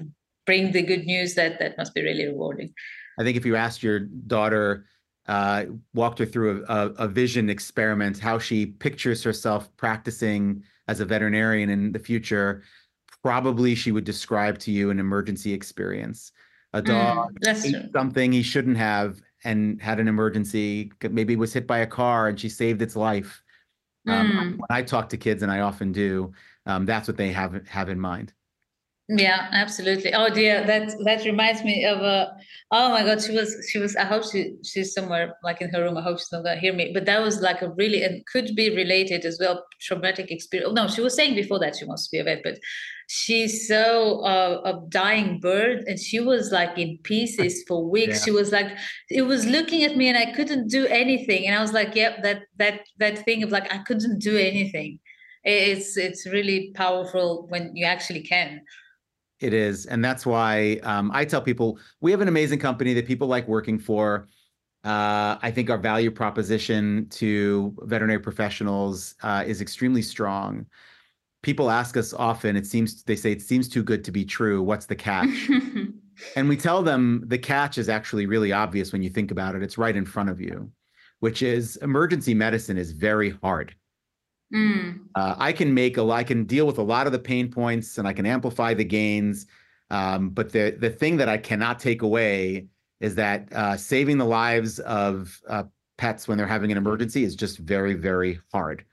bring 0.47 0.73
the 0.73 0.83
good 0.83 1.05
news, 1.05 1.35
that 1.35 1.59
that 1.59 1.77
must 1.77 1.95
be 1.95 2.03
really 2.03 2.27
rewarding. 2.27 2.73
I 3.19 3.23
think 3.23 3.37
if 3.37 3.47
you 3.47 3.57
asked 3.57 3.83
your 3.83 4.01
daughter 4.01 4.87
uh, 5.29 5.65
walked 5.95 6.19
her 6.19 6.27
through 6.27 6.65
a, 6.69 6.87
a, 6.99 7.09
vision 7.09 7.51
experiment, 7.51 8.19
how 8.19 8.39
she 8.39 8.67
pictures 8.67 9.25
herself 9.25 9.75
practicing 9.77 10.63
as 10.89 11.01
a 11.01 11.05
veterinarian 11.05 11.69
in 11.69 11.93
the 11.93 11.99
future. 11.99 12.63
Probably 13.23 13.75
she 13.75 13.91
would 13.91 14.05
describe 14.05 14.59
to 14.61 14.71
you 14.71 14.91
an 14.91 15.01
emergency 15.01 15.53
experience. 15.53 16.31
A 16.75 16.81
mm, 16.81 16.87
dog 16.87 17.41
mm, 17.45 17.65
ate 17.65 17.93
something 17.93 18.31
he 18.31 18.43
shouldn't 18.43 18.77
have 18.77 19.21
and 19.45 19.83
had 19.83 19.99
an 19.99 20.07
emergency, 20.07 20.93
maybe 21.11 21.35
was 21.35 21.53
hit 21.53 21.67
by 21.67 21.79
a 21.79 21.87
car 21.87 22.29
and 22.29 22.39
she 22.39 22.49
saved 22.49 22.81
its 22.83 22.95
life. 22.95 23.43
Um, 24.07 24.31
mm. 24.31 24.51
When 24.59 24.67
I 24.71 24.83
talk 24.83 25.09
to 25.11 25.17
kids, 25.17 25.43
and 25.43 25.51
I 25.51 25.61
often 25.61 25.93
do, 25.93 26.33
um, 26.67 26.87
that's 26.87 27.09
what 27.09 27.17
they 27.17 27.33
have 27.33 27.67
have 27.69 27.89
in 27.89 28.01
mind. 28.01 28.33
Yeah, 29.09 29.49
absolutely. 29.53 30.13
Oh 30.15 30.29
dear, 30.29 30.65
that 30.67 30.93
that 31.05 31.25
reminds 31.25 31.63
me 31.63 31.85
of 31.85 31.99
a. 32.01 32.03
Uh, 32.03 32.35
oh 32.73 32.91
my 32.91 33.05
God, 33.05 33.23
she 33.23 33.33
was 33.33 33.55
she 33.71 33.79
was. 33.79 33.95
I 33.95 34.05
hope 34.05 34.25
she 34.25 34.57
she's 34.65 34.93
somewhere 34.93 35.37
like 35.45 35.61
in 35.61 35.71
her 35.71 35.85
room. 35.85 35.97
I 35.97 36.03
hope 36.03 36.19
she's 36.19 36.33
not 36.33 36.43
gonna 36.43 36.59
hear 36.59 36.73
me. 36.73 36.91
But 36.93 37.05
that 37.07 37.23
was 37.23 37.41
like 37.41 37.63
a 37.63 37.71
really 37.71 38.03
and 38.03 38.27
could 38.27 38.57
be 38.57 38.75
related 38.75 39.25
as 39.25 39.39
well. 39.39 39.65
Traumatic 39.81 40.33
experience. 40.33 40.71
Oh, 40.71 40.75
no, 40.75 40.89
she 40.89 41.03
was 41.03 41.15
saying 41.15 41.37
before 41.37 41.61
that 41.61 41.77
she 41.77 41.85
wants 41.85 42.09
to 42.09 42.17
be 42.17 42.19
a 42.19 42.25
vet, 42.25 42.41
but 42.43 42.59
she's 43.07 43.69
so 43.69 44.23
uh, 44.23 44.61
a 44.65 44.89
dying 44.89 45.39
bird, 45.39 45.85
and 45.87 46.01
she 46.01 46.19
was 46.19 46.51
like 46.51 46.77
in 46.77 46.99
pieces 47.05 47.63
for 47.69 47.89
weeks. 47.89 48.19
Yeah. 48.19 48.25
She 48.25 48.31
was 48.33 48.51
like, 48.51 48.77
it 49.09 49.23
was 49.23 49.47
looking 49.47 49.85
at 49.85 49.97
me, 49.97 50.09
and 50.09 50.19
I 50.19 50.33
couldn't 50.33 50.67
do 50.67 50.85
anything. 50.89 51.47
And 51.47 51.55
I 51.55 51.61
was 51.61 51.73
like, 51.73 51.95
yep, 51.95 52.25
that 52.25 52.43
that 52.57 52.81
that 52.99 53.25
thing 53.25 53.45
of 53.45 53.53
like 53.53 53.73
I 53.73 53.79
couldn't 53.79 54.19
do 54.19 54.37
anything. 54.37 54.99
It's 55.45 55.97
it's 55.97 56.27
really 56.27 56.73
powerful 56.75 57.47
when 57.51 57.71
you 57.77 57.87
actually 57.87 58.23
can. 58.23 58.63
It 59.41 59.53
is. 59.53 59.87
And 59.87 60.05
that's 60.05 60.25
why 60.25 60.81
um, 60.83 61.11
I 61.13 61.25
tell 61.25 61.43
people 61.43 61.79
we 62.01 62.11
have 62.11 62.21
an 62.21 62.29
amazing 62.29 62.59
company 62.59 62.95
that 62.95 63.07
people 63.07 63.29
like 63.29 63.47
working 63.47 63.79
for. 63.79 64.29
Uh, 64.83 65.37
I 65.43 65.51
think 65.51 65.69
our 65.69 65.79
value 65.79 66.11
proposition 66.11 67.09
to 67.11 67.75
veterinary 67.83 68.21
professionals 68.21 69.15
uh, 69.23 69.45
is 69.47 69.61
extremely 69.61 70.01
strong. 70.01 70.67
People 71.43 71.71
ask 71.71 71.97
us 71.97 72.15
often, 72.15 72.57
it 72.57 72.67
seems, 72.67 73.03
they 73.03 73.17
say, 73.17 73.33
it 73.33 73.43
seems 73.43 73.69
too 73.69 73.83
good 73.83 74.05
to 74.05 74.13
be 74.13 74.25
true. 74.25 74.63
What's 74.63 74.87
the 74.87 74.97
catch? 74.97 75.51
and 76.37 76.49
we 76.49 76.57
tell 76.57 76.83
them 76.83 77.25
the 77.27 77.39
catch 77.39 77.79
is 77.79 77.89
actually 77.89 78.27
really 78.27 78.53
obvious 78.53 78.93
when 78.93 79.03
you 79.03 79.11
think 79.11 79.31
about 79.31 79.55
it. 79.55 79.63
It's 79.63 79.77
right 79.77 79.95
in 79.95 80.05
front 80.05 80.31
of 80.31 80.41
you, 80.41 80.71
which 81.21 81.43
is 81.43 81.77
emergency 81.77 82.33
medicine 82.33 82.79
is 82.79 82.93
very 82.93 83.31
hard. 83.43 83.75
Mm. 84.55 85.01
Uh, 85.15 85.35
I 85.39 85.53
can 85.53 85.75
make 85.75 85.99
a, 85.99 86.09
I 86.09 86.23
can 86.23 86.45
deal 86.45 86.67
with 86.67 86.79
a 86.79 86.83
lot 86.83 87.07
of 87.07 87.13
the 87.13 87.19
pain 87.19 87.51
points 87.51 87.99
and 87.99 88.07
I 88.07 88.13
can 88.13 88.27
amplify 88.27 88.75
the 88.75 88.85
gains. 88.85 89.47
Um, 89.91 90.31
but 90.31 90.53
the 90.53 90.77
the 90.79 90.91
thing 90.91 91.17
that 91.19 91.29
I 91.29 91.39
cannot 91.39 91.79
take 91.79 92.03
away 92.03 92.67
is 93.01 93.15
that 93.17 93.53
uh, 93.53 93.77
saving 93.77 94.19
the 94.19 94.25
lives 94.25 94.79
of 94.81 95.41
uh, 95.49 95.65
pets 95.99 96.27
when 96.27 96.39
they're 96.39 96.47
having 96.47 96.73
an 96.73 96.79
emergency 96.79 97.25
is 97.25 97.37
just 97.37 97.59
very 97.59 97.95
very 97.95 98.41
hard. 98.53 98.85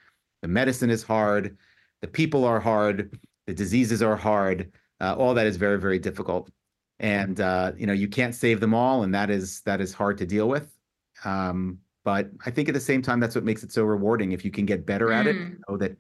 The 0.42 0.48
medicine 0.48 0.90
is 0.90 1.04
hard, 1.04 1.58
the 2.02 2.08
people 2.08 2.46
are 2.46 2.60
hard, 2.60 3.18
the 3.48 3.54
diseases 3.54 4.02
are 4.02 4.16
hard. 4.16 4.72
Uh, 5.02 5.16
all 5.18 5.34
that 5.34 5.48
is 5.48 5.58
very 5.58 5.80
very 5.80 6.00
difficult, 6.00 6.52
and 7.00 7.40
uh, 7.42 7.72
you 7.78 7.88
know 7.88 7.94
you 7.94 8.08
can't 8.08 8.36
save 8.36 8.60
them 8.60 8.74
all, 8.74 9.04
and 9.04 9.14
that 9.16 9.30
is 9.30 9.62
that 9.62 9.82
is 9.82 9.94
hard 9.94 10.18
to 10.20 10.26
deal 10.26 10.48
with. 10.48 10.78
Um, 11.26 11.80
but 12.04 12.30
I 12.46 12.52
think 12.52 12.68
at 12.68 12.74
the 12.74 12.82
same 12.82 13.02
time, 13.02 13.20
that's 13.20 13.36
what 13.36 13.44
makes 13.44 13.64
it 13.64 13.72
so 13.72 13.84
rewarding. 13.84 14.32
If 14.32 14.44
you 14.44 14.52
can 14.52 14.66
get 14.66 14.86
better 14.86 15.08
mm. 15.08 15.16
at 15.16 15.28
it, 15.28 15.36
mm. 15.36 15.56
know 15.68 15.78
that 15.78 15.96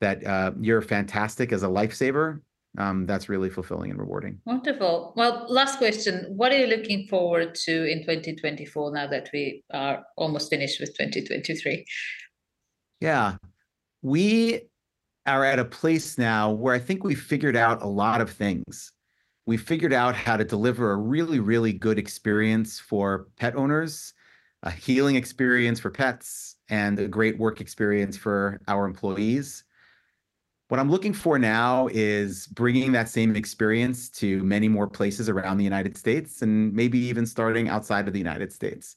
that 0.00 0.26
uh, 0.26 0.52
you're 0.60 0.82
fantastic 0.82 1.52
as 1.52 1.62
a 1.62 1.68
lifesaver. 1.68 2.40
Um, 2.76 3.06
that's 3.06 3.28
really 3.28 3.50
fulfilling 3.50 3.90
and 3.90 4.00
rewarding. 4.00 4.40
Wonderful. 4.46 5.12
Well, 5.16 5.46
last 5.48 5.78
question: 5.78 6.26
What 6.36 6.52
are 6.52 6.58
you 6.58 6.66
looking 6.66 7.06
forward 7.08 7.54
to 7.66 7.90
in 7.90 8.00
2024? 8.00 8.92
Now 8.92 9.06
that 9.06 9.30
we 9.32 9.62
are 9.72 10.02
almost 10.16 10.50
finished 10.50 10.80
with 10.80 10.96
2023. 10.96 11.84
Yeah, 13.00 13.36
we 14.02 14.62
are 15.26 15.44
at 15.44 15.58
a 15.58 15.64
place 15.64 16.18
now 16.18 16.50
where 16.50 16.74
I 16.74 16.78
think 16.78 17.04
we 17.04 17.14
figured 17.14 17.56
out 17.56 17.82
a 17.82 17.86
lot 17.86 18.20
of 18.20 18.30
things. 18.30 18.92
We 19.46 19.56
figured 19.58 19.92
out 19.92 20.14
how 20.14 20.38
to 20.38 20.44
deliver 20.44 20.92
a 20.92 20.96
really, 20.96 21.38
really 21.38 21.72
good 21.72 21.98
experience 21.98 22.80
for 22.80 23.26
pet 23.36 23.54
owners 23.56 24.13
a 24.64 24.70
healing 24.70 25.14
experience 25.14 25.78
for 25.78 25.90
pets 25.90 26.56
and 26.70 26.98
a 26.98 27.06
great 27.06 27.38
work 27.38 27.60
experience 27.60 28.16
for 28.16 28.60
our 28.66 28.86
employees. 28.86 29.64
What 30.68 30.80
I'm 30.80 30.90
looking 30.90 31.12
for 31.12 31.38
now 31.38 31.88
is 31.92 32.46
bringing 32.46 32.90
that 32.92 33.10
same 33.10 33.36
experience 33.36 34.08
to 34.10 34.42
many 34.42 34.66
more 34.66 34.88
places 34.88 35.28
around 35.28 35.58
the 35.58 35.64
United 35.64 35.96
States 35.98 36.40
and 36.40 36.72
maybe 36.72 36.98
even 36.98 37.26
starting 37.26 37.68
outside 37.68 38.08
of 38.08 38.14
the 38.14 38.18
United 38.18 38.52
States. 38.52 38.96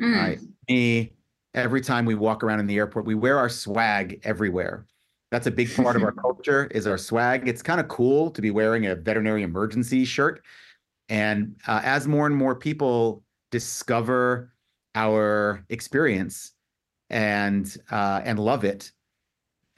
Mm. 0.00 0.36
Uh, 0.36 0.40
me, 0.68 1.14
every 1.54 1.80
time 1.80 2.04
we 2.04 2.14
walk 2.14 2.44
around 2.44 2.60
in 2.60 2.66
the 2.66 2.76
airport, 2.76 3.06
we 3.06 3.14
wear 3.14 3.38
our 3.38 3.48
swag 3.48 4.20
everywhere. 4.24 4.86
That's 5.30 5.46
a 5.46 5.50
big 5.50 5.74
part 5.74 5.96
of 5.96 6.02
our 6.02 6.12
culture 6.26 6.66
is 6.66 6.86
our 6.86 6.98
swag. 6.98 7.48
It's 7.48 7.62
kind 7.62 7.80
of 7.80 7.88
cool 7.88 8.30
to 8.30 8.42
be 8.42 8.50
wearing 8.50 8.86
a 8.86 8.94
veterinary 8.94 9.42
emergency 9.42 10.04
shirt. 10.04 10.44
And 11.08 11.56
uh, 11.66 11.80
as 11.82 12.06
more 12.06 12.26
and 12.26 12.36
more 12.36 12.54
people 12.54 13.22
discover 13.50 14.52
our 14.98 15.64
experience 15.68 16.52
and 17.10 17.64
uh, 17.90 18.20
and 18.24 18.38
love 18.38 18.64
it. 18.64 18.92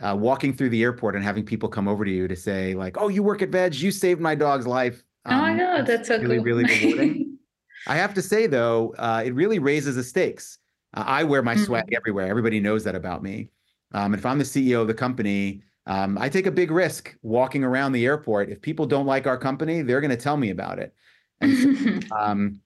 Uh, 0.02 0.16
walking 0.16 0.54
through 0.56 0.70
the 0.70 0.82
airport 0.82 1.14
and 1.14 1.22
having 1.22 1.44
people 1.44 1.68
come 1.68 1.86
over 1.86 2.06
to 2.06 2.10
you 2.10 2.26
to 2.26 2.36
say 2.36 2.74
like, 2.74 2.96
"Oh, 2.98 3.08
you 3.08 3.22
work 3.22 3.42
at 3.42 3.50
Veg. 3.50 3.74
You 3.74 3.90
saved 3.90 4.20
my 4.20 4.34
dog's 4.34 4.66
life." 4.66 5.04
Um, 5.26 5.38
oh, 5.38 5.44
I 5.44 5.52
know 5.54 5.84
that's 5.84 6.08
so 6.08 6.16
really 6.18 6.36
cool. 6.36 6.44
really 6.44 6.64
rewarding. 6.64 7.38
I 7.86 7.96
have 7.96 8.14
to 8.14 8.22
say 8.22 8.46
though, 8.46 8.94
uh, 8.98 9.22
it 9.26 9.34
really 9.34 9.58
raises 9.58 9.96
the 9.96 10.04
stakes. 10.04 10.58
Uh, 10.96 11.04
I 11.06 11.24
wear 11.24 11.42
my 11.42 11.54
mm-hmm. 11.54 11.64
swag 11.64 11.92
everywhere. 11.94 12.26
Everybody 12.26 12.60
knows 12.60 12.82
that 12.84 12.94
about 12.94 13.22
me. 13.22 13.50
Um, 13.92 14.14
if 14.14 14.24
I'm 14.24 14.38
the 14.38 14.44
CEO 14.44 14.80
of 14.80 14.86
the 14.86 14.94
company, 15.06 15.62
Um, 15.86 16.18
I 16.18 16.28
take 16.28 16.46
a 16.46 16.52
big 16.52 16.70
risk 16.70 17.16
walking 17.22 17.64
around 17.64 17.92
the 17.92 18.04
airport. 18.06 18.50
If 18.50 18.60
people 18.60 18.86
don't 18.86 19.06
like 19.06 19.26
our 19.26 19.38
company, 19.38 19.82
they're 19.82 20.00
going 20.00 20.16
to 20.16 20.24
tell 20.24 20.36
me 20.36 20.50
about 20.50 20.78
it. 20.78 20.94
And 21.40 21.52
so, 21.58 22.16
um, 22.20 22.60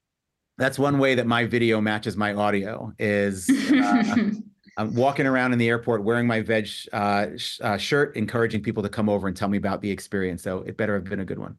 that's 0.58 0.78
one 0.78 0.98
way 0.98 1.14
that 1.14 1.26
my 1.26 1.44
video 1.44 1.80
matches 1.80 2.16
my 2.16 2.34
audio 2.34 2.92
is 2.98 3.48
uh, 3.50 4.16
I'm 4.76 4.94
walking 4.94 5.26
around 5.26 5.52
in 5.52 5.58
the 5.58 5.68
airport 5.68 6.02
wearing 6.02 6.26
my 6.26 6.40
veg 6.40 6.68
uh, 6.92 7.26
sh- 7.36 7.60
uh, 7.62 7.76
shirt, 7.76 8.16
encouraging 8.16 8.62
people 8.62 8.82
to 8.82 8.88
come 8.88 9.08
over 9.08 9.28
and 9.28 9.36
tell 9.36 9.48
me 9.48 9.58
about 9.58 9.80
the 9.80 9.90
experience. 9.90 10.42
So 10.42 10.58
it 10.58 10.76
better 10.76 10.94
have 10.94 11.04
been 11.04 11.20
a 11.20 11.24
good 11.24 11.38
one. 11.38 11.56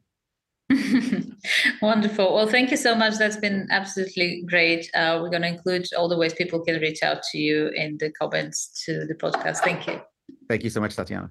Wonderful. 1.82 2.34
Well, 2.34 2.46
thank 2.46 2.70
you 2.70 2.76
so 2.76 2.94
much. 2.94 3.16
That's 3.18 3.36
been 3.36 3.68
absolutely 3.70 4.44
great. 4.46 4.90
Uh, 4.94 5.18
we're 5.22 5.30
going 5.30 5.42
to 5.42 5.48
include 5.48 5.86
all 5.96 6.08
the 6.08 6.18
ways 6.18 6.34
people 6.34 6.60
can 6.60 6.80
reach 6.80 7.02
out 7.02 7.22
to 7.32 7.38
you 7.38 7.68
in 7.68 7.96
the 7.98 8.10
comments 8.10 8.82
to 8.84 9.06
the 9.06 9.14
podcast. 9.14 9.58
Thank 9.58 9.86
you. 9.86 10.00
Thank 10.48 10.64
you 10.64 10.70
so 10.70 10.80
much, 10.80 10.96
Tatiana. 10.96 11.30